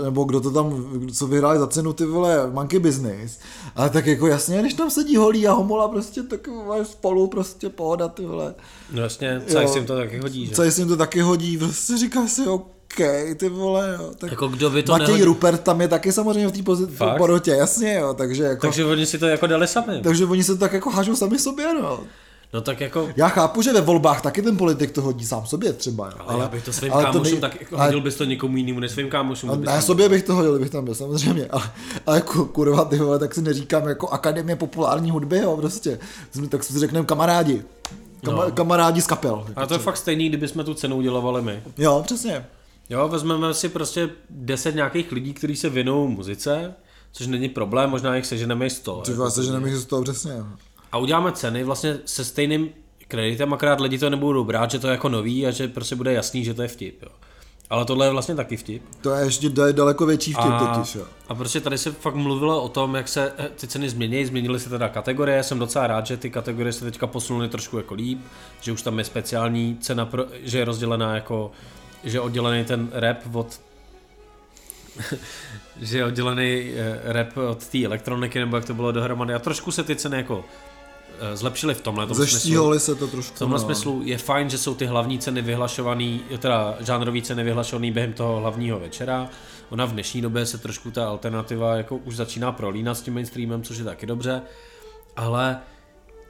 nebo 0.03 0.23
kdo 0.23 0.41
to 0.41 0.51
tam, 0.51 0.85
co 1.13 1.27
vyhráli 1.27 1.59
za 1.59 1.67
cenu 1.67 1.93
ty 1.93 2.05
vole 2.05 2.49
Monkey 2.51 2.79
Business, 2.79 3.39
ale 3.75 3.89
tak 3.89 4.05
jako 4.05 4.27
jasně, 4.27 4.61
když 4.61 4.73
tam 4.73 4.89
sedí 4.89 5.15
holí 5.17 5.47
a 5.47 5.51
homola 5.53 5.87
prostě 5.87 6.23
tak 6.23 6.47
vole, 6.47 6.85
spolu 6.85 7.27
prostě 7.27 7.69
pohoda 7.69 8.07
ty 8.07 8.25
vole. 8.25 8.55
No 8.91 9.01
jasně, 9.01 9.41
co 9.47 9.59
Jo. 9.61 9.67
si 9.67 9.77
jim 9.77 9.85
to 9.87 9.95
taky 9.95 10.19
hodí, 10.19 10.45
že? 10.45 10.55
Co 10.55 10.63
jim 10.63 10.87
to 10.87 10.97
taky 10.97 11.21
hodí, 11.21 11.57
prostě 11.57 11.97
říkáš 11.97 12.31
si, 12.31 12.47
OK, 12.47 12.65
ty 13.37 13.49
vole, 13.49 13.97
jo. 13.99 14.11
Tak 14.17 14.31
Jako 14.31 14.47
kdo 14.47 14.69
by 14.69 14.83
to 14.83 14.91
Matěj 14.91 15.05
nehodil? 15.07 15.25
Rupert 15.25 15.61
tam 15.61 15.81
je 15.81 15.87
taky 15.87 16.11
samozřejmě 16.11 16.47
v 16.47 16.51
té 16.51 16.63
pozici 16.63 16.93
Fakt? 16.95 17.17
porotě, 17.17 17.51
jasně, 17.51 17.93
jo, 17.93 18.13
takže 18.13 18.43
jako, 18.43 18.61
takže, 18.61 18.85
oni 18.85 19.05
si 19.05 19.17
to 19.19 19.25
jako 19.27 19.47
dali 19.47 19.67
sami. 19.67 20.01
takže 20.03 20.25
oni 20.25 20.43
se 20.43 20.57
tak 20.57 20.73
jako 20.73 20.89
hážou 20.89 21.15
sami 21.15 21.39
sobě, 21.39 21.73
no. 21.73 21.99
No 22.53 22.61
tak 22.61 22.81
jako, 22.81 23.09
Já 23.15 23.29
chápu, 23.29 23.61
že 23.61 23.73
ve 23.73 23.81
volbách 23.81 24.21
taky 24.21 24.41
ten 24.41 24.57
politik 24.57 24.91
to 24.91 25.01
hodí 25.01 25.25
sám 25.25 25.45
sobě 25.45 25.73
třeba, 25.73 26.05
jo. 26.07 26.13
ale, 26.27 26.43
já 26.43 26.47
bych 26.49 26.65
to 26.65 26.73
svým 26.73 26.93
ale 26.93 27.03
kámošům, 27.03 27.23
nej- 27.31 27.41
tak 27.41 27.61
jako 27.61 27.75
ale- 27.75 27.85
hodil 27.85 28.01
bys 28.01 28.15
to 28.15 28.23
někomu 28.23 28.57
jinému 28.57 28.79
než 28.79 28.91
svým 28.91 29.09
kámošům. 29.09 29.49
A 29.49 29.53
kdybys 29.53 29.67
ne, 29.67 29.73
tam- 29.73 29.81
sobě 29.81 30.09
bych 30.09 30.23
to 30.23 30.35
hodil, 30.35 30.51
kdybych 30.55 30.69
tam 30.71 30.85
byl, 30.85 30.95
samozřejmě, 30.95 31.45
ale, 31.49 31.63
ale 32.05 32.21
ku- 32.21 32.45
kurva, 32.45 32.85
ty 32.85 32.97
vole, 32.97 33.19
tak 33.19 33.35
si 33.35 33.41
neříkám 33.41 33.87
jako 33.87 34.07
akademie 34.09 34.55
populární 34.55 35.11
hudby, 35.11 35.37
jo, 35.37 35.57
prostě, 35.57 35.99
tak 36.49 36.63
si 36.63 36.79
řekneme 36.79 37.05
kamarádi, 37.05 37.63
Kama, 38.25 38.45
No. 38.45 38.51
kamarádi 38.51 39.01
z 39.01 39.07
kapel. 39.07 39.45
Ale 39.55 39.67
to 39.67 39.73
je 39.73 39.79
fakt 39.79 39.97
stejný, 39.97 40.29
kdybychom 40.29 40.63
tu 40.65 40.73
cenu 40.73 40.95
udělovali 40.95 41.41
my. 41.41 41.63
Jo, 41.77 42.01
přesně. 42.05 42.45
Jo, 42.89 43.07
vezmeme 43.07 43.53
si 43.53 43.69
prostě 43.69 44.09
10 44.29 44.75
nějakých 44.75 45.11
lidí, 45.11 45.33
kteří 45.33 45.55
se 45.55 45.69
věnují 45.69 46.09
muzice, 46.15 46.73
což 47.11 47.27
není 47.27 47.49
problém, 47.49 47.89
možná 47.89 48.15
jich 48.15 48.25
seženeme 48.25 48.65
i 48.65 48.69
100. 48.69 49.01
Třeba 49.01 49.29
se, 49.29 49.43
že 49.43 49.51
nemůžu 49.51 49.77
z 49.79 49.85
toho 49.85 50.01
přesně. 50.03 50.31
A 50.91 50.97
uděláme 50.97 51.31
ceny 51.31 51.63
vlastně 51.63 51.97
se 52.05 52.25
stejným 52.25 52.69
kreditem, 53.07 53.53
akorát 53.53 53.79
lidi 53.81 53.97
to 53.97 54.09
nebudou 54.09 54.43
brát, 54.43 54.71
že 54.71 54.79
to 54.79 54.87
je 54.87 54.91
jako 54.91 55.09
nový 55.09 55.47
a 55.47 55.51
že 55.51 55.67
prostě 55.67 55.95
bude 55.95 56.13
jasný, 56.13 56.45
že 56.45 56.53
to 56.53 56.61
je 56.61 56.67
vtip. 56.67 57.01
Jo. 57.03 57.09
Ale 57.69 57.85
tohle 57.85 58.05
je 58.05 58.11
vlastně 58.11 58.35
taky 58.35 58.57
vtip. 58.57 58.83
To 59.01 59.11
je 59.11 59.25
ještě 59.25 59.49
da- 59.49 59.73
daleko 59.73 60.05
větší 60.05 60.33
vtip 60.33 60.51
A, 60.51 60.75
totiž, 60.75 60.95
jo. 60.95 61.05
a 61.29 61.35
prostě 61.35 61.61
tady 61.61 61.77
se 61.77 61.91
fakt 61.91 62.15
mluvilo 62.15 62.63
o 62.63 62.69
tom, 62.69 62.95
jak 62.95 63.07
se 63.07 63.33
eh, 63.37 63.49
ty 63.49 63.67
ceny 63.67 63.89
změní, 63.89 64.25
změnily 64.25 64.59
se 64.59 64.69
teda 64.69 64.89
kategorie, 64.89 65.43
jsem 65.43 65.59
docela 65.59 65.87
rád, 65.87 66.07
že 66.07 66.17
ty 66.17 66.29
kategorie 66.29 66.73
se 66.73 66.85
teďka 66.85 67.07
posunuly 67.07 67.49
trošku 67.49 67.77
jako 67.77 67.93
líp, 67.93 68.19
že 68.61 68.71
už 68.71 68.81
tam 68.81 68.99
je 68.99 69.05
speciální 69.05 69.77
cena, 69.81 70.05
pro, 70.05 70.25
že 70.43 70.57
je 70.57 70.65
rozdělená 70.65 71.15
jako, 71.15 71.51
že 72.03 72.17
je 72.17 72.21
oddělený 72.21 72.65
ten 72.65 72.89
rap 72.93 73.17
od 73.33 73.61
že 75.81 75.97
je 75.97 76.05
oddělený 76.05 76.73
eh, 76.75 76.99
rap 77.03 77.37
od 77.37 77.67
té 77.67 77.85
elektroniky, 77.85 78.39
nebo 78.39 78.55
jak 78.55 78.65
to 78.65 78.73
bylo 78.73 78.91
dohromady. 78.91 79.33
A 79.33 79.39
trošku 79.39 79.71
se 79.71 79.83
ty 79.83 79.95
ceny 79.95 80.17
jako 80.17 80.45
eh, 81.21 81.37
zlepšily 81.37 81.73
v 81.73 81.81
tomhle 81.81 82.07
tom 82.07 82.15
smyslu. 82.15 82.79
Se 82.79 82.95
to 82.95 83.07
trošku. 83.07 83.35
V 83.35 83.39
tomhle 83.39 83.59
no. 83.59 83.65
smyslu 83.65 84.01
je 84.05 84.17
fajn, 84.17 84.49
že 84.49 84.57
jsou 84.57 84.75
ty 84.75 84.85
hlavní 84.85 85.19
ceny 85.19 85.41
vyhlašovaný, 85.41 86.21
teda 86.39 86.77
žánrový 86.79 87.21
ceny 87.21 87.43
vyhlašovaný 87.43 87.91
během 87.91 88.13
toho 88.13 88.39
hlavního 88.39 88.79
večera. 88.79 89.29
Ona 89.69 89.85
v 89.85 89.91
dnešní 89.91 90.21
době 90.21 90.45
se 90.45 90.57
trošku 90.57 90.91
ta 90.91 91.07
alternativa 91.07 91.75
jako 91.75 91.97
už 91.97 92.15
začíná 92.15 92.51
prolínat 92.51 92.97
s 92.97 93.01
tím 93.01 93.13
mainstreamem, 93.13 93.63
což 93.63 93.77
je 93.77 93.83
taky 93.83 94.05
dobře, 94.05 94.41
ale 95.15 95.59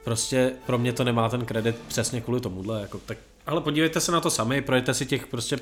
prostě 0.04 0.52
pro 0.66 0.78
mě 0.78 0.94
to 0.94 1.04
nemá 1.04 1.30
ten 1.30 1.46
kredit 1.46 1.76
přesně 1.88 2.22
kvůli 2.22 2.42
tomuhle. 2.42 2.82
Jako, 2.82 3.00
tak, 3.06 3.18
ale 3.46 3.62
podívejte 3.62 4.00
se 4.00 4.12
na 4.12 4.22
to 4.22 4.30
sami, 4.30 4.62
projďte 4.62 4.94
si 4.94 5.06
těch 5.06 5.28
prostě 5.28 5.60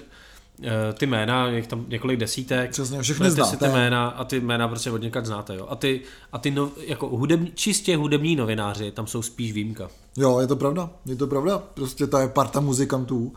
ty 0.93 1.05
jména, 1.05 1.47
je 1.47 1.63
tam 1.63 1.85
několik 1.87 2.19
desítek, 2.19 2.71
Přesně, 2.71 3.01
všechny 3.01 3.25
projďte 3.25 3.43
si 3.43 3.51
ty 3.51 3.57
znáte. 3.57 3.73
jména 3.73 4.07
a 4.09 4.23
ty 4.23 4.39
jména 4.39 4.67
prostě 4.67 4.91
od 4.91 5.01
někač 5.01 5.25
znáte. 5.25 5.55
Jo. 5.55 5.67
A 5.69 5.75
ty, 5.75 6.01
a 6.31 6.37
ty 6.37 6.51
no, 6.51 6.71
jako 6.87 7.07
hudební, 7.07 7.51
čistě 7.55 7.97
hudební 7.97 8.35
novináři, 8.35 8.91
tam 8.91 9.07
jsou 9.07 9.21
spíš 9.21 9.51
výjimka. 9.51 9.89
Jo, 10.17 10.39
je 10.39 10.47
to 10.47 10.55
pravda, 10.55 10.89
je 11.05 11.15
to 11.15 11.27
pravda. 11.27 11.57
Prostě 11.57 12.07
ta 12.07 12.21
je 12.21 12.27
parta 12.27 12.59
muzikantů, 12.59 13.33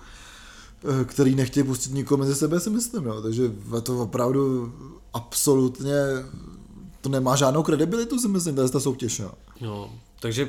eh, 1.00 1.04
který 1.04 1.34
nechtějí 1.34 1.64
pustit 1.66 1.92
nikoho 1.94 2.18
mezi 2.18 2.34
sebe, 2.34 2.60
si 2.60 2.70
myslím, 2.70 3.04
jo. 3.04 3.22
Takže 3.22 3.42
je 3.74 3.80
to 3.82 4.02
opravdu 4.02 4.72
absolutně, 5.14 5.94
to 7.00 7.08
nemá 7.08 7.36
žádnou 7.36 7.62
kredibilitu, 7.62 8.18
si 8.18 8.28
myslím, 8.28 8.54
to 8.54 8.62
je 8.62 8.68
ta 8.68 8.80
soutěž, 8.80 9.18
jo. 9.18 9.32
No, 9.60 9.92
takže 10.20 10.48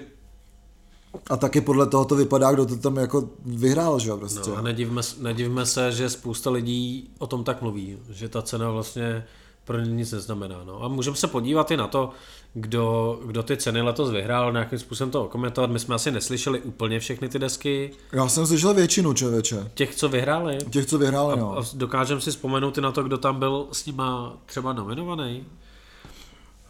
A 1.29 1.37
taky 1.37 1.61
podle 1.61 1.87
toho 1.87 2.05
to 2.05 2.15
vypadá, 2.15 2.51
kdo 2.51 2.65
to 2.65 2.77
tam 2.77 2.97
jako 2.97 3.29
vyhrál, 3.45 3.99
že 3.99 4.09
jo, 4.09 4.17
prostě. 4.17 4.49
no, 4.49 4.57
a 4.57 4.61
nedivme, 4.61 5.01
nedivme 5.19 5.65
se, 5.65 5.91
že 5.91 6.09
spousta 6.09 6.49
lidí 6.49 7.09
o 7.19 7.27
tom 7.27 7.43
tak 7.43 7.61
mluví, 7.61 7.97
že 8.09 8.29
ta 8.29 8.41
cena 8.41 8.71
vlastně 8.71 9.23
pro 9.65 9.79
ně 9.79 9.91
nic 9.91 10.11
neznamená. 10.11 10.63
No. 10.63 10.83
A 10.83 10.87
můžeme 10.87 11.15
se 11.15 11.27
podívat 11.27 11.71
i 11.71 11.77
na 11.77 11.87
to, 11.87 12.09
kdo, 12.53 13.19
kdo 13.25 13.43
ty 13.43 13.57
ceny 13.57 13.81
letos 13.81 14.11
vyhrál, 14.11 14.51
nějakým 14.51 14.79
způsobem 14.79 15.11
to 15.11 15.27
komentovat. 15.27 15.69
My 15.69 15.79
jsme 15.79 15.95
asi 15.95 16.11
neslyšeli 16.11 16.61
úplně 16.61 16.99
všechny 16.99 17.29
ty 17.29 17.39
desky. 17.39 17.91
Já 18.11 18.27
jsem 18.27 18.47
slyšel 18.47 18.73
většinu, 18.73 19.13
člověče. 19.13 19.71
Těch, 19.73 19.95
co 19.95 20.09
vyhráli. 20.09 20.57
Těch, 20.69 20.85
co 20.85 20.97
vyhráli, 20.97 21.39
no. 21.39 21.57
A 21.57 21.63
dokážeme 21.73 22.21
si 22.21 22.31
vzpomenout 22.31 22.77
i 22.77 22.81
na 22.81 22.91
to, 22.91 23.03
kdo 23.03 23.17
tam 23.17 23.39
byl 23.39 23.67
s 23.71 23.85
nima 23.85 24.37
třeba 24.45 24.73
nominovaný. 24.73 25.45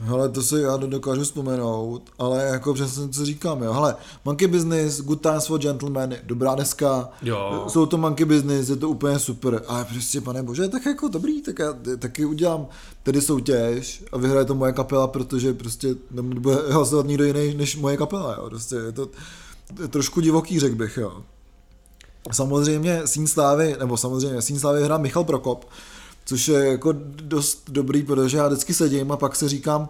Hele, 0.06 0.30
to 0.30 0.42
si 0.42 0.56
já 0.56 0.78
dokážu 0.78 1.24
vzpomenout, 1.24 2.02
ale 2.20 2.44
jako 2.44 2.74
přesně 2.74 3.10
co 3.10 3.26
říkám, 3.26 3.64
jo. 3.64 3.74
Hele, 3.74 3.96
Monkey 4.26 4.48
Business, 4.48 5.02
Good 5.02 5.22
Times 5.22 5.48
for 5.48 5.60
Gentlemen, 5.60 6.16
dobrá 6.24 6.56
deska, 6.56 7.10
Jo. 7.22 7.66
jsou 7.68 7.86
to 7.86 7.98
Monkey 7.98 8.26
Business, 8.26 8.70
je 8.70 8.76
to 8.76 8.90
úplně 8.90 9.20
super, 9.20 9.62
ale 9.68 9.86
prostě, 9.86 10.22
pane 10.22 10.44
bože, 10.44 10.68
tak 10.68 10.86
jako 10.86 11.08
dobrý, 11.08 11.42
tak 11.42 11.60
já 11.60 11.74
taky 12.00 12.26
udělám 12.26 12.68
tedy 13.04 13.22
soutěž 13.22 14.04
a 14.12 14.18
vyhraje 14.18 14.46
to 14.46 14.56
moje 14.56 14.74
kapela, 14.74 15.08
protože 15.08 15.54
prostě 15.54 15.96
nebude 16.12 16.56
hlasovat 16.70 17.06
nikdo 17.06 17.24
jiný 17.24 17.54
než 17.54 17.78
moje 17.78 17.98
kapela, 17.98 18.36
jo. 18.36 18.50
Prostě 18.50 18.76
je 18.76 18.92
to, 18.92 19.06
to 19.76 19.82
je 19.82 19.88
trošku 19.88 20.22
divoký, 20.22 20.60
řekl 20.60 20.76
bych, 20.76 20.98
jo. 20.98 21.24
Samozřejmě 22.32 23.02
Sín 23.06 23.28
Slávy, 23.28 23.76
nebo 23.80 23.98
samozřejmě 23.98 24.42
Sín 24.42 24.60
Slávy 24.60 24.84
hrá 24.84 24.98
Michal 24.98 25.24
Prokop, 25.24 25.66
což 26.26 26.48
je 26.48 26.66
jako 26.66 26.94
dost 27.22 27.64
dobrý, 27.70 28.04
protože 28.04 28.38
já 28.38 28.48
vždycky 28.48 28.74
sedím 28.74 29.12
a 29.12 29.18
pak 29.18 29.36
si 29.36 29.48
říkám, 29.48 29.90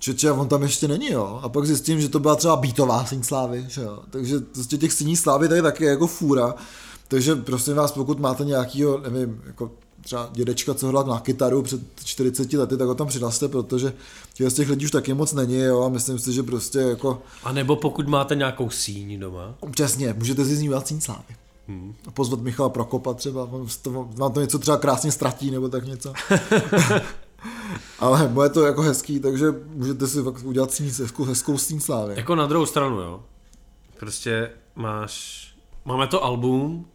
že 0.00 0.32
on 0.32 0.48
tam 0.48 0.62
ještě 0.62 0.88
není, 0.88 1.10
jo. 1.12 1.40
A 1.42 1.48
pak 1.48 1.66
zjistím, 1.66 2.00
že 2.00 2.08
to 2.08 2.20
byla 2.20 2.36
třeba 2.36 2.56
beatová 2.56 3.04
síň 3.04 3.22
slávy, 3.22 3.64
že 3.68 3.82
jo. 3.82 3.98
Takže 4.10 4.40
prostě 4.40 4.78
těch 4.78 4.92
síní 4.92 5.16
slávy 5.16 5.48
tady 5.48 5.62
taky 5.62 5.84
je 5.84 5.90
jako 5.90 6.06
fůra. 6.06 6.54
Takže 7.08 7.36
prosím 7.36 7.74
vás, 7.74 7.92
pokud 7.92 8.20
máte 8.20 8.44
nějakýho, 8.44 9.00
nevím, 9.00 9.42
jako 9.46 9.70
třeba 10.00 10.28
dědečka, 10.32 10.74
co 10.74 10.88
hrál 10.88 11.04
na 11.04 11.20
kytaru 11.20 11.62
před 11.62 11.80
40 12.04 12.52
lety, 12.52 12.76
tak 12.76 12.88
ho 12.88 12.94
tam 12.94 13.06
přihlaste, 13.06 13.48
protože 13.48 13.92
těch 14.34 14.50
z 14.50 14.54
těch 14.54 14.68
lidí 14.68 14.84
už 14.84 14.90
taky 14.90 15.14
moc 15.14 15.32
není, 15.32 15.58
jo, 15.58 15.82
a 15.82 15.88
myslím 15.88 16.18
si, 16.18 16.32
že 16.32 16.42
prostě 16.42 16.78
jako... 16.78 17.22
A 17.44 17.52
nebo 17.52 17.76
pokud 17.76 18.08
máte 18.08 18.34
nějakou 18.34 18.70
síň 18.70 19.20
doma. 19.20 19.54
Přesně, 19.70 20.14
můžete 20.18 20.44
si 20.44 20.56
znívat 20.56 20.88
síň 20.88 21.00
slávy. 21.00 21.45
Hmm. 21.68 21.94
A 22.08 22.10
pozvat 22.10 22.40
Michala 22.40 22.68
Prokopa 22.68 23.14
třeba, 23.14 23.44
on 23.44 23.66
to, 23.82 24.08
vám 24.16 24.32
to 24.32 24.40
něco 24.40 24.58
třeba 24.58 24.76
krásně 24.76 25.12
ztratí, 25.12 25.50
nebo 25.50 25.68
tak 25.68 25.86
něco. 25.86 26.12
Ale 27.98 28.28
bude 28.28 28.48
to 28.48 28.66
jako 28.66 28.82
hezký, 28.82 29.20
takže 29.20 29.46
můžete 29.74 30.06
si 30.06 30.22
fakt 30.22 30.44
udělat 30.44 30.72
síň, 30.72 30.86
hezkou, 30.86 31.24
hezkou 31.24 31.58
slávy. 31.58 32.14
Jako 32.16 32.34
na 32.34 32.46
druhou 32.46 32.66
stranu, 32.66 33.00
jo. 33.00 33.22
Prostě 34.00 34.50
máš, 34.74 35.46
máme 35.84 36.06
to 36.06 36.24
album, 36.24 36.86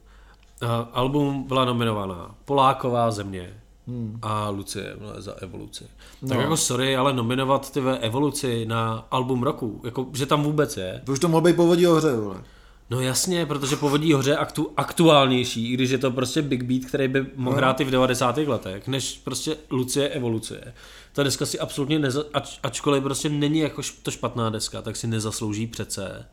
uh, 0.63 0.69
album 0.93 1.43
byla 1.43 1.65
nominovaná 1.65 2.35
Poláková 2.45 3.11
země 3.11 3.61
hmm. 3.87 4.19
a 4.21 4.49
Lucie 4.49 4.95
byla 4.97 5.21
za 5.21 5.33
evoluci. 5.41 5.83
No. 6.21 6.29
Tak 6.29 6.39
jako 6.39 6.57
sorry, 6.57 6.95
ale 6.97 7.13
nominovat 7.13 7.71
ty 7.71 7.79
ve 7.79 7.97
evoluci 7.97 8.65
na 8.65 9.07
album 9.11 9.43
roku, 9.43 9.81
jako, 9.83 10.07
že 10.13 10.25
tam 10.25 10.43
vůbec 10.43 10.77
je. 10.77 11.01
To 11.05 11.11
už 11.11 11.19
to 11.19 11.27
mohl 11.27 11.41
být 11.41 11.55
povodí 11.55 11.87
ohře, 11.87 12.15
vole. 12.15 12.43
No 12.91 13.01
jasně, 13.01 13.45
protože 13.45 13.75
povodí 13.75 14.13
hoře 14.13 14.37
aktu, 14.37 14.71
aktuálnější, 14.77 15.71
i 15.71 15.73
když 15.73 15.89
je 15.89 15.97
to 15.97 16.11
prostě 16.11 16.41
Big 16.41 16.63
Beat, 16.63 16.85
který 16.85 17.07
by 17.07 17.25
mohl 17.35 17.55
no. 17.55 17.57
hrát 17.57 17.79
i 17.79 17.83
v 17.83 17.91
90. 17.91 18.37
letech, 18.37 18.87
než 18.87 19.21
prostě 19.23 19.57
Lucie 19.69 20.09
evoluce. 20.09 20.73
Ta 21.13 21.23
deska 21.23 21.45
si 21.45 21.59
absolutně, 21.59 21.99
neza, 21.99 22.23
ač, 22.33 22.59
ačkoliv 22.63 23.03
prostě 23.03 23.29
není 23.29 23.59
jako 23.59 23.81
to 24.03 24.11
špatná 24.11 24.49
deska, 24.49 24.81
tak 24.81 24.95
si 24.95 25.07
nezaslouží 25.07 25.67
přece 25.67 26.25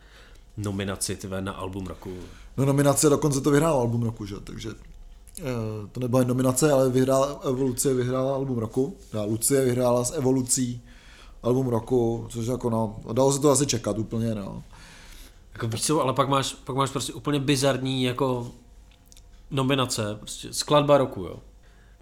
nominaci 0.56 1.16
tvé 1.16 1.40
na 1.40 1.52
album 1.52 1.86
roku. 1.86 2.16
No 2.56 2.64
nominace 2.64 3.09
dokonce 3.09 3.40
to 3.40 3.50
vyhrál 3.50 3.78
album 3.78 4.02
roku, 4.02 4.26
že? 4.26 4.36
takže 4.44 4.70
eh, 5.40 5.42
to 5.92 6.00
nebyla 6.00 6.22
nominace, 6.22 6.72
ale 6.72 6.90
vyhrála 6.90 7.40
Evoluce, 7.44 7.94
vyhrála 7.94 8.34
album 8.34 8.59
roku. 8.59 8.96
A 9.18 9.22
Lucie 9.22 9.64
vyhrála 9.64 10.04
s 10.04 10.16
Evolucí 10.16 10.82
album 11.42 11.66
roku, 11.66 12.26
což 12.30 12.46
jako 12.46 12.70
no, 12.70 12.96
dalo 13.12 13.32
se 13.32 13.40
to 13.40 13.50
asi 13.50 13.66
čekat 13.66 13.98
úplně, 13.98 14.34
no. 14.34 14.62
Jako 15.59 15.68
víš 15.68 15.82
co, 15.82 16.00
ale 16.00 16.12
pak 16.12 16.28
máš, 16.28 16.56
pak 16.64 16.76
máš 16.76 16.90
prostě 16.90 17.12
úplně 17.12 17.40
bizarní 17.40 18.02
jako 18.02 18.50
nominace, 19.50 20.14
prostě 20.14 20.52
skladba 20.52 20.98
roku, 20.98 21.22
jo. 21.22 21.36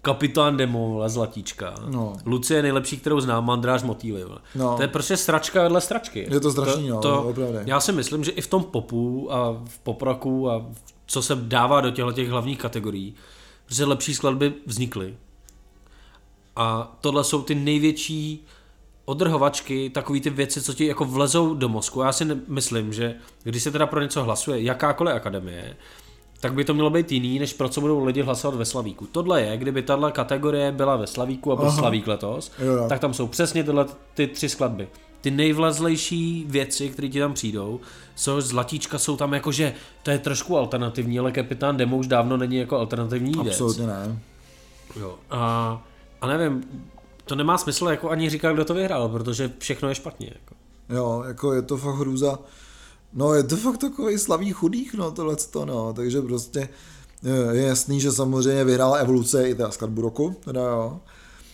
Kapitán 0.01 0.57
Demo, 0.57 0.89
vole, 0.89 1.09
Zlatíčka. 1.09 1.75
No. 1.89 2.13
Lucie 2.25 2.57
je 2.57 2.61
nejlepší, 2.61 2.97
kterou 2.97 3.19
znám, 3.19 3.45
Mandráž 3.45 3.83
Motýly. 3.83 4.23
Vole. 4.23 4.39
No. 4.55 4.75
To 4.75 4.81
je 4.81 4.87
prostě 4.87 5.17
sračka 5.17 5.63
vedle 5.63 5.81
stračky. 5.81 6.27
Je 6.31 6.39
to 6.39 6.51
strašný, 6.51 6.87
to, 6.87 7.01
to, 7.01 7.33
no, 7.37 7.47
Já 7.65 7.79
si 7.79 7.91
myslím, 7.91 8.23
že 8.23 8.31
i 8.31 8.41
v 8.41 8.47
tom 8.47 8.63
popu 8.63 9.33
a 9.33 9.51
v 9.65 9.79
popraku 9.79 10.51
a 10.51 10.65
co 11.05 11.21
se 11.21 11.35
dává 11.35 11.81
do 11.81 11.91
těchto 11.91 12.11
těch 12.11 12.29
hlavních 12.29 12.59
kategorií, 12.59 13.15
že 13.67 13.85
lepší 13.85 14.15
skladby 14.15 14.53
vznikly. 14.65 15.15
A 16.55 16.97
tohle 17.01 17.23
jsou 17.23 17.41
ty 17.41 17.55
největší 17.55 18.45
odrhovačky, 19.07 19.89
takový 19.89 20.21
ty 20.21 20.29
věci, 20.29 20.61
co 20.61 20.73
ti 20.73 20.85
jako 20.85 21.05
vlezou 21.05 21.53
do 21.53 21.69
mozku. 21.69 22.01
Já 22.01 22.11
si 22.11 22.25
myslím, 22.47 22.93
že 22.93 23.15
když 23.43 23.63
se 23.63 23.71
teda 23.71 23.87
pro 23.87 24.01
něco 24.01 24.23
hlasuje, 24.23 24.61
jakákoliv 24.61 25.15
akademie, 25.15 25.75
tak 26.39 26.53
by 26.53 26.65
to 26.65 26.73
mělo 26.73 26.89
být 26.89 27.11
jiný, 27.11 27.39
než 27.39 27.53
pro 27.53 27.69
co 27.69 27.81
budou 27.81 28.05
lidi 28.05 28.21
hlasovat 28.21 28.57
ve 28.57 28.65
Slavíku. 28.65 29.07
Tohle 29.11 29.41
je, 29.41 29.57
kdyby 29.57 29.81
tahle 29.81 30.11
kategorie 30.11 30.71
byla 30.71 30.95
ve 30.95 31.07
Slavíku 31.07 31.51
a 31.51 31.55
byl 31.55 31.65
Aha. 31.65 31.77
Slavík 31.77 32.07
letos, 32.07 32.51
jo. 32.59 32.85
tak 32.89 32.99
tam 32.99 33.13
jsou 33.13 33.27
přesně 33.27 33.63
tyhle 33.63 33.85
ty 34.13 34.27
tři 34.27 34.49
skladby. 34.49 34.87
Ty 35.21 35.31
nejvlezlejší 35.31 36.45
věci, 36.47 36.89
které 36.89 37.09
ti 37.09 37.19
tam 37.19 37.33
přijdou, 37.33 37.79
jsou 38.15 38.41
zlatíčka, 38.41 38.97
jsou 38.97 39.17
tam 39.17 39.33
jako, 39.33 39.51
že 39.51 39.73
to 40.03 40.11
je 40.11 40.19
trošku 40.19 40.57
alternativní, 40.57 41.19
ale 41.19 41.31
Kapitán 41.31 41.77
Demo 41.77 41.97
už 41.97 42.07
dávno 42.07 42.37
není 42.37 42.57
jako 42.57 42.77
alternativní 42.77 43.31
věc. 43.31 43.47
Absolutně 43.47 43.87
ne. 43.87 44.19
Jo. 44.99 45.15
A, 45.29 45.81
a 46.21 46.27
nevím, 46.27 46.63
to 47.27 47.35
nemá 47.35 47.57
smysl 47.57 47.85
jako 47.87 48.09
ani 48.09 48.29
říkat, 48.29 48.53
kdo 48.53 48.65
to 48.65 48.73
vyhrál, 48.73 49.09
protože 49.09 49.51
všechno 49.59 49.89
je 49.89 49.95
špatně. 49.95 50.31
Jako. 50.33 50.55
Jo, 50.89 51.23
jako 51.27 51.53
je 51.53 51.61
to 51.61 51.77
fakt 51.77 51.95
hrůza. 51.95 52.39
No 53.13 53.33
je 53.33 53.43
to 53.43 53.57
fakt 53.57 53.77
takový 53.77 54.17
slavý 54.17 54.51
chudých, 54.51 54.93
no 54.93 55.11
tohle 55.11 55.35
to, 55.35 55.65
no, 55.65 55.93
takže 55.93 56.21
prostě 56.21 56.69
je 57.51 57.63
jasný, 57.63 58.01
že 58.01 58.11
samozřejmě 58.11 58.63
vyhrála 58.63 58.97
evoluce 58.97 59.49
i 59.49 59.55
teda 59.55 59.71
skladbu 59.71 60.01
roku, 60.01 60.35
teda 60.45 60.61
jo. 60.61 60.99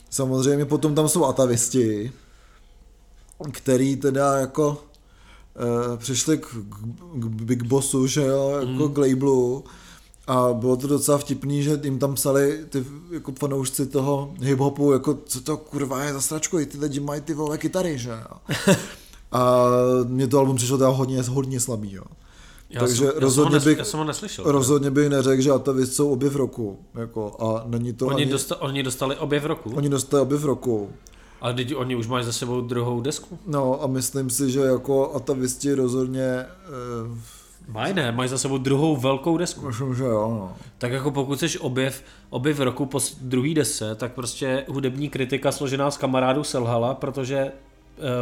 Samozřejmě 0.10 0.66
potom 0.66 0.96
tam 0.96 1.10
jsou 1.10 1.26
atavisti, 1.26 2.12
který 3.52 3.96
teda 3.96 4.38
jako 4.38 4.84
e, 5.94 5.98
přišli 5.98 6.38
k, 6.38 6.48
k 7.14 7.26
Big 7.26 7.64
Bossu, 7.64 8.08
že 8.08 8.22
jo, 8.22 8.50
jako 8.60 8.88
mm. 8.88 8.94
k 8.94 8.98
labelu 8.98 9.64
a 10.28 10.54
bylo 10.54 10.76
to 10.76 10.88
docela 10.88 11.18
vtipný, 11.18 11.64
že 11.64 11.80
jim 11.84 12.00
tam 12.00 12.16
psali 12.16 12.66
ty 12.70 12.86
jako 13.12 13.32
fanoušci 13.40 13.86
toho 13.86 14.34
hiphopu, 14.40 14.92
jako 14.92 15.18
co 15.26 15.42
to 15.42 15.58
kurva 15.58 16.04
je 16.04 16.14
za 16.14 16.22
sračko, 16.22 16.60
i 16.60 16.66
ty 16.66 16.78
lidi 16.78 17.00
mají 17.00 17.22
ty 17.22 17.34
vole 17.34 17.58
kytary, 17.58 17.98
že 17.98 18.10
jo. 18.10 18.56
A 19.32 19.66
mě 20.08 20.28
to 20.28 20.40
album 20.40 20.56
přišlo 20.56 20.78
teda 20.78 20.90
hodně, 20.90 21.22
hodně 21.22 21.60
slabý, 21.60 21.94
jo. 21.94 22.04
Já 22.70 22.80
Takže 22.80 23.06
jsem, 23.06 23.14
rozhodně, 23.16 23.56
já 23.56 23.64
bych, 23.64 23.78
já 23.78 23.84
jsem 23.84 23.98
ho 23.98 24.04
neslyšel. 24.04 24.52
Rozhodně 24.52 24.92
bych 24.92 25.10
neřekl, 25.10 25.42
že 25.42 25.52
Atavis 25.52 25.96
jsou 25.96 26.12
objev 26.12 26.36
roku. 26.36 26.80
Jako, 26.96 27.36
a 27.40 27.64
není 27.68 27.94
to 27.94 28.08
oni, 28.08 28.24
ani, 28.24 28.32
dosta, 28.32 28.62
oni 28.62 28.84
dostali 28.84 29.18
objev 29.18 29.46
roku? 29.46 29.72
Oni 29.76 29.90
dostali 29.90 30.22
objev 30.22 30.44
roku. 30.44 30.90
Ale 31.42 31.54
teď 31.54 31.76
oni 31.76 31.96
už 31.96 32.08
mají 32.08 32.26
za 32.26 32.32
sebou 32.32 32.62
druhou 32.62 33.02
desku? 33.02 33.40
No 33.48 33.84
a 33.84 33.88
myslím 33.88 34.30
si, 34.30 34.52
že 34.52 34.60
jako 34.60 35.16
Atavisti 35.16 35.74
rozhodně 35.74 36.26
eh, 36.26 36.48
Mají 37.68 37.94
ne, 37.94 38.12
mají 38.12 38.30
za 38.30 38.38
sebou 38.38 38.58
druhou 38.58 38.96
velkou 38.96 39.38
desku. 39.38 39.68
Myslím, 39.68 39.96
že 39.96 40.04
jo. 40.04 40.30
No. 40.40 40.56
Tak 40.78 40.92
jako 40.92 41.12
pokud 41.12 41.40
jsi 41.40 41.60
objev, 41.60 42.04
objev 42.30 42.60
roku 42.60 42.86
po 42.86 43.00
druhý 43.22 43.54
desce, 43.54 43.96
tak 43.96 44.12
prostě 44.14 44.66
hudební 44.68 45.10
kritika 45.10 45.52
složená 45.52 45.92
z 45.92 45.98
kamarádů 45.98 46.44
selhala, 46.44 46.94
protože 46.94 47.38
eh, 47.38 47.52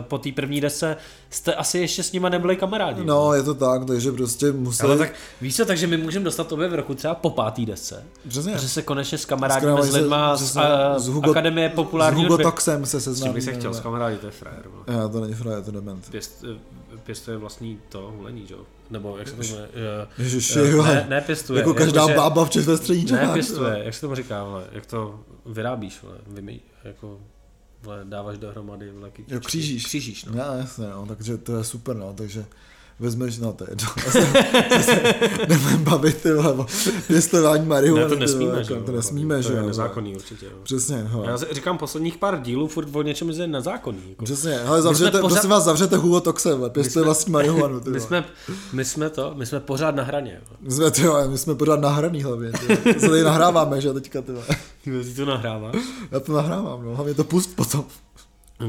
po 0.01 0.17
té 0.17 0.31
první 0.31 0.61
desce 0.61 0.97
jste 1.29 1.55
asi 1.55 1.79
ještě 1.79 2.03
s 2.03 2.11
nima 2.11 2.29
nebyli 2.29 2.55
kamarádi. 2.55 3.05
No, 3.05 3.33
je 3.33 3.43
to 3.43 3.53
tak, 3.53 3.85
takže 3.85 4.11
prostě 4.11 4.51
museli... 4.51 4.89
Ale 4.89 4.97
tak 4.97 5.13
víš 5.41 5.55
co, 5.55 5.65
takže 5.65 5.87
my 5.87 5.97
můžeme 5.97 6.25
dostat 6.25 6.51
objev 6.51 6.73
roku 6.73 6.95
třeba 6.95 7.15
po 7.15 7.29
pátý 7.29 7.65
desce. 7.65 8.03
Přesně. 8.27 8.57
Že 8.57 8.69
se 8.69 8.81
konečně 8.81 9.17
s 9.17 9.25
kamarádíme 9.25 9.83
s 9.83 9.93
lidma 9.93 10.35
z, 10.35 10.57
z, 10.97 11.07
Hugo, 11.07 11.31
Akademie 11.31 11.69
populárního... 11.69 12.29
S 12.29 12.31
Hugo 12.31 12.43
Toxem 12.43 12.85
se 12.85 13.01
seznámíme. 13.01 13.33
bych 13.33 13.43
se 13.43 13.53
chtěl 13.53 13.73
s 13.73 13.79
kamarádi, 13.79 14.17
to 14.17 14.25
je 14.25 14.31
frajer. 14.31 14.63
Já, 14.87 15.07
to 15.07 15.21
není 15.21 15.33
frajer, 15.33 15.63
to 15.63 15.69
je 15.69 15.73
dement. 15.73 16.09
Pěst, 16.11 16.45
eh, 16.53 16.97
pěstuje 17.03 17.37
vlastní 17.37 17.79
to 17.89 18.13
hulení, 18.17 18.47
že 18.47 18.53
jo? 18.53 18.59
Nebo 18.91 19.17
jak 19.17 19.27
se 19.27 19.35
to 19.35 19.43
jmenuje? 19.43 19.69
Ježiši, 20.17 20.59
ne, 20.83 21.05
ne, 21.09 21.21
pěstuje. 21.21 21.59
Jako 21.59 21.73
každá 21.73 22.01
jako, 22.01 22.13
bába 22.13 22.45
v 22.45 22.49
České 22.49 22.77
střední 22.77 23.11
Ne, 23.11 23.29
pěstuje, 23.33 23.81
jak 23.83 23.93
se 23.93 24.01
tomu 24.01 24.15
říká, 24.15 24.43
vole, 24.43 24.63
jak 24.71 24.85
to 24.85 25.19
vyrábíš, 25.45 26.01
vole, 26.03 26.15
vymý, 26.27 26.61
jako 26.83 27.19
vole, 27.83 27.99
dáváš 28.03 28.37
dohromady 28.37 28.91
vole, 28.91 29.11
Jo, 29.27 29.39
křížíš. 29.39 29.85
Křížíš, 29.85 30.25
no. 30.25 30.37
Já, 30.37 30.53
jasně, 30.53 30.87
no, 30.87 31.05
takže 31.05 31.37
to 31.37 31.57
je 31.57 31.63
super, 31.63 31.95
no, 31.95 32.13
takže 32.13 32.45
vezmeš 32.99 33.37
na 33.37 33.51
to 33.51 33.65
jedno. 33.69 33.87
Nebudeme 35.47 35.77
bavit 35.77 36.21
ty 36.21 36.33
vole, 36.33 36.53
o 36.53 36.65
pěstování 37.07 37.65
marihuany. 37.65 38.03
Ne, 38.03 38.09
to 38.09 38.15
ty 38.15 38.21
nesmíme, 38.21 38.51
vole, 38.51 38.63
že 38.63 38.73
jo? 38.73 38.83
to 38.83 38.91
nesmíme, 38.91 39.35
to 39.35 39.41
že 39.41 39.53
je 39.53 39.59
jo. 39.59 39.67
nezákonný 39.67 40.15
určitě. 40.15 40.45
Jo. 40.45 40.51
Přesně, 40.63 40.95
hele. 40.95 41.27
Já 41.27 41.37
si 41.37 41.45
říkám 41.51 41.77
posledních 41.77 42.17
pár 42.17 42.41
dílů 42.41 42.67
furt 42.67 42.95
o 42.95 43.01
něčem 43.01 43.29
je 43.29 43.47
nezákonný. 43.47 44.01
Jako. 44.09 44.25
Přesně, 44.25 44.59
ale 44.59 44.81
zavřete, 44.81 45.11
pořád- 45.11 45.33
prosím 45.33 45.49
vás, 45.49 45.63
zavřete 45.63 45.97
Hugo 45.97 46.21
Toxe, 46.21 46.49
pěstuje 46.69 47.05
vlastní 47.05 47.33
marihuanu, 47.33 47.79
ty 47.79 47.89
My 47.89 47.99
jsme, 47.99 48.25
my 48.73 48.85
jsme 48.85 49.09
to, 49.09 49.33
my 49.35 49.45
jsme 49.45 49.59
pořád 49.59 49.95
na 49.95 50.03
hraně. 50.03 50.41
Jo. 50.41 50.57
My 50.61 50.71
jsme, 50.71 50.91
ty, 50.91 51.03
my 51.27 51.37
jsme 51.37 51.55
pořád 51.55 51.79
nahraný 51.79 52.23
hlavně, 52.23 52.51
ty. 52.51 52.99
Se 52.99 53.09
tady 53.09 53.23
nahráváme, 53.23 53.81
že 53.81 53.93
teďka, 53.93 54.21
ty 54.21 54.31
vole. 54.31 54.45
Ty 54.83 55.15
to 55.15 55.25
nahrává. 55.25 55.71
Já 56.11 56.19
to 56.19 56.33
nahrávám, 56.33 56.83
no, 56.85 56.95
hlavně 56.95 57.13
to 57.13 57.23
pust 57.23 57.55
potom. 57.55 57.85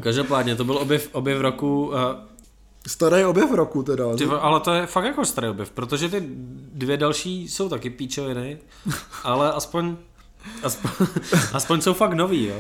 Každopádně 0.01 0.57
to 0.57 0.64
byl 0.64 0.79
objev, 0.79 1.09
objev 1.12 1.41
roku, 1.41 1.87
uh, 1.87 1.95
Starý 2.87 3.24
objev 3.24 3.51
roku 3.53 3.83
teda. 3.83 4.16
ty, 4.16 4.24
ale 4.24 4.61
to 4.61 4.72
je 4.72 4.87
fakt 4.87 5.05
jako 5.05 5.24
starý 5.24 5.49
objev, 5.49 5.70
protože 5.70 6.09
ty 6.09 6.22
dvě 6.74 6.97
další 6.97 7.49
jsou 7.49 7.68
taky 7.68 7.91
píčoviny, 7.91 8.59
ale 9.24 9.53
aspoň 9.53 9.97
Aspoň, 10.62 10.91
aspoň 11.53 11.80
jsou 11.80 11.95
fakt 11.95 12.12
nový, 12.12 12.47
jo. 12.47 12.57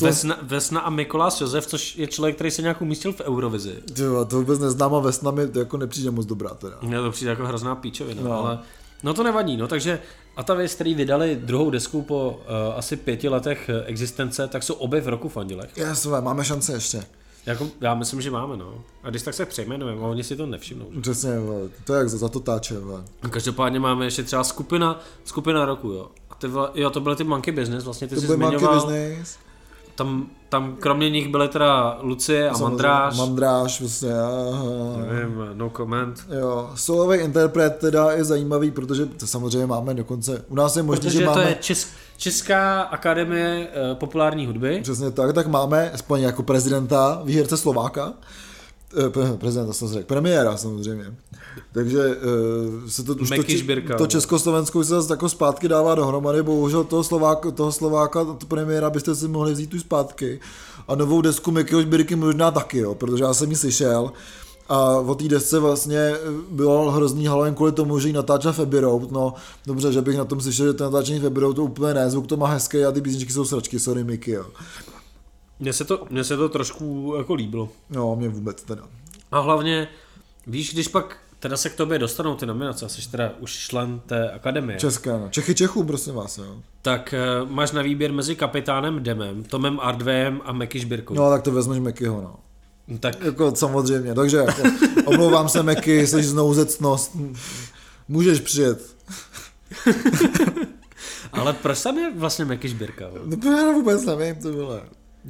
Vesna, 0.00 0.38
Vesna 0.42 0.80
a 0.80 0.90
Mikoláš 0.90 1.40
Josef, 1.40 1.66
což 1.66 1.96
je 1.96 2.06
člověk, 2.06 2.34
který 2.34 2.50
se 2.50 2.62
nějak 2.62 2.82
umístil 2.82 3.12
v 3.12 3.20
Eurovizi. 3.20 3.74
Ty 3.94 4.02
to 4.28 4.36
vůbec 4.36 4.58
neznám 4.58 4.94
a 4.94 4.98
Vesna 5.00 5.30
mi 5.30 5.42
jako 5.54 5.76
nepřijde 5.76 6.10
moc 6.10 6.26
dobrá 6.26 6.50
teda. 6.50 6.76
Mně 6.82 6.96
to 6.96 7.10
přijde 7.10 7.30
jako 7.30 7.46
hrozná 7.46 7.74
píčovina, 7.74 8.22
No. 8.22 8.32
ale 8.32 8.58
no 9.02 9.14
to 9.14 9.22
nevadí, 9.22 9.56
no 9.56 9.68
takže 9.68 10.00
a 10.36 10.42
ta 10.42 10.54
věc, 10.54 10.74
který 10.74 10.94
vydali 10.94 11.36
druhou 11.42 11.70
desku 11.70 12.02
po 12.02 12.30
uh, 12.30 12.78
asi 12.78 12.96
pěti 12.96 13.28
letech 13.28 13.70
existence, 13.86 14.48
tak 14.48 14.62
jsou 14.62 14.74
obě 14.74 15.00
v 15.00 15.08
roku 15.08 15.28
v 15.28 15.36
Andělech. 15.36 15.70
Jasně, 15.76 16.10
máme 16.20 16.44
šance 16.44 16.72
ještě. 16.72 17.02
Jako, 17.48 17.68
já 17.80 17.94
myslím, 17.94 18.20
že 18.20 18.30
máme, 18.30 18.56
no. 18.56 18.74
A 19.02 19.10
když 19.10 19.22
tak 19.22 19.34
se 19.34 19.46
přejmenujeme, 19.46 20.02
a 20.02 20.06
oni 20.06 20.24
si 20.24 20.36
to 20.36 20.46
nevšimnou. 20.46 20.86
Že? 20.94 21.00
Přesně, 21.00 21.30
to 21.84 21.94
je 21.94 21.98
jak 21.98 22.08
za, 22.08 22.18
za 22.18 22.28
to 22.28 22.40
táče, 22.40 22.74
Každopádně 23.30 23.80
máme 23.80 24.04
ještě 24.04 24.22
třeba 24.22 24.44
skupina, 24.44 25.00
skupina 25.24 25.64
roku, 25.64 25.88
jo. 25.88 26.08
A 26.30 26.34
ty, 26.34 26.46
jo, 26.74 26.90
to 26.90 27.00
byly 27.00 27.16
ty 27.16 27.24
Monkey 27.24 27.54
Business, 27.54 27.84
vlastně 27.84 28.08
ty 28.08 28.14
To 28.14 28.20
jsi 28.20 28.26
bude 28.26 28.38
Monkey 28.38 28.58
zmiňoval. 28.58 28.86
Business. 28.86 29.36
Tam, 29.94 30.30
tam 30.48 30.76
kromě 30.76 31.10
nich 31.10 31.28
byly 31.28 31.48
teda 31.48 31.98
Lucie 32.00 32.50
a 32.50 32.54
Samozřejmě, 32.54 32.70
Mandráš. 32.70 33.16
Mandráš, 33.16 33.80
vlastně, 33.80 34.12
aha. 34.14 34.64
Nevím, 35.12 35.44
no 35.52 35.70
comment. 35.76 36.26
Jo, 36.40 36.70
solový 36.74 37.18
interpret 37.18 37.76
teda 37.76 38.10
je 38.12 38.24
zajímavý, 38.24 38.70
protože 38.70 39.06
to 39.06 39.26
samozřejmě 39.26 39.66
máme 39.66 39.94
dokonce, 39.94 40.44
u 40.48 40.54
nás 40.54 40.76
je 40.76 40.82
možné, 40.82 41.00
Protože 41.00 41.18
že 41.18 41.24
to 41.24 41.30
máme, 41.30 41.48
je 41.48 41.56
Čes, 41.60 41.88
Česká 42.18 42.80
akademie 42.80 43.68
eh, 43.72 43.94
populární 43.94 44.46
hudby. 44.46 44.80
přesně 44.82 45.10
tak, 45.10 45.34
tak 45.34 45.46
máme 45.46 45.90
aspoň 45.90 46.20
jako 46.20 46.42
prezidenta, 46.42 47.22
výherce 47.24 47.56
Slováka, 47.56 48.14
Eh, 48.96 49.10
pre- 49.10 49.36
prezidenta 49.36 49.72
jsem 49.72 49.88
řekl, 49.88 50.06
premiéra 50.06 50.56
samozřejmě. 50.56 51.04
Takže 51.72 51.98
uh, 51.98 52.88
se 52.88 53.04
to, 53.04 53.14
už 53.14 53.30
to, 53.30 53.42
to 53.96 54.02
no. 54.02 54.06
Československo 54.06 54.84
se 54.84 54.90
zase 54.90 55.12
jako 55.12 55.28
zpátky 55.28 55.68
dává 55.68 55.94
dohromady, 55.94 56.42
bohužel 56.42 56.84
toho 56.84 57.04
Slováka, 57.04 57.50
toho 57.50 57.72
Slováka, 57.72 58.24
to 58.24 58.46
premiéra 58.46 58.90
byste 58.90 59.14
si 59.14 59.28
mohli 59.28 59.52
vzít 59.52 59.70
tu 59.70 59.80
zpátky 59.80 60.40
a 60.88 60.94
novou 60.94 61.20
desku 61.20 61.50
Mekyho 61.50 61.82
Žbírky 61.82 62.16
možná 62.16 62.50
taky, 62.50 62.78
jo, 62.78 62.94
protože 62.94 63.24
já 63.24 63.34
jsem 63.34 63.50
ji 63.50 63.56
slyšel 63.56 64.12
a 64.68 64.98
o 64.98 65.14
té 65.14 65.28
desce 65.28 65.58
vlastně 65.58 65.98
eh, 65.98 66.18
bylo 66.50 66.90
hrozný 66.90 67.26
hlavně 67.26 67.54
kvůli 67.54 67.72
tomu, 67.72 67.98
že 67.98 68.08
ji 68.08 68.12
natáčel 68.12 68.52
Feby 68.52 68.80
Road, 68.80 69.10
no 69.10 69.34
dobře, 69.66 69.92
že 69.92 70.02
bych 70.02 70.16
na 70.16 70.24
tom 70.24 70.40
slyšel, 70.40 70.66
že 70.66 70.72
to 70.72 70.84
natáčení 70.84 71.20
Feby 71.20 71.40
Road 71.40 71.56
to 71.56 71.64
úplně 71.64 71.94
ne, 71.94 72.10
zvuk 72.10 72.26
to 72.26 72.36
má 72.36 72.48
hezký 72.48 72.84
a 72.84 72.92
ty 72.92 73.00
písničky 73.00 73.32
jsou 73.32 73.44
sračky, 73.44 73.78
sorry 73.78 74.04
Miky, 74.04 74.30
jo. 74.30 74.46
Mně 75.60 75.72
se, 75.72 75.84
to, 75.84 76.06
mně 76.10 76.24
se 76.24 76.36
to 76.36 76.48
trošku 76.48 77.14
jako 77.18 77.34
líbilo. 77.34 77.68
No, 77.90 78.16
mě 78.16 78.28
vůbec 78.28 78.62
teda. 78.62 78.82
A 79.32 79.38
hlavně, 79.40 79.88
víš, 80.46 80.72
když 80.72 80.88
pak 80.88 81.16
teda 81.40 81.56
se 81.56 81.70
k 81.70 81.74
tobě 81.74 81.98
dostanou 81.98 82.34
ty 82.34 82.46
nominace, 82.46 82.86
a 82.86 82.88
jsi 82.88 83.10
teda 83.10 83.32
už 83.40 83.52
člen 83.52 84.00
té 84.06 84.30
akademie, 84.30 84.78
Česká, 84.78 85.18
no. 85.18 85.28
Čechy 85.30 85.54
Čechů, 85.54 85.84
prosím 85.84 86.14
vás, 86.14 86.38
jo. 86.38 86.56
tak 86.82 87.14
eh, 87.14 87.26
máš 87.44 87.72
na 87.72 87.82
výběr 87.82 88.12
mezi 88.12 88.36
kapitánem 88.36 89.02
Demem, 89.02 89.44
Tomem 89.44 89.80
Ardvem 89.80 90.40
a 90.44 90.52
Meky 90.52 90.80
Žbirkou. 90.80 91.14
No, 91.14 91.30
tak 91.30 91.42
to 91.42 91.52
vezmeš 91.52 91.78
Mekyho, 91.78 92.20
no. 92.20 92.36
Tak 93.00 93.20
Jako 93.24 93.56
samozřejmě, 93.56 94.14
takže 94.14 94.36
jako, 94.36 94.62
omlouvám 95.04 95.48
se 95.48 95.62
Meky, 95.62 96.06
jsi 96.06 96.22
znouzecnost, 96.22 97.16
můžeš 98.08 98.40
přijet. 98.40 98.96
Ale 101.32 101.52
proč 101.52 101.82
tam 101.82 101.98
je 101.98 102.12
vlastně 102.16 102.44
Meky 102.44 102.68
Žbirka? 102.68 103.04
jo? 103.04 103.22
No 103.44 103.52
já 103.58 103.72
vůbec 103.72 104.04
nevím, 104.04 104.34
to 104.42 104.52
bylo. 104.52 104.80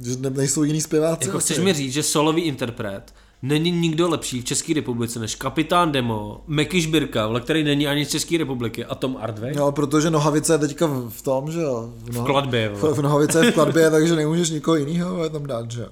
Že 0.01 0.15
ne- 0.19 0.29
nejsou 0.29 0.63
jiný 0.63 0.81
zpěváci. 0.81 1.27
Jako 1.27 1.39
chceš 1.39 1.59
mi 1.59 1.73
říct, 1.73 1.93
že 1.93 2.03
solový 2.03 2.41
interpret 2.41 3.13
není 3.41 3.71
nikdo 3.71 4.09
lepší 4.09 4.41
v 4.41 4.45
České 4.45 4.73
republice 4.73 5.19
než 5.19 5.35
kapitán 5.35 5.91
Demo, 5.91 6.43
Meky 6.47 7.09
vole, 7.27 7.41
který 7.41 7.63
není 7.63 7.87
ani 7.87 8.05
z 8.05 8.09
České 8.09 8.37
republiky, 8.37 8.85
a 8.85 8.95
Tom 8.95 9.17
Ardvej? 9.21 9.53
No, 9.55 9.71
protože 9.71 10.09
Nohavice 10.09 10.53
je 10.53 10.57
teďka 10.57 10.87
v, 11.09 11.21
tom, 11.21 11.51
že 11.51 11.61
jo. 11.61 11.93
V, 11.97 12.17
V 12.17 12.25
kladbě, 12.25 12.69
v, 12.69 12.93
v 12.93 13.01
Nohavice 13.01 13.45
je 13.45 13.51
v 13.51 13.53
kladbě, 13.53 13.89
takže 13.91 14.15
nemůžeš 14.15 14.49
nikoho 14.49 14.75
jiného 14.75 15.29
tam 15.29 15.45
dát, 15.45 15.71
že 15.71 15.81
jo. 15.81 15.89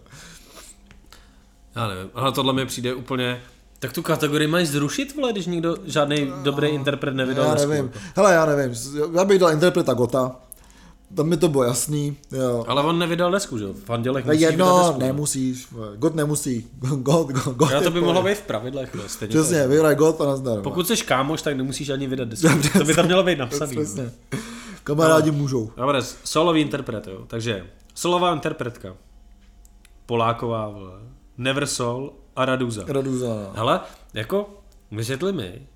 Já 1.78 1.88
nevím, 1.88 2.10
ale 2.14 2.32
tohle 2.32 2.54
mi 2.54 2.66
přijde 2.66 2.94
úplně... 2.94 3.42
Tak 3.80 3.94
tu 3.94 4.02
kategorii 4.02 4.48
mají 4.48 4.66
zrušit, 4.66 5.16
vole, 5.16 5.32
když 5.32 5.46
nikdo 5.46 5.76
žádný 5.86 6.32
dobrý 6.44 6.68
interpret 6.68 7.16
nevydal 7.16 7.46
Já 7.46 7.56
nevím. 7.56 7.86
jako. 7.86 8.00
Hele, 8.16 8.34
já 8.34 8.46
nevím. 8.46 8.76
Já 9.14 9.26
bych 9.26 9.40
dal 9.40 9.52
interpreta 9.52 9.94
Gota. 9.94 10.36
Tam 11.16 11.28
mi 11.28 11.38
to 11.38 11.50
bylo 11.50 11.64
jasný, 11.64 12.18
jo. 12.32 12.66
Ale 12.68 12.84
on 12.84 13.00
nevydal 13.00 13.32
desku, 13.32 13.58
že 13.58 13.64
jo? 13.64 13.74
V 13.86 13.90
Andělech 13.90 14.26
No 14.26 14.32
musí 14.34 14.40
vydat 14.40 14.52
jedno, 14.52 14.78
desku. 14.88 15.00
nemusíš. 15.00 15.68
God 15.96 16.16
nemusí. 16.16 16.68
God, 16.80 17.28
God, 17.28 17.56
God 17.56 17.72
Já 17.72 17.78
je 17.78 17.84
to 17.84 17.92
by 17.92 18.02
mohlo 18.02 18.24
být 18.24 18.38
v 18.38 18.42
pravidlech, 18.42 18.96
no, 18.96 19.02
stejně 19.08 19.30
Přesně, 19.36 19.68
vyhraj 19.68 19.96
God 19.96 20.22
a 20.22 20.26
nazdar. 20.26 20.62
Pokud 20.62 20.88
jsi 20.88 20.98
kámoš, 20.98 21.42
tak 21.42 21.58
nemusíš 21.58 21.90
ani 21.90 22.08
vydat 22.08 22.28
desku. 22.28 22.48
to 22.78 22.84
by 22.84 22.96
tam 22.96 23.06
mělo 23.06 23.24
být 23.24 23.40
napsaný. 23.40 23.76
no. 23.76 23.82
Přesně. 23.84 24.12
Kamarádi 24.84 25.32
můžou. 25.32 25.72
Dobře, 25.78 26.08
solový 26.24 26.62
interpret, 26.62 27.08
jo. 27.08 27.24
Takže 27.28 27.66
solová 27.96 28.34
interpretka. 28.34 28.96
Poláková, 30.06 30.70
vole. 30.70 30.92
Never 31.38 31.68
Soul 31.68 32.14
a 32.36 32.46
Raduza. 32.46 32.84
Raduza. 32.88 33.52
Hele, 33.54 33.80
jako, 34.14 34.50
vysvětli 34.92 35.34
mi, 35.34 35.68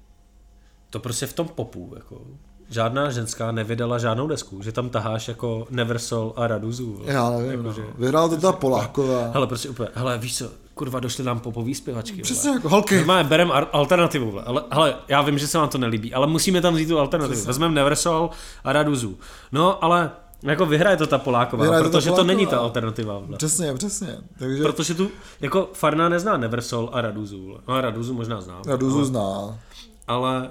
to 0.90 1.00
prostě 1.00 1.26
v 1.28 1.34
tom 1.34 1.48
popu, 1.48 1.92
jako, 1.96 2.22
žádná 2.70 3.12
ženská 3.12 3.52
nevydala 3.52 3.98
žádnou 3.98 4.28
desku, 4.28 4.62
že 4.64 4.72
tam 4.72 4.90
taháš 4.90 5.28
jako 5.28 5.68
Never 5.70 6.00
Soul 6.00 6.34
a 6.36 6.48
Raduzu. 6.48 6.94
vole. 6.94 7.14
Já 7.14 7.30
nevím, 7.30 7.52
Jako, 7.52 7.64
no. 7.64 7.74
že- 7.74 7.84
Vyhrál 7.98 8.30
to 8.30 8.38
ta 8.38 8.52
Poláková. 8.52 9.32
Hele, 9.34 9.48
prostě 9.48 9.70
úplně, 9.70 9.90
hele, 9.94 10.18
víš 10.18 10.38
co, 10.38 10.50
kurva, 10.74 11.00
došly 11.00 11.24
nám 11.24 11.40
popový 11.40 11.76
zpěvačky. 11.76 12.12
vole. 12.16 12.24
Přesně 12.24 12.50
jako 12.50 12.70
holky. 12.70 13.04
Máme, 13.06 13.30
berem 13.30 13.52
alternativu, 13.72 14.32
vole. 14.32 14.44
ale, 14.46 14.64
ale 14.72 14.96
já 15.08 15.22
vím, 15.22 15.38
že 15.38 15.48
se 15.48 15.58
vám 15.58 15.70
to 15.70 15.78
nelíbí, 15.78 16.14
ale 16.14 16.28
musíme 16.28 16.62
tam 16.62 16.74
vzít 16.74 16.86
tu 16.90 17.00
alternativu. 17.00 17.46
Vezmeme 17.46 17.76
Neversol 17.76 18.30
a 18.64 18.74
Raduzu. 18.74 19.18
No, 19.52 19.84
ale 19.84 20.12
jako 20.44 20.66
vyhraje 20.66 20.98
to 20.98 21.08
ta 21.08 21.18
Poláková, 21.18 21.62
Vyhraje 21.64 21.84
to 21.84 21.90
ta 21.90 21.98
protože 21.98 22.10
to 22.10 22.16
Poláková. 22.16 22.28
není 22.34 22.48
ta 22.48 22.58
alternativa. 22.58 23.20
Vole. 23.20 23.38
Přesně, 23.38 23.74
přesně. 23.74 24.18
Takže 24.40 24.64
Protože 24.64 24.94
tu, 24.94 25.12
jako 25.42 25.70
Farna 25.74 26.10
nezná 26.10 26.38
Neversol 26.38 26.90
a 26.94 27.02
Raduzu. 27.02 27.46
Vole. 27.46 27.60
No 27.68 27.74
a 27.74 27.82
Raduzu 27.82 28.14
možná 28.14 28.42
zná. 28.42 28.62
Raduzu 28.68 28.98
ale, 28.98 29.06
zná. 29.06 29.60
ale, 30.08 30.50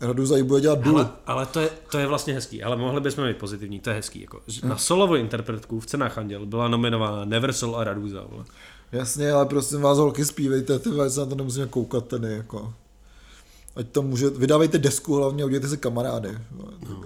Raduza 0.00 0.36
jí 0.36 0.42
bude 0.42 0.60
dělat 0.60 0.78
důl. 0.78 0.98
ale, 0.98 1.08
ale 1.26 1.46
to, 1.46 1.60
je, 1.60 1.70
to 1.90 1.98
je 1.98 2.06
vlastně 2.06 2.34
hezký, 2.34 2.62
ale 2.62 2.76
mohli 2.76 3.00
bychom 3.00 3.24
být 3.26 3.36
pozitivní, 3.36 3.80
to 3.80 3.90
je 3.90 3.96
hezký. 3.96 4.20
Jako. 4.20 4.40
že 4.46 4.66
Na 4.66 4.76
solovou 4.76 5.14
interpretku 5.14 5.80
v 5.80 5.86
cenách 5.86 6.18
Anděl 6.18 6.46
byla 6.46 6.68
nominována 6.68 7.24
Neversol 7.24 7.76
a 7.76 7.84
Raduza. 7.84 8.24
Vole. 8.30 8.44
Jasně, 8.92 9.32
ale 9.32 9.46
prosím 9.46 9.80
vás, 9.80 9.98
holky, 9.98 10.24
zpívejte, 10.24 10.78
ty 10.78 10.90
vole, 10.90 11.10
se 11.10 11.20
na 11.20 11.26
to 11.26 11.34
nemusíme 11.34 11.66
koukat 11.66 12.06
tady, 12.06 12.32
jako. 12.32 12.72
Ať 13.76 13.86
to 13.88 14.02
může, 14.02 14.30
vydávejte 14.30 14.78
desku 14.78 15.14
hlavně, 15.14 15.44
udělejte 15.44 15.68
si 15.68 15.76
kamarády. 15.76 16.28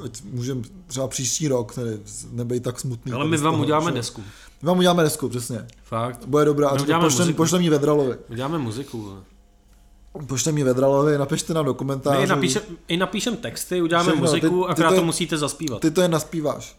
Ať 0.05 0.23
můžeme 0.33 0.63
třeba 0.87 1.09
příští 1.09 1.49
rok 1.49 1.75
tady 1.75 1.91
nebejt 2.33 2.63
tak 2.63 2.81
smutný. 2.81 3.13
Ale 3.13 3.25
tady 3.25 3.31
my 3.31 3.37
vám 3.37 3.53
toho, 3.55 3.63
uděláme 3.65 3.91
že- 3.91 3.97
desku. 3.97 4.23
My 4.63 4.67
vám 4.67 4.79
uděláme 4.79 5.03
desku, 5.03 5.29
přesně. 5.29 5.67
Fakt. 5.85 6.27
Bude 6.27 6.45
dobrá, 6.45 6.73
My 6.73 6.79
a 6.79 6.83
uděláme 6.83 7.05
pošlem, 7.05 7.27
muziku. 7.27 7.37
pošlem 7.37 7.63
jí 7.63 7.69
Vedralovi. 7.69 8.17
Uděláme 8.29 8.59
muziku. 8.59 9.03
Vole. 9.03 10.27
Pošlem 10.27 10.59
jí 10.59 10.65
Vedralovi, 10.65 11.19
napište 11.19 11.55
nám 11.55 11.65
do 11.65 11.73
My 11.73 11.79
komentářů. 11.79 12.21
i 12.23 12.27
napíšem, 12.27 12.63
i 12.89 12.97
napíšem 12.97 13.37
texty, 13.37 13.83
uděláme 13.83 14.09
Všechno, 14.11 14.27
muziku, 14.27 14.47
ty- 14.61 14.67
ty 14.67 14.73
akorát 14.73 14.89
to 14.89 14.95
to 14.95 15.01
je- 15.01 15.07
musíte 15.07 15.39
zaspívat. 15.39 15.81
Ty 15.81 15.91
to 15.91 16.01
jen 16.01 16.11
naspíváš. 16.11 16.77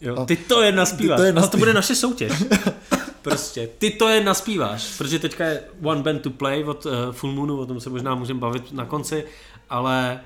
Jo, 0.00 0.26
ty 0.26 0.36
to 0.36 0.62
jen 0.62 0.74
naspíváš. 0.76 1.16
Ty 1.16 1.20
to 1.20 1.24
jen 1.26 1.38
Ale 1.38 1.40
to 1.42 1.46
naspíváš. 1.46 1.60
bude 1.60 1.74
naše 1.74 1.94
soutěž. 1.94 2.32
prostě, 3.22 3.68
ty 3.78 3.90
to 3.90 4.08
jen 4.08 4.24
naspíváš, 4.24 4.96
protože 4.98 5.18
teďka 5.18 5.44
je 5.44 5.62
One 5.82 6.02
Band 6.02 6.22
to 6.22 6.30
Play 6.30 6.64
od 6.64 6.86
uh, 6.86 6.92
Full 7.12 7.32
Moonu, 7.32 7.60
o 7.60 7.66
tom 7.66 7.80
se 7.80 7.90
možná 7.90 8.14
můžeme 8.14 8.40
bavit 8.40 8.72
na 8.72 8.84
konci, 8.84 9.24
ale 9.70 10.20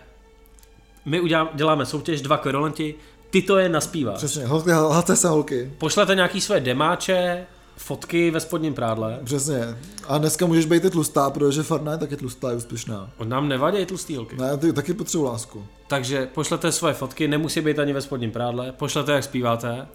my 1.05 1.21
udělám, 1.21 1.49
děláme 1.55 1.87
soutěž, 1.87 2.21
dva 2.21 2.37
kverulanti, 2.37 2.95
ty 3.31 3.43
to 3.43 3.59
jen 3.59 3.73
naspíváš. 3.73 4.17
Přesně, 4.17 4.47
holky, 4.47 4.71
hlaste 4.73 5.17
se 5.17 5.29
holky. 5.29 5.73
Pošlete 5.79 6.15
nějaký 6.15 6.41
své 6.41 6.61
demáče, 6.61 7.47
fotky 7.77 8.31
ve 8.31 8.41
spodním 8.41 8.75
prádle. 8.75 9.19
Přesně. 9.25 9.77
A 10.09 10.19
dneska 10.19 10.47
můžeš 10.47 10.67
být 10.67 10.85
i 10.85 10.91
tlustá, 10.91 11.31
protože 11.31 11.63
Farna 11.63 11.93
je 11.93 11.99
taky 11.99 12.17
tlustá, 12.17 12.51
je 12.51 12.57
úspěšná. 12.57 13.11
On 13.17 13.29
nám 13.29 13.49
nevadí 13.49 13.87
tlustý 13.87 14.17
holky. 14.17 14.37
Ne, 14.37 14.57
ty 14.57 14.73
taky 14.73 14.95
potřebuji 14.95 15.25
lásku. 15.25 15.67
Takže 15.87 16.29
pošlete 16.35 16.73
svoje 16.73 16.95
fotky, 16.95 17.29
nemusí 17.29 17.61
být 17.61 17.79
ani 17.79 17.93
ve 17.93 18.01
spodním 18.01 18.31
prádle, 18.31 18.73
pošlete, 18.73 19.13
jak 19.13 19.25
zpíváte, 19.25 19.87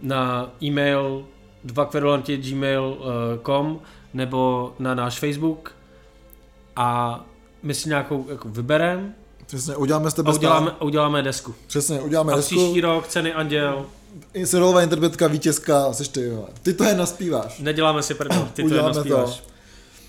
na 0.00 0.50
e-mail 0.62 1.26
dvakverulanti 1.64 2.36
gmail.com 2.36 3.80
nebo 4.14 4.72
na 4.78 4.94
náš 4.94 5.18
Facebook 5.18 5.72
a 6.76 7.20
my 7.62 7.74
si 7.74 7.88
nějakou 7.88 8.26
jako 8.30 8.48
vyberem 8.48 9.14
Přesně, 9.46 9.76
uděláme 9.76 10.10
s 10.10 10.14
tebe 10.14 10.30
a 10.30 10.34
uděláme, 10.34 10.66
stát. 10.70 10.82
uděláme 10.82 11.22
desku. 11.22 11.54
Přesně, 11.66 12.00
uděláme 12.00 12.32
A 12.32 12.36
desku. 12.36 12.54
příští 12.54 12.80
rok 12.80 13.08
ceny 13.08 13.32
Anděl, 13.32 13.86
Serialová 14.44 14.82
interpretka, 14.82 15.26
vítězka, 15.26 15.92
seš 15.92 16.08
ty, 16.08 16.22
jo. 16.22 16.48
Ty 16.62 16.74
to 16.74 16.84
je 16.84 16.94
naspíváš. 16.94 17.58
neděláme 17.58 18.02
si 18.02 18.14
prdel, 18.14 18.48
ty 18.54 18.62
to 18.62 18.66
Uděláme 18.66 18.88
jenom 19.04 19.24
to. 19.26 19.34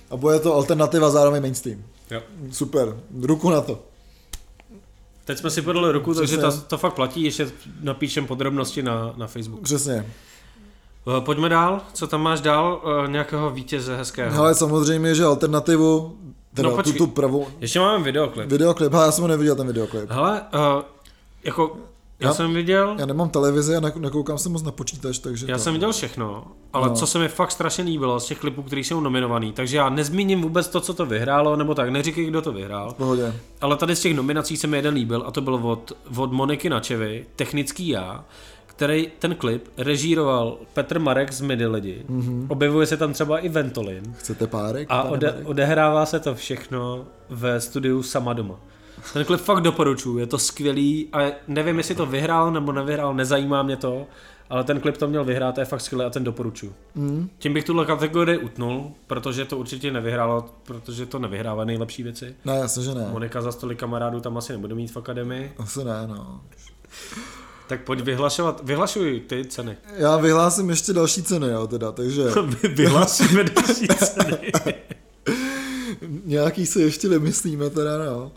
A 0.10 0.18
bude 0.18 0.40
to 0.40 0.54
alternativa 0.54 1.10
zároveň 1.10 1.42
mainstream. 1.42 1.84
Jo. 2.12 2.22
Super, 2.52 2.98
ruku 3.22 3.50
na 3.50 3.62
to. 3.62 3.80
Teď 5.26 5.38
jsme 5.38 5.50
si 5.50 5.62
podali 5.62 5.92
ruku, 5.92 6.14
takže 6.14 6.38
to, 6.38 6.48
Přesně. 6.50 6.66
to 6.68 6.78
fakt 6.78 6.94
platí, 6.94 7.24
ještě 7.24 7.52
napíšem 7.82 8.28
podrobnosti 8.28 8.84
na, 8.84 9.14
na 9.18 9.28
Facebook. 9.28 9.62
Přesně. 9.62 10.06
Eh, 11.08 11.22
Pojďme 11.22 11.50
dál, 11.50 11.82
co 11.94 12.08
tam 12.08 12.22
máš 12.22 12.42
dál, 12.42 12.82
Eh, 13.06 13.08
nějakého 13.12 13.50
vítěze 13.50 13.98
hezkého. 13.98 14.40
Ale 14.42 14.56
samozřejmě, 14.56 15.16
že 15.16 15.24
alternativu, 15.24 16.18
teda 16.54 16.70
No, 16.70 16.84
tu, 16.84 16.94
tu 16.94 17.08
pravou, 17.08 17.48
Ještě 17.60 17.80
máme 17.80 18.04
videoklip. 18.04 18.50
videoklip, 18.50 18.94
ale 18.94 19.06
já 19.06 19.12
jsem 19.12 19.22
ho 19.22 19.28
neviděl 19.28 19.56
ten 19.56 19.68
videoklip. 19.68 20.10
Hele, 20.10 20.42
uh, 20.54 20.82
jako, 21.44 21.78
já, 22.20 22.28
Já- 22.28 22.34
jsem 22.34 22.54
viděl, 22.54 22.96
Já 23.00 23.06
nemám 23.06 23.30
televizi 23.30 23.76
a 23.76 23.80
ne- 23.80 23.94
nekoukám 23.98 24.38
se 24.38 24.50
moc 24.50 24.64
na 24.64 24.72
počítač, 24.72 25.20
takže 25.20 25.46
já 25.50 25.58
to... 25.58 25.64
jsem 25.64 25.74
viděl 25.74 25.92
všechno, 25.92 26.44
ale 26.74 26.90
No. 26.90 26.96
co 26.96 27.08
se 27.08 27.20
mi 27.20 27.28
fakt 27.28 27.52
strašně 27.52 27.84
líbilo 27.84 28.20
z 28.20 28.26
těch 28.26 28.40
klipů, 28.40 28.64
který 28.64 28.84
jsou 28.84 29.00
nominovaný, 29.00 29.52
takže 29.54 29.78
já 29.78 29.90
nezmíním 29.90 30.42
vůbec 30.42 30.68
to, 30.68 30.80
co 30.82 30.94
to 30.94 31.06
vyhrálo, 31.06 31.56
nebo 31.56 31.76
tak, 31.76 31.90
neříkej, 31.90 32.26
kdo 32.26 32.42
to 32.42 32.52
vyhrál, 32.52 32.92
V 32.92 32.94
pohodě. 32.94 33.34
ale 33.62 33.76
tady 33.78 33.96
z 33.96 34.02
těch 34.02 34.16
nominací 34.16 34.58
se 34.58 34.68
mi 34.68 34.78
jeden 34.78 34.94
líbil 34.94 35.24
a 35.28 35.32
to 35.32 35.42
byl 35.42 35.56
od, 35.56 35.92
od 36.18 36.32
Moniky 36.32 36.70
Načevy, 36.70 37.26
Technický 37.36 37.88
já, 37.88 38.26
který 38.80 39.12
ten 39.20 39.36
klip 39.36 39.68
režíroval 39.78 40.58
Petr 40.74 41.00
Marek 41.00 41.32
z 41.32 41.42
Midi 41.42 41.66
lidi. 41.66 42.06
Mm-hmm. 42.10 42.46
Objevuje 42.50 42.86
se 42.86 42.98
tam 42.98 43.14
třeba 43.14 43.40
i 43.40 43.50
Ventolin. 43.50 44.14
Chcete 44.18 44.48
párek? 44.48 44.88
A 44.92 45.04
ode, 45.04 45.28
Marek? 45.32 45.48
odehrává 45.48 46.06
se 46.06 46.20
to 46.20 46.36
všechno 46.36 47.06
ve 47.30 47.62
studiu 47.62 48.04
Sama 48.04 48.34
doma. 48.34 48.56
Ten 49.14 49.26
klip 49.26 49.42
fakt 49.42 49.62
doporučuji, 49.62 50.18
je 50.18 50.28
to 50.28 50.38
skvělý 50.38 51.08
a 51.14 51.32
nevím, 51.48 51.78
jestli 51.78 51.96
to 51.96 52.06
vyhrál 52.06 52.52
nebo 52.52 52.72
nevyhrál, 52.72 53.14
nezajímá 53.14 53.64
mě 53.64 53.78
to, 53.78 54.08
ale 54.50 54.64
ten 54.64 54.80
klip 54.80 54.98
to 54.98 55.08
měl 55.08 55.24
vyhrát 55.24 55.58
a 55.58 55.62
je 55.62 55.66
fakt 55.66 55.82
skvělý 55.82 56.06
a 56.06 56.10
ten 56.10 56.24
doporučuji. 56.24 56.74
Mm. 56.96 57.30
Tím 57.40 57.54
bych 57.54 57.64
tuhle 57.64 57.86
kategorii 57.86 58.38
utnul, 58.38 58.92
protože 59.08 59.46
to 59.46 59.58
určitě 59.58 59.92
nevyhrálo, 59.92 60.46
protože 60.64 61.06
to 61.06 61.20
nevyhrává 61.20 61.66
nejlepší 61.66 62.04
věci. 62.04 62.36
Ne, 62.46 62.56
jasně, 62.56 62.84
že 62.84 62.94
ne. 62.96 63.08
Monika 63.12 63.42
za 63.42 63.52
stolik 63.52 63.80
kamarádů 63.80 64.20
tam 64.20 64.38
asi 64.38 64.54
nebude 64.54 64.76
mít 64.76 64.92
v 64.92 64.98
akademii. 64.98 65.54
Asi 65.58 65.84
ne, 65.84 66.08
no. 66.08 66.42
Tak 67.70 67.84
pojď 67.84 68.00
vyhlašovat, 68.02 68.62
vyhlašuj 68.64 69.20
ty 69.20 69.46
ceny. 69.46 69.78
Já 69.96 70.18
vyhlásím 70.18 70.70
ještě 70.70 70.94
další 70.94 71.24
ceny, 71.24 71.48
jo, 71.48 71.68
teda, 71.68 71.92
takže 71.92 72.24
Vyhlasíme 72.76 73.44
další 73.44 73.88
ceny. 74.06 74.52
nějaký 76.26 76.66
si 76.66 76.82
ještě 76.82 77.08
vymyslíme, 77.10 77.70
teda, 77.70 77.98
no. 77.98 78.32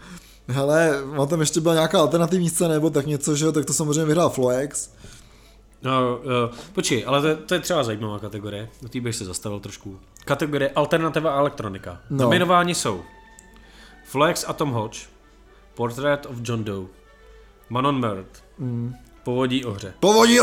Hele, 0.49 1.03
má 1.05 1.26
tam 1.26 1.41
ještě 1.41 1.61
byla 1.61 1.74
nějaká 1.74 2.01
alternativní 2.01 2.51
scéna, 2.51 2.74
nebo 2.74 2.91
tak 2.91 3.07
něco, 3.07 3.37
že 3.37 3.45
jo, 3.45 3.53
tak 3.53 3.64
to 3.64 3.72
samozřejmě 3.72 4.05
vyhrál 4.05 4.30
Floex. 4.30 4.91
No, 5.83 6.18
uh, 6.18 6.57
počkej, 6.72 7.05
ale 7.07 7.22
to, 7.22 7.43
to 7.43 7.55
je 7.55 7.61
třeba 7.61 7.85
zajímavá 7.85 8.18
kategorie, 8.18 8.68
na 8.83 8.89
té 8.89 9.01
bych 9.01 9.16
se 9.16 9.24
zastavil 9.24 9.61
trošku. 9.61 9.99
Kategorie 10.24 10.70
alternativa 10.70 11.30
a 11.35 11.39
elektronika. 11.39 11.91
No. 12.11 12.16
No. 12.16 12.22
Nominováni 12.24 12.74
jsou 12.74 13.03
Flex 14.05 14.45
a 14.49 14.53
Tom 14.53 14.70
Hodge, 14.70 14.99
Portrait 15.74 16.26
of 16.26 16.37
John 16.43 16.64
Doe, 16.64 16.87
Manon 17.68 18.01
Mert, 18.01 18.43
Mm. 18.59 18.95
Povodí 19.25 19.64
ohře. 19.64 19.93
Povodí 20.01 20.39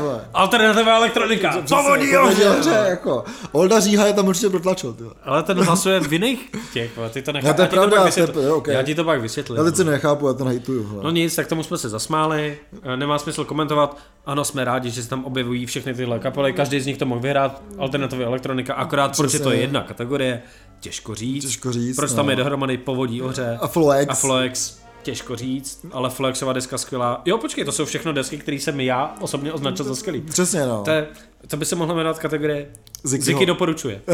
vole. 0.00 0.24
Alternativa 0.34 0.96
elektronika, 0.96 1.50
Povodí 1.68 1.68
Povodí 2.12 2.16
ohře! 2.16 2.50
oře, 2.50 2.84
jako. 2.88 3.24
Olda 3.52 3.80
Říha 3.80 4.06
je 4.06 4.12
tam 4.12 4.26
určitě 4.28 4.48
protlačil, 4.48 4.96
vole. 5.00 5.14
Ale 5.24 5.42
ten 5.42 5.62
hlasuje 5.64 6.00
v 6.00 6.12
jiných 6.12 6.50
těch, 6.72 6.96
vole, 6.96 7.10
ty 7.10 7.22
to 7.22 7.32
necháš. 7.32 7.48
No, 7.48 7.54
to 7.54 7.62
je 7.62 7.64
já 7.64 7.68
ti 7.68 7.74
pravda, 7.76 7.90
pak 7.90 7.98
to 7.98 8.02
je- 8.02 8.06
vysvětlím. 8.06 8.44
jo, 8.44 8.56
ok. 8.56 8.66
Já 8.68 8.82
ti 8.82 8.94
to 8.94 9.04
pak 9.04 9.20
vysvětlím. 9.20 9.58
Já 9.58 9.64
teď 9.64 9.76
si 9.76 9.84
nechápu, 9.84 10.26
já 10.26 10.32
to 10.32 10.44
hejtuju, 10.44 10.82
vole. 10.84 11.04
No 11.04 11.10
nic, 11.10 11.34
tak 11.36 11.46
tomu 11.46 11.62
jsme 11.62 11.78
se 11.78 11.88
zasmáli, 11.88 12.58
eh, 12.82 12.96
nemá 12.96 13.18
smysl 13.18 13.44
komentovat. 13.44 13.96
Ano, 14.26 14.44
jsme 14.44 14.64
rádi, 14.64 14.90
že 14.90 15.02
se 15.02 15.08
tam 15.08 15.24
objevují 15.24 15.66
všechny 15.66 15.94
tyhle 15.94 16.18
kapely, 16.18 16.52
každý 16.52 16.80
z 16.80 16.86
nich 16.86 16.98
to 16.98 17.06
mohl 17.06 17.20
vyhrát, 17.20 17.62
alternativní 17.78 18.24
elektronika, 18.24 18.74
akorát 18.74 19.16
proč 19.16 19.34
je 19.34 19.40
to 19.40 19.50
jedna 19.50 19.80
kategorie, 19.82 20.42
těžko 20.80 21.14
říct. 21.14 21.44
Těžko 21.44 21.72
říct, 21.72 21.96
Proč 21.96 22.10
no. 22.10 22.16
tam 22.16 22.30
je 22.30 22.36
dohromady 22.36 22.78
povodí 22.78 23.22
ohře 23.22 23.58
A 23.60 23.66
Floex. 23.68 24.06
a 24.10 24.14
Flex, 24.14 24.78
těžko 25.02 25.36
říct, 25.36 25.86
ale 25.92 26.10
Flexova 26.10 26.52
deska 26.52 26.78
skvělá. 26.78 27.22
Jo, 27.24 27.38
počkej, 27.38 27.64
to 27.64 27.72
jsou 27.72 27.84
všechno 27.84 28.12
desky, 28.12 28.38
které 28.38 28.56
jsem 28.56 28.80
já 28.80 29.14
osobně 29.20 29.52
označil 29.52 29.84
za 29.84 29.94
skvělý. 29.94 30.20
Přesně, 30.20 30.66
no. 30.66 30.82
To, 30.84 30.90
je, 30.90 31.06
to 31.48 31.56
by 31.56 31.64
se 31.64 31.76
mohlo 31.76 31.94
jmenovat 31.94 32.18
kategorie 32.18 32.68
Zikyho. 33.04 33.24
Ziky 33.24 33.46
doporučuje. 33.46 34.02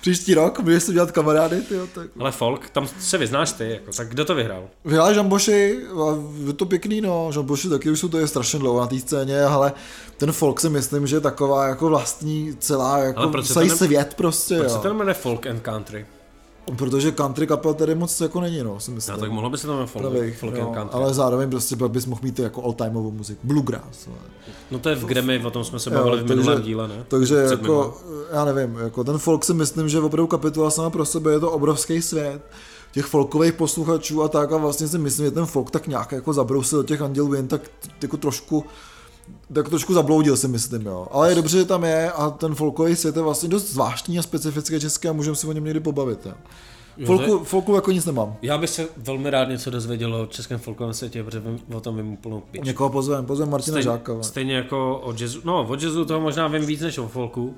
Příští 0.00 0.34
rok 0.34 0.60
budeš 0.60 0.82
si 0.82 0.92
dělat 0.92 1.10
kamarády, 1.12 1.60
ty 1.60 1.74
jo, 1.74 1.86
tak. 1.94 2.08
Ale 2.18 2.32
folk, 2.32 2.70
tam 2.70 2.88
se 3.00 3.18
vyznáš 3.18 3.52
ty, 3.52 3.70
jako, 3.70 3.92
tak 3.92 4.08
kdo 4.08 4.24
to 4.24 4.34
vyhrál? 4.34 4.64
Vyhrál 4.84 5.14
Žamboši, 5.14 5.78
je 6.46 6.52
to 6.52 6.66
pěkný, 6.66 7.00
no, 7.00 7.32
Žamboši 7.32 7.68
taky 7.68 7.90
už 7.90 8.00
jsou 8.00 8.08
to 8.08 8.18
je 8.18 8.28
strašně 8.28 8.58
dlouho 8.58 8.80
na 8.80 8.86
té 8.86 8.98
scéně, 8.98 9.42
ale 9.42 9.72
ten 10.16 10.32
folk 10.32 10.60
si 10.60 10.68
myslím, 10.68 11.06
že 11.06 11.16
je 11.16 11.20
taková 11.20 11.66
jako 11.66 11.88
vlastní 11.88 12.56
celá, 12.58 12.98
jako 12.98 13.42
celý 13.42 13.68
ne- 13.68 13.76
svět 13.76 14.14
prostě, 14.14 14.56
Proč 14.56 14.70
jo. 14.70 14.76
se 14.76 14.82
to 14.82 14.94
jmenuje 14.94 15.14
folk 15.14 15.46
and 15.46 15.60
country? 15.60 16.06
Protože 16.76 17.12
country 17.12 17.46
kapel 17.46 17.74
tady 17.74 17.94
moc 17.94 18.20
jako 18.20 18.40
není, 18.40 18.62
no, 18.62 18.80
si 18.80 18.90
myslím. 18.90 19.14
No, 19.14 19.20
tak 19.20 19.30
mohlo 19.30 19.50
by 19.50 19.58
se 19.58 19.66
jmenovat 19.66 19.86
folk, 19.86 20.04
folk 20.34 20.54
no, 20.58 20.66
country. 20.74 20.88
ale 21.00 21.14
zároveň 21.14 21.50
prostě 21.50 21.76
pak 21.76 21.90
bys 21.90 22.06
mohl 22.06 22.20
mít 22.24 22.38
jako 22.38 22.62
all-timeovou 22.62 23.10
muziku, 23.10 23.40
bluegrass. 23.46 24.06
ale. 24.06 24.16
No 24.70 24.78
to 24.78 24.88
je 24.88 24.94
v 24.96 25.04
Grammy, 25.04 25.44
o 25.44 25.50
tom 25.50 25.64
jsme 25.64 25.78
se 25.78 25.90
Jo, 25.90 25.96
bavili 25.96 26.22
v 26.22 26.28
minulém 26.28 26.46
takže- 26.56 26.62
díle, 26.68 26.88
ne? 26.88 27.04
Takže 27.08 27.44
Před 27.46 27.60
jako, 27.60 27.98
já 28.32 28.44
nevím, 28.44 28.76
jako 28.76 29.04
ten 29.04 29.18
folk 29.18 29.44
si 29.44 29.54
myslím, 29.54 29.88
že 29.88 30.00
opravdu 30.00 30.26
kapitola 30.26 30.70
sama 30.70 30.90
pro 30.90 31.04
sebe 31.04 31.32
je 31.32 31.40
to 31.40 31.50
obrovský 31.50 32.02
svět 32.02 32.42
těch 32.92 33.04
folkových 33.06 33.52
posluchačů 33.52 34.22
a 34.22 34.28
tak 34.28 34.52
a 34.52 34.56
vlastně 34.56 34.88
si 34.88 34.98
myslím, 34.98 35.26
že 35.26 35.30
ten 35.30 35.46
folk 35.46 35.70
tak 35.70 35.86
nějak 35.86 36.12
jako 36.12 36.32
zabrousil 36.32 36.78
do 36.82 36.88
těch 36.88 37.02
Anděl 37.02 37.26
Win, 37.28 37.48
tak 37.48 37.60
jako 38.02 38.16
trošku 38.16 38.64
tak 39.52 39.68
trošku 39.68 39.94
zabloudil 39.94 40.36
si 40.36 40.48
myslím, 40.48 40.86
jo. 40.86 41.06
Ale 41.10 41.28
je 41.28 41.34
dobře, 41.34 41.58
že 41.58 41.64
tam 41.64 41.84
je 41.84 42.12
a 42.12 42.30
ten 42.30 42.54
folkový 42.54 42.96
svět 42.96 43.16
je 43.16 43.22
vlastně 43.22 43.48
dost 43.48 43.72
zvláštní 43.72 44.18
a 44.18 44.22
specifický 44.22 44.80
český 44.80 45.08
a 45.08 45.12
můžeme 45.12 45.36
si 45.36 45.46
o 45.46 45.52
něm 45.52 45.64
někdy 45.64 45.80
pobavit, 45.80 46.26
jo. 46.26 46.32
Folku, 47.06 47.44
folku 47.44 47.74
jako 47.74 47.92
nic 47.92 48.04
nemám. 48.04 48.36
Já 48.42 48.58
bych 48.58 48.70
se 48.70 48.88
velmi 48.96 49.30
rád 49.30 49.48
něco 49.48 49.70
dozvěděl 49.70 50.14
o 50.14 50.26
českém 50.26 50.58
folkovém 50.58 50.94
světě, 50.94 51.24
protože 51.24 51.40
vím, 51.40 51.60
o 51.74 51.80
tom 51.80 51.96
vím 51.96 52.12
úplnou 52.12 52.40
pič. 52.40 52.62
Někoho 52.64 52.90
pozvem, 52.90 53.26
pozvem 53.26 53.50
Martina 53.50 53.74
Stejně, 53.74 53.82
Žáka. 53.82 54.22
stejně 54.22 54.54
jako 54.54 55.00
o 55.04 55.12
jazzu, 55.12 55.40
no 55.44 55.66
o 55.68 55.74
jazzu 55.74 56.04
toho 56.04 56.20
možná 56.20 56.48
vím 56.48 56.66
víc 56.66 56.80
než 56.80 56.98
o 56.98 57.08
folku. 57.08 57.54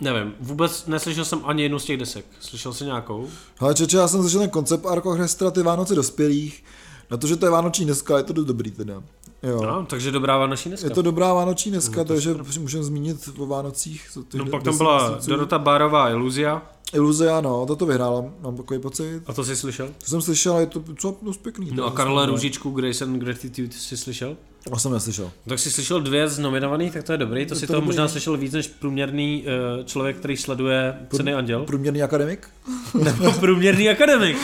Nevím, 0.00 0.34
vůbec 0.40 0.86
neslyšel 0.86 1.24
jsem 1.24 1.40
ani 1.44 1.62
jednu 1.62 1.78
z 1.78 1.84
těch 1.84 1.96
desek. 1.96 2.24
Slyšel 2.40 2.72
jsi 2.72 2.84
nějakou? 2.84 3.26
Ale 3.58 3.74
čeče, 3.74 3.96
já 3.96 4.08
jsem 4.08 4.20
slyšel 4.20 4.40
ten 4.40 4.50
koncept 4.50 4.86
Ark 4.86 5.06
Orchestra, 5.06 5.50
ty 5.50 5.62
Vánoce 5.62 5.94
dospělých. 5.94 6.64
Na 7.10 7.16
to, 7.16 7.26
že 7.26 7.36
to 7.36 7.46
je 7.46 7.50
vánoční 7.50 7.84
dneska, 7.84 8.16
je 8.16 8.22
to 8.22 8.32
dost 8.32 8.46
dobrý 8.46 8.70
teda. 8.70 9.02
Jo. 9.42 9.62
No, 9.62 9.86
takže 9.86 10.10
dobrá 10.12 10.38
vánoční 10.38 10.68
dneska. 10.70 10.86
Je 10.88 10.94
to 10.94 11.02
dobrá 11.02 11.32
vánoční 11.32 11.70
dneska, 11.70 11.96
No, 11.98 12.04
to 12.04 12.12
takže 12.14 12.34
můžeme 12.60 12.84
zmínit 12.84 13.28
o 13.38 13.46
Vánocích. 13.46 14.08
co 14.12 14.22
ty 14.22 14.38
No 14.38 14.46
pak 14.46 14.62
tam 14.62 14.76
byla 14.76 15.08
měsíců. 15.10 15.30
Dorota 15.30 15.58
Bárová 15.58 16.10
Iluzia. 16.10 16.62
Iluze, 16.92 17.30
ano, 17.30 17.66
to 17.66 17.76
to 17.76 17.86
vyhrála, 17.86 18.24
mám 18.42 18.56
takový 18.56 18.80
pocit. 18.80 19.22
A 19.26 19.32
to 19.32 19.44
jsi 19.44 19.56
slyšel? 19.56 19.88
To 20.04 20.06
jsem 20.06 20.20
slyšel, 20.22 20.58
je 20.58 20.66
to 20.66 20.82
co, 20.98 21.16
dost 21.22 21.36
pěkný. 21.42 21.70
No 21.74 21.84
a 21.84 21.90
to 21.90 21.96
Karla 21.96 22.26
Růžičku, 22.26 22.70
Grace 22.70 23.04
and 23.04 23.18
Gratitude 23.18 23.72
jsi 23.72 23.96
slyšel? 23.96 24.36
To 24.70 24.78
jsem 24.78 24.92
neslyšel. 24.92 25.24
No 25.24 25.30
Tak 25.50 25.58
jsi 25.58 25.70
slyšel 25.70 26.00
dvě 26.00 26.28
z 26.28 26.38
nominovaných, 26.38 26.92
tak 26.92 27.02
to 27.04 27.12
je 27.12 27.18
dobrý. 27.18 27.46
To 27.46 27.54
Je 27.54 27.60
si 27.60 27.66
to 27.66 27.72
toho 27.72 27.80
dobrý. 27.80 27.86
možná 27.86 28.08
slyšel 28.08 28.36
víc 28.36 28.52
než 28.52 28.66
průměrný 28.66 29.44
uh, 29.78 29.84
člověk, 29.84 30.16
který 30.16 30.36
sleduje 30.36 30.94
ceny 31.16 31.34
Anděl. 31.34 31.64
Průměrný 31.64 32.02
akademik? 32.02 32.48
Nebo 32.94 33.32
průměrný 33.32 33.88
akademik. 33.88 34.36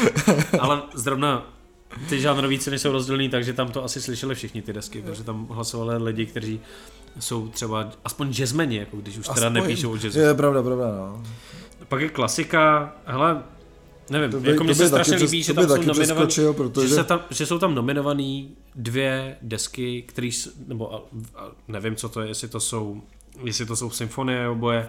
Ale 0.61 0.83
zrovna 0.95 1.47
ty 2.09 2.21
žánrové 2.21 2.59
ceny 2.59 2.79
jsou 2.79 2.93
rozdělený, 2.93 3.29
takže 3.29 3.53
tam 3.53 3.69
to 3.69 3.85
asi 3.85 4.01
slyšeli 4.01 4.35
všichni 4.35 4.63
ty 4.63 4.73
desky, 4.73 5.03
protože 5.03 5.25
tam 5.25 5.47
hlasovali 5.51 6.05
lidi, 6.05 6.27
kteří 6.27 6.61
jsou 7.21 7.49
třeba 7.49 7.91
aspoň 8.05 8.33
jazzmeni, 8.33 8.77
jako 8.77 8.97
když 8.97 9.19
už 9.19 9.29
teda 9.29 9.47
Aspoň- 9.47 9.53
nepíšou 9.63 9.93
o 9.93 9.97
jazzu. 9.97 10.19
Je 10.19 10.35
pravda, 10.35 10.63
pravda, 10.63 10.85
no. 10.97 11.23
Pak 11.89 12.01
je 12.01 12.09
klasika, 12.09 12.93
hele, 13.07 13.43
nevím, 14.11 14.31
To 14.31 14.41
by- 14.41 14.51
jako 14.51 14.65
mně 14.65 14.71
by 14.71 14.75
se 14.75 14.89
strašně 14.89 15.17
líbí, 15.17 15.27
přes- 15.27 15.47
že 15.47 15.55
tam 15.55 15.69
jsou 15.69 15.83
nominovaný, 15.83 16.29
protože- 16.57 16.89
že, 16.89 16.95
se 16.95 17.05
tam, 17.05 17.21
že 17.31 17.47
jsou 17.47 17.59
tam 17.59 17.75
nominovaný 17.75 18.57
dvě 18.75 19.37
desky, 19.43 20.03
které, 20.03 20.31
nebo 20.67 20.95
a, 20.95 21.03
a, 21.37 21.47
nevím, 21.69 21.97
co 21.97 22.09
to 22.09 22.21
je, 22.21 22.29
jestli 22.29 22.49
to 22.49 22.61
jsou, 22.61 23.03
jestli 23.45 23.67
to 23.67 23.77
jsou 23.77 23.91
symfonie 23.91 24.49
oboje, 24.49 24.89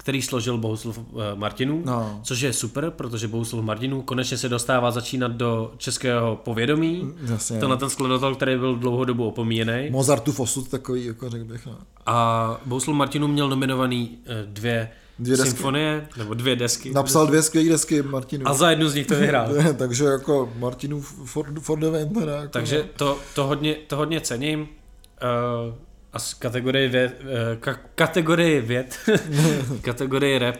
který 0.00 0.22
složil 0.22 0.58
Bohuslav 0.58 0.98
uh, 0.98 1.04
Martinů, 1.34 1.82
No. 1.86 2.20
což 2.22 2.40
je 2.40 2.52
super, 2.52 2.90
protože 2.90 3.28
Bohuslav 3.28 3.64
Martinů 3.64 4.02
konečně 4.02 4.38
se 4.38 4.48
dostává 4.48 4.90
začínat 4.90 5.32
do 5.32 5.72
českého 5.76 6.36
povědomí. 6.36 7.12
Jasně. 7.30 7.58
Tenhle 7.60 7.76
ten 7.76 7.90
skladatel, 7.90 8.34
který 8.34 8.56
byl 8.56 8.76
dlouhou 8.76 9.04
dobu 9.04 9.28
opomíjený. 9.28 9.88
Mozartův 9.90 10.40
osud 10.40 10.68
takový, 10.68 11.04
jako 11.04 11.30
řekl 11.30 11.44
bych, 11.44 11.66
no. 11.66 11.78
A 12.06 12.60
Bohuslav 12.66 12.96
Martinů 12.96 13.28
měl 13.28 13.48
nominovaný 13.48 14.18
eh, 14.26 14.46
dvě, 14.46 14.90
Dvě 15.18 15.36
desky. 15.36 15.50
symfonie, 15.50 16.08
nebo 16.16 16.34
dvě 16.34 16.56
desky. 16.56 16.90
Napsal 16.90 17.26
dvě 17.26 17.42
skvělé 17.42 17.68
desky 17.68 18.02
Martinu. 18.02 18.48
A 18.48 18.54
za 18.54 18.70
jednu 18.70 18.88
z 18.88 18.94
nich 18.94 19.06
to 19.06 19.14
vyhrál. 19.14 19.48
Takže 19.78 20.04
jako 20.04 20.52
Martinův 20.58 21.14
Ford, 21.24 21.48
teda, 21.80 21.98
jako, 22.36 22.48
Takže 22.50 22.88
to, 22.96 23.18
to, 23.34 23.46
hodně, 23.46 23.74
to 23.86 23.96
hodně 23.96 24.20
cením. 24.20 24.60
Uh, 24.60 25.74
a 26.12 26.18
z 26.18 26.34
kategorie 26.34 26.88
věd, 26.88 27.20
uh, 27.20 27.60
ka, 27.60 27.74
kategorie 27.94 28.60
věd, 28.60 28.98
kategorie 29.82 30.38
rap 30.38 30.56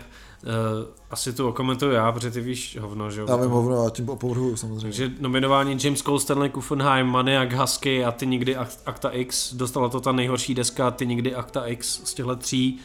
asi 1.10 1.32
tu 1.32 1.48
okomentuju 1.48 1.92
já, 1.92 2.12
protože 2.12 2.30
ty 2.30 2.40
víš 2.40 2.78
hovno, 2.80 3.10
že 3.10 3.20
jo? 3.20 3.26
Já 3.28 3.36
vím 3.36 3.50
hovno 3.50 3.86
a 3.86 3.90
tím 3.90 4.08
opovrhuju 4.08 4.56
samozřejmě. 4.56 4.82
Takže 4.82 5.10
nominování 5.20 5.78
James 5.84 6.02
Cole, 6.02 6.20
Stanley 6.20 6.50
Kuffenheim, 6.50 7.06
Maniac 7.06 7.52
Husky 7.52 8.04
a 8.04 8.12
ty 8.12 8.26
nikdy 8.26 8.56
Akta 8.86 9.10
X. 9.10 9.54
Dostala 9.54 9.88
to 9.88 10.00
ta 10.00 10.12
nejhorší 10.12 10.54
deska, 10.54 10.90
ty 10.90 11.06
nikdy 11.06 11.34
Akta 11.34 11.66
X 11.66 12.00
z 12.04 12.14
těchto 12.14 12.36
tří. 12.36 12.78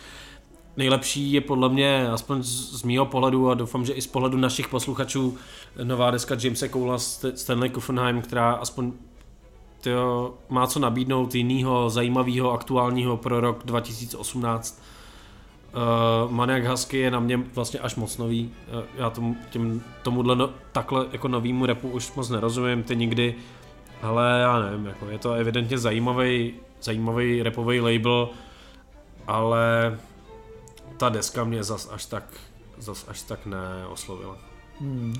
Nejlepší 0.78 1.34
je 1.34 1.42
podle 1.42 1.70
mě, 1.70 2.10
aspoň 2.12 2.44
z 2.44 2.84
mýho 2.84 3.06
pohledu 3.06 3.50
a 3.50 3.54
doufám, 3.54 3.86
že 3.86 3.94
i 3.94 4.02
z 4.02 4.08
pohledu 4.08 4.38
našich 4.38 4.68
posluchačů, 4.68 5.38
nová 5.84 6.12
deska 6.12 6.36
Jamesa 6.40 6.68
Cola 6.68 6.98
Stanley 7.36 7.70
Kuffenheim, 7.70 8.22
která 8.22 8.52
aspoň 8.52 8.92
tyjo, 9.84 10.34
má 10.50 10.68
co 10.68 10.80
nabídnout 10.80 11.36
jinýho 11.36 11.90
zajímavého 11.90 12.52
aktuálního 12.52 13.18
pro 13.18 13.40
rok 13.40 13.64
2018. 13.66 14.82
Uh, 16.26 16.32
Maniac 16.32 16.66
Husky 16.66 16.98
je 16.98 17.12
na 17.12 17.20
mě 17.20 17.38
vlastně 17.38 17.80
až 17.80 17.96
moc 17.96 18.18
nový. 18.18 18.52
Uh, 18.74 18.84
já 18.96 19.10
tomu, 19.10 19.38
těm, 19.50 19.82
tomuhle 20.04 20.36
no, 20.36 20.50
takhle 20.72 21.06
jako 21.12 21.28
novýmu 21.28 21.66
repu 21.66 21.90
už 21.90 22.14
moc 22.14 22.30
nerozumím, 22.30 22.84
ty 22.84 22.96
nikdy, 22.96 23.36
ale 24.02 24.40
já 24.42 24.60
nevím, 24.60 24.86
jako 24.86 25.10
je 25.10 25.18
to 25.18 25.34
evidentně 25.34 25.78
zajímavý, 25.78 26.54
zajímavý 26.82 27.44
repový 27.44 27.80
label, 27.80 28.30
ale 29.28 29.98
ta 30.98 31.10
deska 31.10 31.44
mě 31.44 31.64
zas 31.64 31.90
až 31.92 32.06
tak, 32.06 32.24
zas 32.78 33.06
až 33.08 33.22
tak 33.22 33.46
neoslovila. 33.46 34.38
Hmm. 34.80 35.14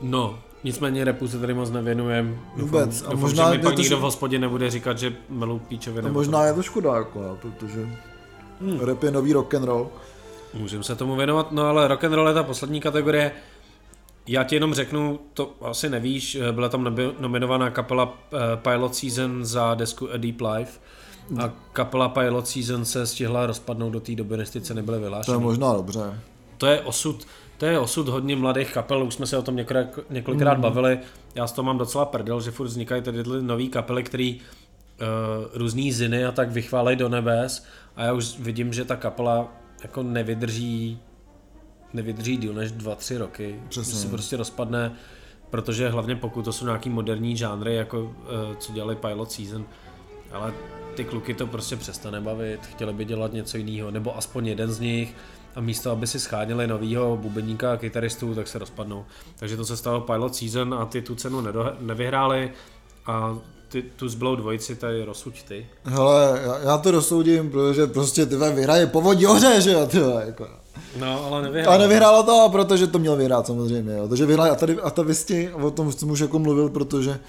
No, 0.00 0.38
nicméně 0.64 1.04
repu 1.04 1.28
se 1.28 1.38
tady 1.38 1.54
moc 1.54 1.70
nevěnujem. 1.70 2.40
Vůbec. 2.56 3.02
Doufám, 3.02 3.16
a 3.16 3.20
možná 3.20 3.52
že 3.52 3.58
mi 3.58 3.64
pak 3.64 3.76
nikdo 3.76 3.96
v 3.96 4.00
hospodě 4.00 4.38
nebude 4.38 4.70
říkat, 4.70 4.98
že 4.98 5.12
melu 5.28 5.58
píčově 5.58 6.02
nebo 6.02 6.14
Možná 6.14 6.38
to. 6.38 6.44
je 6.44 6.52
to 6.52 6.62
škoda, 6.62 6.96
jako, 6.96 7.38
protože 7.42 7.88
hmm. 8.60 8.80
rap 8.80 9.02
je 9.02 9.10
nový 9.10 9.32
rock 9.32 9.54
and 9.54 9.64
roll. 9.64 9.90
Můžeme 10.54 10.84
se 10.84 10.96
tomu 10.96 11.16
věnovat, 11.16 11.52
no 11.52 11.62
ale 11.62 11.88
rock 11.88 12.04
and 12.04 12.12
roll 12.12 12.28
je 12.28 12.34
ta 12.34 12.42
poslední 12.42 12.80
kategorie. 12.80 13.32
Já 14.26 14.44
ti 14.44 14.56
jenom 14.56 14.74
řeknu, 14.74 15.20
to 15.34 15.52
asi 15.60 15.88
nevíš, 15.88 16.38
byla 16.52 16.68
tam 16.68 16.96
nominovaná 17.20 17.70
kapela 17.70 18.18
eh, 18.32 18.38
Pilot 18.56 18.94
Season 18.94 19.44
za 19.44 19.74
desku 19.74 20.08
A 20.12 20.16
Deep 20.16 20.40
Life 20.40 20.80
a 21.38 21.52
kapela 21.72 22.08
Pilot 22.08 22.48
Season 22.48 22.84
se 22.84 23.06
stihla 23.06 23.46
rozpadnout 23.46 23.92
do 23.92 24.00
té 24.00 24.14
doby, 24.14 24.36
než 24.36 24.50
ty 24.50 24.60
ceny 24.60 24.82
byly 24.82 24.98
vyhlášeny. 24.98 25.26
To 25.26 25.40
je 25.40 25.44
možná 25.44 25.72
dobře. 25.72 26.20
To 26.58 26.66
je 26.66 26.80
osud, 26.80 27.26
to 27.62 27.66
je 27.66 27.78
osud 27.78 28.08
hodně 28.08 28.36
mladých 28.36 28.72
kapel, 28.72 29.04
už 29.04 29.14
jsme 29.14 29.26
se 29.26 29.38
o 29.38 29.42
tom 29.42 29.56
několikrát, 29.56 30.10
několikrát 30.10 30.54
mm. 30.54 30.60
bavili. 30.60 30.98
Já 31.34 31.46
s 31.46 31.52
toho 31.52 31.66
mám 31.66 31.78
docela 31.78 32.04
prdel, 32.04 32.40
že 32.40 32.50
furt 32.50 32.66
vznikají 32.66 33.02
tady 33.02 33.22
nové 33.40 33.66
kapely, 33.66 34.02
které 34.02 34.34
uh, 34.34 34.38
různý 35.54 35.92
ziny 35.92 36.24
a 36.24 36.32
tak 36.32 36.50
vychválejí 36.50 36.96
do 36.96 37.08
nebes 37.08 37.66
a 37.96 38.04
já 38.04 38.12
už 38.12 38.38
vidím, 38.38 38.72
že 38.72 38.84
ta 38.84 38.96
kapela 38.96 39.52
jako 39.82 40.02
nevydrží 40.02 40.98
nevydrží 41.92 42.36
díl 42.36 42.54
než 42.54 42.72
2-3 42.72 43.18
roky. 43.18 43.60
Přesně. 43.68 43.92
Že 43.92 43.98
se 43.98 44.08
prostě 44.08 44.36
rozpadne, 44.36 44.92
protože 45.50 45.88
hlavně 45.88 46.16
pokud 46.16 46.44
to 46.44 46.52
jsou 46.52 46.64
nějaký 46.64 46.90
moderní 46.90 47.36
žánry, 47.36 47.74
jako 47.74 48.02
uh, 48.02 48.10
co 48.58 48.72
dělali 48.72 48.96
Pilot 48.96 49.32
Season, 49.32 49.64
ale 50.32 50.54
ty 50.94 51.04
kluky 51.04 51.34
to 51.34 51.46
prostě 51.46 51.76
přestane 51.76 52.20
bavit, 52.20 52.66
chtěli 52.66 52.92
by 52.92 53.04
dělat 53.04 53.32
něco 53.32 53.56
jiného, 53.56 53.90
nebo 53.90 54.16
aspoň 54.16 54.46
jeden 54.46 54.72
z 54.72 54.80
nich 54.80 55.14
a 55.56 55.60
místo, 55.60 55.90
aby 55.90 56.06
si 56.06 56.20
scháněli 56.20 56.66
novýho 56.66 57.18
bubeníka 57.22 57.72
a 57.72 57.76
kytaristů, 57.76 58.34
tak 58.34 58.48
se 58.48 58.58
rozpadnou. 58.58 59.04
Takže 59.38 59.56
to 59.56 59.64
se 59.64 59.76
stalo 59.76 60.00
Pilot 60.00 60.34
Season 60.34 60.74
a 60.74 60.86
ty 60.86 61.02
tu 61.02 61.14
cenu 61.14 61.40
nedo- 61.40 61.72
nevyhráli 61.80 62.52
a 63.06 63.38
ty, 63.68 63.82
tu 63.82 64.08
zbylou 64.08 64.36
dvojici 64.36 64.76
tady 64.76 65.04
rozsuď 65.04 65.42
ty. 65.42 65.66
Hele, 65.84 66.40
já, 66.44 66.58
já 66.58 66.78
to 66.78 66.90
rozsoudím, 66.90 67.50
protože 67.50 67.86
prostě 67.86 68.26
ty 68.26 68.36
vyhraje 68.36 68.86
povodí 68.86 69.26
oře, 69.26 69.60
že 69.60 69.72
jo, 69.72 69.86
ty 69.86 69.98
jako. 70.26 70.48
No, 71.00 71.26
ale 71.26 71.42
nevyhrálo. 71.42 71.76
A 71.76 71.78
nevyhrálo 71.78 72.22
to, 72.22 72.48
protože 72.52 72.86
to 72.86 72.98
měl 72.98 73.16
vyhrát 73.16 73.46
samozřejmě, 73.46 73.92
jo. 73.92 74.08
Takže 74.08 74.26
vyhráli 74.26 74.50
a 74.50 74.54
tady 74.54 74.80
a 74.80 74.90
ta 74.90 75.02
Visti, 75.02 75.52
o 75.52 75.70
tom 75.70 75.92
jsem 75.92 76.10
už 76.10 76.20
jako 76.20 76.38
mluvil, 76.38 76.68
protože 76.68 77.20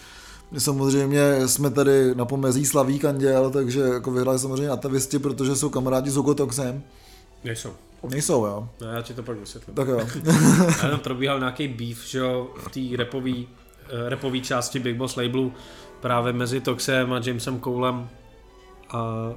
Samozřejmě 0.57 1.47
jsme 1.47 1.69
tady 1.69 2.15
na 2.15 2.25
pomezí 2.25 2.65
Slaví 2.65 2.99
Kanděl, 2.99 3.49
takže 3.49 3.79
jako 3.79 4.11
vyhráli 4.11 4.39
samozřejmě 4.39 4.69
Atavisti, 4.69 5.19
protože 5.19 5.55
jsou 5.55 5.69
kamarádi 5.69 6.09
s 6.09 6.17
Ogotoxem. 6.17 6.83
Nejsou. 7.43 7.73
Nejsou, 8.09 8.45
jo. 8.45 8.69
No, 8.81 8.87
já 8.87 9.01
ti 9.01 9.13
to 9.13 9.23
pak 9.23 9.37
vysvětlím. 9.37 9.75
Tak 9.75 9.87
jo. 9.87 9.99
já 10.83 10.89
tam 10.89 10.99
probíhal 10.99 11.39
nějaký 11.39 11.67
beef, 11.67 12.05
že 12.07 12.19
jo, 12.19 12.49
v 12.57 12.69
té 12.71 12.97
repový, 12.97 13.47
uh, 13.47 14.09
repový 14.09 14.41
části 14.41 14.79
Big 14.79 14.95
Boss 14.95 15.15
labelu 15.15 15.53
právě 16.01 16.33
mezi 16.33 16.61
Toxem 16.61 17.13
a 17.13 17.21
Jamesem 17.25 17.61
Colem 17.61 18.09
a 18.89 19.29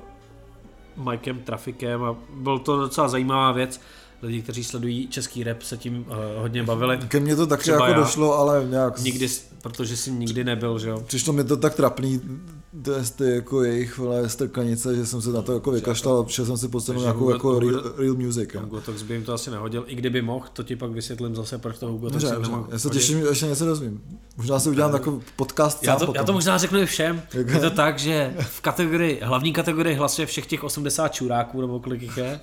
Mikem 1.10 1.38
Trafikem 1.38 2.04
a 2.04 2.16
byl 2.34 2.58
to 2.58 2.76
docela 2.76 3.08
zajímavá 3.08 3.52
věc 3.52 3.80
lidi, 4.22 4.42
kteří 4.42 4.64
sledují 4.64 5.08
český 5.08 5.44
rap, 5.44 5.62
se 5.62 5.76
tím 5.76 6.06
uh, 6.08 6.14
hodně 6.36 6.62
bavili. 6.62 6.98
Ke 6.98 7.20
mně 7.20 7.36
to 7.36 7.46
taky 7.46 7.70
jako 7.70 7.86
já, 7.86 7.92
došlo, 7.92 8.38
ale 8.38 8.66
nějak... 8.70 8.98
Nikdy, 8.98 9.28
protože 9.62 9.96
jsi 9.96 10.10
nikdy 10.10 10.44
nebyl, 10.44 10.78
že 10.78 10.88
jo? 10.88 11.00
Přišlo 11.00 11.32
mi 11.32 11.44
to 11.44 11.56
tak 11.56 11.74
trapný, 11.74 12.20
to 12.82 12.92
je 12.92 13.02
ty 13.02 13.30
jako 13.30 13.62
jejich 13.62 13.98
vole, 13.98 14.28
strkanice, 14.28 14.96
že 14.96 15.06
jsem 15.06 15.22
se 15.22 15.32
na 15.32 15.42
to 15.42 15.52
jako 15.52 15.70
vykašlal 15.70 16.20
a 16.20 16.28
šel 16.28 16.46
jsem 16.46 16.56
si 16.56 16.68
postavit 16.68 17.00
nějakou 17.00 17.30
jako 17.30 17.58
real, 17.58 17.82
real 17.98 18.14
music. 18.14 18.54
Hugo 18.54 18.80
Tox 18.80 19.02
by 19.02 19.14
jim 19.14 19.24
to 19.24 19.32
asi 19.32 19.50
nehodil, 19.50 19.84
i 19.86 19.94
kdyby 19.94 20.22
mohl, 20.22 20.46
to 20.52 20.62
ti 20.62 20.76
pak 20.76 20.90
vysvětlím 20.90 21.36
zase, 21.36 21.58
proč 21.58 21.78
to 21.78 21.86
Hugo 21.86 22.10
Tox 22.10 22.24
Já 22.70 22.78
se 22.78 22.90
těším, 22.90 23.20
že 23.20 23.26
ještě 23.26 23.46
něco 23.46 23.66
dozvím. 23.66 24.02
Možná 24.36 24.60
si 24.60 24.68
udělám 24.68 24.92
takový 24.92 25.22
podcast 25.36 25.84
já 25.84 25.96
to, 25.96 26.12
já 26.16 26.24
to 26.24 26.32
možná 26.32 26.58
řeknu 26.58 26.78
i 26.78 26.86
všem. 26.86 27.22
Je 27.34 27.60
to 27.60 27.70
tak, 27.70 27.98
že 27.98 28.34
v 28.40 28.60
kategorii, 28.60 29.20
hlavní 29.22 29.52
kategorii 29.52 29.96
hlasuje 29.96 30.26
všech 30.26 30.46
těch 30.46 30.64
80 30.64 31.08
čuráků, 31.08 31.60
nebo 31.60 31.80
kolik 31.80 32.02
jich 32.02 32.16
je. 32.16 32.40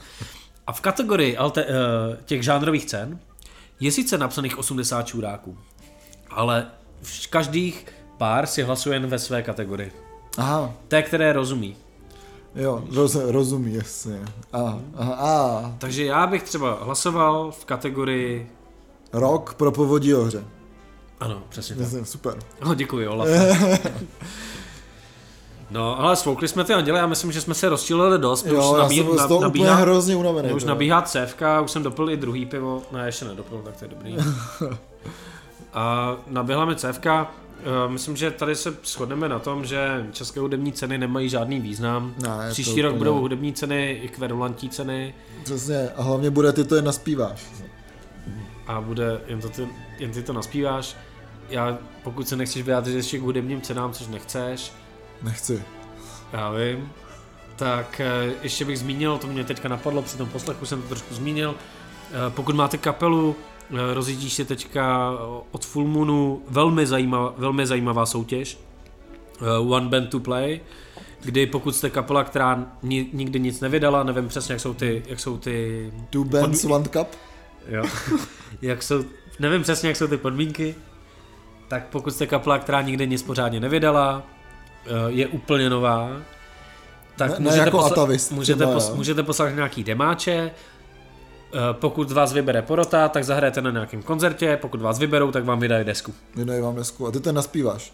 A 0.67 0.71
v 0.71 0.81
kategorii 0.81 1.37
alte, 1.37 1.65
uh, 1.65 1.71
těch 2.25 2.43
žánrových 2.43 2.85
cen 2.85 3.19
je 3.79 3.91
sice 3.91 4.17
napsaných 4.17 4.57
80 4.57 5.03
čuráků, 5.03 5.57
ale 6.29 6.67
v 7.01 7.27
každých 7.27 7.85
pár 8.17 8.47
si 8.47 8.63
hlasuje 8.63 8.95
jen 8.95 9.07
ve 9.07 9.19
své 9.19 9.43
kategorii. 9.43 10.02
Aha. 10.37 10.73
Té, 10.87 11.01
které 11.01 11.33
rozumí. 11.33 11.75
Jo, 12.55 12.83
roz, 12.93 13.15
rozumí, 13.15 13.73
jasně. 13.73 14.19
A, 14.53 14.79
aha, 14.95 15.13
a. 15.13 15.75
Takže 15.77 16.05
já 16.05 16.27
bych 16.27 16.43
třeba 16.43 16.79
hlasoval 16.81 17.51
v 17.51 17.65
kategorii... 17.65 18.49
Rok 19.13 19.53
pro 19.53 19.71
povodí 19.71 20.13
ohře. 20.15 20.43
Ano, 21.19 21.43
přesně 21.49 21.75
tak. 21.75 21.83
Jasně, 21.83 22.05
super. 22.05 22.39
No, 22.65 22.73
děkuji, 22.73 23.07
Olaf. 23.07 23.27
No, 25.71 25.99
ale 25.99 26.15
svoukli 26.15 26.47
jsme 26.47 26.63
ty 26.63 26.73
anděle, 26.73 26.99
já 26.99 27.07
myslím, 27.07 27.31
že 27.31 27.41
jsme 27.41 27.53
se 27.53 27.69
rozčilili 27.69 28.19
dost. 28.19 28.45
Jo, 28.45 28.59
už 28.59 28.77
já 28.77 28.83
nabí, 28.83 28.97
jsem 28.97 29.15
na, 29.15 29.39
nabíhá, 29.39 29.75
hrozně 29.75 30.15
unavený. 30.15 30.51
Už 30.51 30.63
nabíhá 30.63 31.01
cévka, 31.01 31.61
už 31.61 31.71
jsem 31.71 31.83
dopil 31.83 32.09
i 32.09 32.17
druhý 32.17 32.45
pivo, 32.45 32.81
ne, 32.91 33.05
ještě 33.05 33.25
nedopil, 33.25 33.61
tak 33.65 33.77
to 33.77 33.85
je 33.85 33.89
dobrý. 33.89 34.17
A 35.73 36.15
naběhla 36.27 36.65
mi 36.65 36.75
cévka, 36.75 37.31
Myslím, 37.87 38.15
že 38.15 38.31
tady 38.31 38.55
se 38.55 38.75
shodneme 38.83 39.29
na 39.29 39.39
tom, 39.39 39.65
že 39.65 40.07
české 40.11 40.39
hudební 40.39 40.73
ceny 40.73 40.97
nemají 40.97 41.29
žádný 41.29 41.59
význam. 41.59 42.15
Ne, 42.21 42.49
Příští 42.51 42.81
rok 42.81 42.95
budou 42.95 43.19
hudební 43.19 43.53
ceny 43.53 43.99
i 44.03 44.07
kverulantní 44.07 44.69
ceny. 44.69 45.13
Přesně, 45.43 45.89
a 45.95 46.03
hlavně 46.03 46.29
bude 46.29 46.53
ty 46.53 46.63
to 46.63 46.75
jen 46.75 46.85
naspíváš. 46.85 47.45
A 48.67 48.81
bude, 48.81 49.21
jen, 49.27 49.41
to 49.41 49.49
ty, 49.49 49.67
jen 49.99 50.11
ty 50.11 50.23
to 50.23 50.33
naspíváš. 50.33 50.95
Já, 51.49 51.77
pokud 52.03 52.27
se 52.27 52.35
nechceš 52.35 52.63
vyjádřit 52.63 52.95
ještě 52.95 53.17
k 53.17 53.21
hudebním 53.21 53.61
cenám, 53.61 53.93
což 53.93 54.07
nechceš, 54.07 54.73
Nechci. 55.23 55.63
Já 56.33 56.51
vím. 56.51 56.91
Tak 57.55 57.99
eh, 57.99 58.31
ještě 58.41 58.65
bych 58.65 58.79
zmínil, 58.79 59.17
to 59.17 59.27
mě 59.27 59.43
teďka 59.43 59.69
napadlo, 59.69 60.01
při 60.01 60.17
tom 60.17 60.29
poslechu 60.29 60.65
jsem 60.65 60.81
to 60.81 60.87
trošku 60.87 61.15
zmínil. 61.15 61.55
Eh, 61.55 62.29
pokud 62.29 62.55
máte 62.55 62.77
kapelu, 62.77 63.35
eh, 63.71 63.93
rozjíždí 63.93 64.29
se 64.29 64.45
teďka 64.45 65.11
od 65.51 65.65
Full 65.65 65.87
Moonu 65.87 66.41
velmi 66.49 66.85
zajímavá, 66.87 67.33
velmi 67.37 67.67
zajímavá 67.67 68.05
soutěž. 68.05 68.59
One 69.69 69.89
Band 69.89 70.09
to 70.09 70.19
Play, 70.19 70.59
kdy 71.21 71.47
pokud 71.47 71.75
jste 71.75 71.89
kapela, 71.89 72.23
která 72.23 72.65
nikdy 73.13 73.39
nic 73.39 73.61
nevydala, 73.61 74.03
nevím 74.03 74.27
přesně, 74.27 74.53
jak 74.53 74.61
jsou 74.61 74.73
ty... 74.73 75.03
Jak 75.07 75.19
jsou 75.19 75.37
ty 75.37 75.91
Two 76.09 76.23
Bands. 76.23 76.65
One 76.65 76.87
Cup? 76.87 77.07
Jo. 77.67 77.83
jak 78.61 78.83
jsou, 78.83 79.03
nevím 79.39 79.61
přesně, 79.63 79.89
jak 79.89 79.97
jsou 79.97 80.07
ty 80.07 80.17
podmínky, 80.17 80.75
tak 81.67 81.87
pokud 81.87 82.11
jste 82.13 82.27
kapela, 82.27 82.59
která 82.59 82.81
nikdy 82.81 83.07
nic 83.07 83.23
pořádně 83.23 83.59
nevydala, 83.59 84.23
Eh, 84.85 85.11
je 85.11 85.27
úplně 85.27 85.69
nová, 85.69 86.11
tak 87.15 87.29
ne, 87.31 87.35
můžete, 87.39 87.57
ne 87.59 87.65
jako 87.65 87.77
posla- 87.77 87.91
Atavist, 87.91 88.31
můžete, 88.31 88.65
pos- 88.65 88.95
můžete 88.95 89.23
poslat 89.23 89.49
nějaký 89.49 89.83
demáče, 89.83 90.31
eh, 90.31 90.51
pokud 91.71 92.11
vás 92.11 92.33
vybere 92.33 92.61
porota, 92.61 93.09
tak 93.09 93.23
zahrajete 93.23 93.61
na 93.61 93.71
nějakém 93.71 94.03
koncertě, 94.03 94.57
pokud 94.61 94.81
vás 94.81 94.99
vyberou, 94.99 95.31
tak 95.31 95.45
vám 95.45 95.59
vydají 95.59 95.85
desku. 95.85 96.13
Vydají 96.35 96.61
vám 96.61 96.75
desku 96.75 97.07
a 97.07 97.11
ty 97.11 97.19
ten 97.19 97.35
naspíváš. 97.35 97.93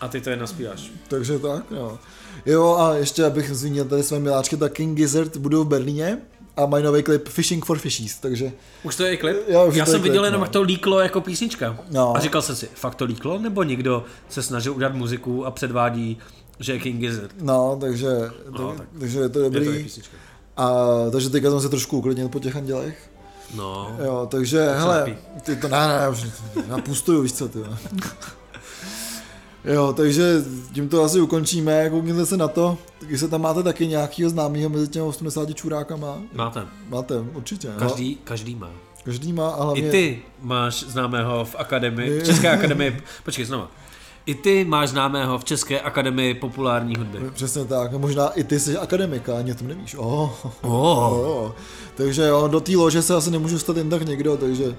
A 0.00 0.08
ty 0.08 0.20
to 0.20 0.30
je 0.30 0.36
naspíváš. 0.36 0.92
Takže 1.08 1.38
tak, 1.38 1.64
jo. 1.70 1.98
Jo 2.46 2.76
a 2.76 2.94
ještě 2.94 3.24
abych 3.24 3.50
zmínil 3.54 3.84
tady 3.84 4.02
své 4.02 4.18
miláčky, 4.18 4.56
tak 4.56 4.72
King 4.72 4.96
Gizzard 4.96 5.36
budou 5.36 5.64
v 5.64 5.68
Berlíně 5.68 6.18
a 6.56 6.66
mají 6.66 6.84
nový 6.84 7.02
klip 7.02 7.28
Fishing 7.28 7.64
for 7.64 7.78
Fishies, 7.78 8.18
takže... 8.18 8.52
Už 8.82 8.96
to 8.96 9.04
je 9.04 9.16
klip? 9.16 9.36
Jo, 9.48 9.70
Já 9.74 9.86
jsem 9.86 10.02
viděl 10.02 10.24
jenom, 10.24 10.40
no. 10.40 10.44
jak 10.44 10.52
to 10.52 10.62
líklo 10.62 11.00
jako 11.00 11.20
písnička. 11.20 11.78
No. 11.90 12.16
A 12.16 12.20
říkal 12.20 12.42
jsem 12.42 12.56
si, 12.56 12.68
fakt 12.74 12.94
to 12.94 13.04
líklo? 13.04 13.38
Nebo 13.38 13.62
někdo 13.62 14.04
se 14.28 14.42
snažil 14.42 14.74
udělat 14.74 14.94
muziku 14.94 15.46
a 15.46 15.50
předvádí, 15.50 16.18
že 16.60 16.72
je 16.72 16.78
King 16.78 17.00
Gizzard? 17.00 17.34
No, 17.42 17.78
takže, 17.80 18.08
no, 18.50 18.74
tak, 18.78 18.88
takže 19.00 19.18
je 19.18 19.28
to 19.28 19.42
dobrý. 19.42 19.66
Je 19.66 19.84
to 19.84 20.00
a 20.58 20.86
takže 21.12 21.30
teďka 21.30 21.50
jsem 21.50 21.60
se 21.60 21.68
trošku 21.68 21.98
uklidnil 21.98 22.28
po 22.28 22.40
těch 22.40 22.56
andělech. 22.56 23.10
No. 23.54 23.96
Jo, 24.04 24.28
takže, 24.30 24.68
hele, 24.72 25.16
ty 25.42 25.56
to, 25.56 25.68
ne, 25.68 25.88
ne, 25.88 26.08
už 26.08 26.26
napustuju, 26.68 27.22
víš 27.22 27.32
co, 27.32 27.48
ty. 27.48 27.58
Jo, 29.64 29.92
takže 29.96 30.44
tím 30.72 30.88
to 30.88 31.02
asi 31.02 31.20
ukončíme, 31.20 31.90
koukněte 31.90 32.26
se 32.26 32.36
na 32.36 32.48
to, 32.48 32.78
když 33.00 33.20
se 33.20 33.28
tam 33.28 33.40
máte 33.40 33.62
taky 33.62 33.86
nějakýho 33.86 34.30
známého 34.30 34.70
mezi 34.70 34.88
těmi 34.88 35.06
80 35.06 35.54
čurákama. 35.54 36.18
Máte. 36.34 36.66
Máte, 36.88 37.14
určitě. 37.18 37.68
Každý, 37.78 38.12
jo. 38.12 38.18
každý 38.24 38.54
má. 38.54 38.70
Každý 39.04 39.32
má, 39.32 39.50
a 39.50 39.64
hlavně... 39.64 39.88
I 39.88 39.90
ty 39.90 40.22
máš 40.40 40.84
známého 40.88 41.44
v 41.44 41.54
akademii, 41.58 42.20
v 42.20 42.24
České 42.24 42.50
akademii, 42.50 43.02
počkej 43.24 43.44
znova. 43.44 43.70
I 44.28 44.34
ty 44.34 44.64
máš 44.64 44.88
známého 44.88 45.38
v 45.38 45.44
České 45.44 45.80
akademii 45.80 46.34
populární 46.34 46.96
hudby. 46.96 47.18
Přesně 47.32 47.64
tak, 47.64 47.92
možná 47.92 48.28
i 48.28 48.44
ty 48.44 48.60
jsi 48.60 48.76
akademika, 48.78 49.38
ani 49.38 49.54
to 49.54 49.64
nevíš. 49.64 49.94
Oh. 49.98 50.30
Oh. 50.62 51.12
Oh. 51.12 51.50
Takže 51.98 52.22
jo, 52.22 52.48
do 52.48 52.60
té 52.60 52.76
lože 52.76 53.02
se 53.02 53.14
asi 53.14 53.30
nemůžu 53.30 53.58
stát 53.58 53.76
jen 53.76 53.90
tak 53.90 54.02
někdo, 54.02 54.36
takže 54.36 54.76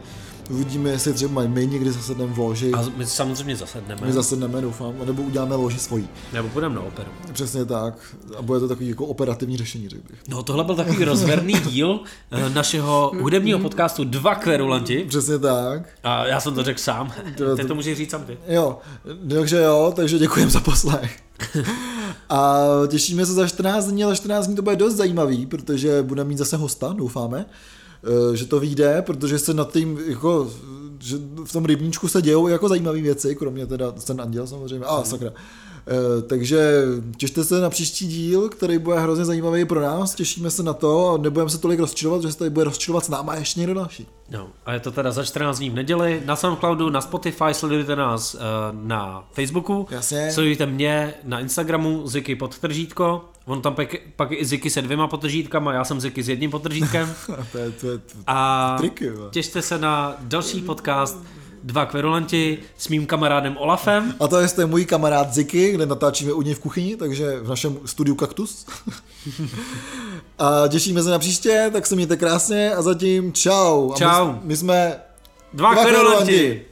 uvidíme, 0.50 0.90
jestli 0.90 1.14
třeba 1.14 1.44
my 1.48 1.68
někdy 1.68 1.92
zasedneme 1.92 2.34
v 2.34 2.38
loži. 2.38 2.72
A 2.74 2.86
my 2.96 3.06
samozřejmě 3.06 3.56
zasedneme. 3.56 4.02
My 4.08 4.14
zasedneme, 4.14 4.62
doufám, 4.62 4.94
nebo 5.06 5.24
uděláme 5.24 5.56
loži 5.56 5.80
svojí. 5.80 6.08
Nebo 6.34 6.50
půjdeme 6.50 6.76
na 6.76 6.82
operu. 6.82 7.10
Přesně 7.34 7.66
tak. 7.66 7.94
A 8.38 8.42
bude 8.42 8.60
to 8.60 8.68
takový 8.68 8.90
jako 8.90 9.06
operativní 9.06 9.58
řešení, 9.58 9.90
řekl 9.90 10.04
bych. 10.10 10.20
No 10.28 10.44
tohle 10.44 10.64
byl 10.64 10.76
takový 10.76 11.06
rozverný 11.06 11.54
díl 11.70 12.00
eh, 12.32 12.50
našeho 12.50 13.12
hudebního 13.22 13.60
podcastu 13.60 14.04
Dva 14.04 14.36
kverulanti. 14.36 15.06
Přesně 15.08 15.40
tak. 15.40 15.90
A 16.04 16.28
já 16.28 16.40
jsem 16.40 16.54
to 16.54 16.64
řekl 16.64 16.80
sám. 16.80 17.12
Teď 17.56 17.68
to 17.68 17.76
můžeš 17.76 17.98
říct 17.98 18.12
sám 18.12 18.24
ty. 18.24 18.38
Jo, 18.48 18.78
takže 19.30 19.58
jo, 19.58 19.94
takže 19.96 20.20
děkujem 20.20 20.50
za 20.50 20.60
poslech. 20.60 21.20
A 22.30 22.66
těšíme 22.88 23.26
se 23.26 23.34
za 23.34 23.48
14 23.48 23.86
dní, 23.86 24.04
ale 24.04 24.16
14 24.16 24.48
dní 24.48 24.56
to 24.56 24.62
bude 24.62 24.76
dost 24.76 24.96
zajímavý, 24.96 25.46
protože 25.46 26.04
budeme 26.04 26.28
mít 26.28 26.38
zase 26.38 26.58
hosta, 26.58 26.94
doufáme, 26.98 27.46
eh, 28.04 28.38
že 28.38 28.46
to 28.46 28.60
vyjde, 28.60 29.02
protože 29.02 29.40
se 29.40 29.54
nad 29.54 29.74
tím, 29.74 30.00
jako, 30.06 30.52
že 31.00 31.18
v 31.46 31.52
tom 31.52 31.66
rybníčku 31.66 32.08
se 32.08 32.22
dějou 32.22 32.48
jako 32.48 32.70
zajímavé 32.70 33.02
věci, 33.02 33.36
kromě 33.36 33.66
teda 33.68 33.92
ten 33.92 34.22
anděl 34.22 34.48
samozřejmě, 34.48 34.86
a 34.86 35.04
sakra. 35.04 35.32
Eh, 35.90 36.22
takže 36.22 36.84
těšte 37.18 37.44
se 37.44 37.62
na 37.62 37.70
příští 37.70 38.08
díl, 38.08 38.50
který 38.50 38.78
bude 38.78 39.00
hrozně 39.00 39.26
zajímavý 39.26 39.66
pro 39.66 39.82
nás, 39.82 40.16
těšíme 40.16 40.52
se 40.52 40.64
na 40.64 40.74
to, 40.74 41.18
nebudeme 41.22 41.50
se 41.50 41.58
tolik 41.58 41.80
rozčilovat, 41.80 42.22
že 42.22 42.32
se 42.32 42.38
tady 42.38 42.50
bude 42.50 42.64
rozčilovat 42.64 43.06
s 43.06 43.10
náma 43.10 43.36
ještě 43.36 43.60
někdo 43.60 43.74
další. 43.74 44.08
No, 44.32 44.48
a 44.66 44.74
je 44.74 44.80
to 44.80 44.92
teda 44.92 45.12
za 45.12 45.24
14 45.24 45.58
dní 45.58 45.70
v 45.70 45.74
neděli, 45.74 46.22
na 46.26 46.36
Soundcloudu, 46.36 46.90
na 46.90 47.02
Spotify, 47.02 47.54
sledujte 47.54 47.96
nás 47.96 48.34
uh, 48.34 48.40
na 48.88 49.28
Facebooku, 49.32 49.88
Jasně. 49.92 50.32
sledujte 50.32 50.66
mě 50.66 51.14
na 51.24 51.40
Instagramu, 51.40 52.08
Ziky 52.08 52.36
podtržítko, 52.36 53.26
on 53.46 53.62
tam 53.62 53.76
pak, 53.76 53.96
pak 54.16 54.32
i 54.32 54.46
Ziky 54.46 54.70
se 54.70 54.82
dvěma 54.82 55.08
podtržítkama, 55.08 55.74
já 55.74 55.84
jsem 55.84 56.02
Ziky 56.02 56.24
s 56.24 56.30
jedním 56.30 56.52
podtržítkem. 56.52 57.14
to 57.52 57.58
je, 57.58 57.72
to 57.72 57.88
je, 57.92 57.98
to 57.98 58.18
a 58.28 58.76
triky, 58.78 59.12
těšte 59.32 59.62
se 59.62 59.78
na 59.78 60.16
další 60.20 60.62
podcast 60.62 61.18
Dva 61.70 61.86
kverulanti 61.86 62.58
s 62.78 62.88
mým 62.88 63.06
kamarádem 63.06 63.58
Olafem. 63.58 64.16
A 64.20 64.28
to 64.28 64.40
je, 64.40 64.66
můj 64.66 64.86
kamarád 64.86 65.34
Ziky, 65.34 65.72
kde 65.72 65.86
natáčíme 65.86 66.34
u 66.34 66.42
něj 66.42 66.54
v 66.54 66.60
kuchyni, 66.60 66.96
takže 66.96 67.40
v 67.42 67.50
našem 67.50 67.78
studiu 67.86 68.16
Kaktus. 68.16 68.66
a 70.40 70.68
těšíme 70.68 71.04
se 71.04 71.10
na 71.10 71.20
příště, 71.20 71.70
tak 71.74 71.86
se 71.86 71.96
mějte 71.96 72.18
krásně 72.18 72.74
a 72.74 72.82
zatím 72.82 73.34
čau. 73.34 73.94
Čau. 73.94 74.08
A 74.08 74.26
my, 74.26 74.40
my 74.44 74.58
jsme 74.58 75.00
Dva, 75.54 75.74
Dva 75.74 75.84
kverulanti. 75.84 76.34
kverulanti. 76.34 76.69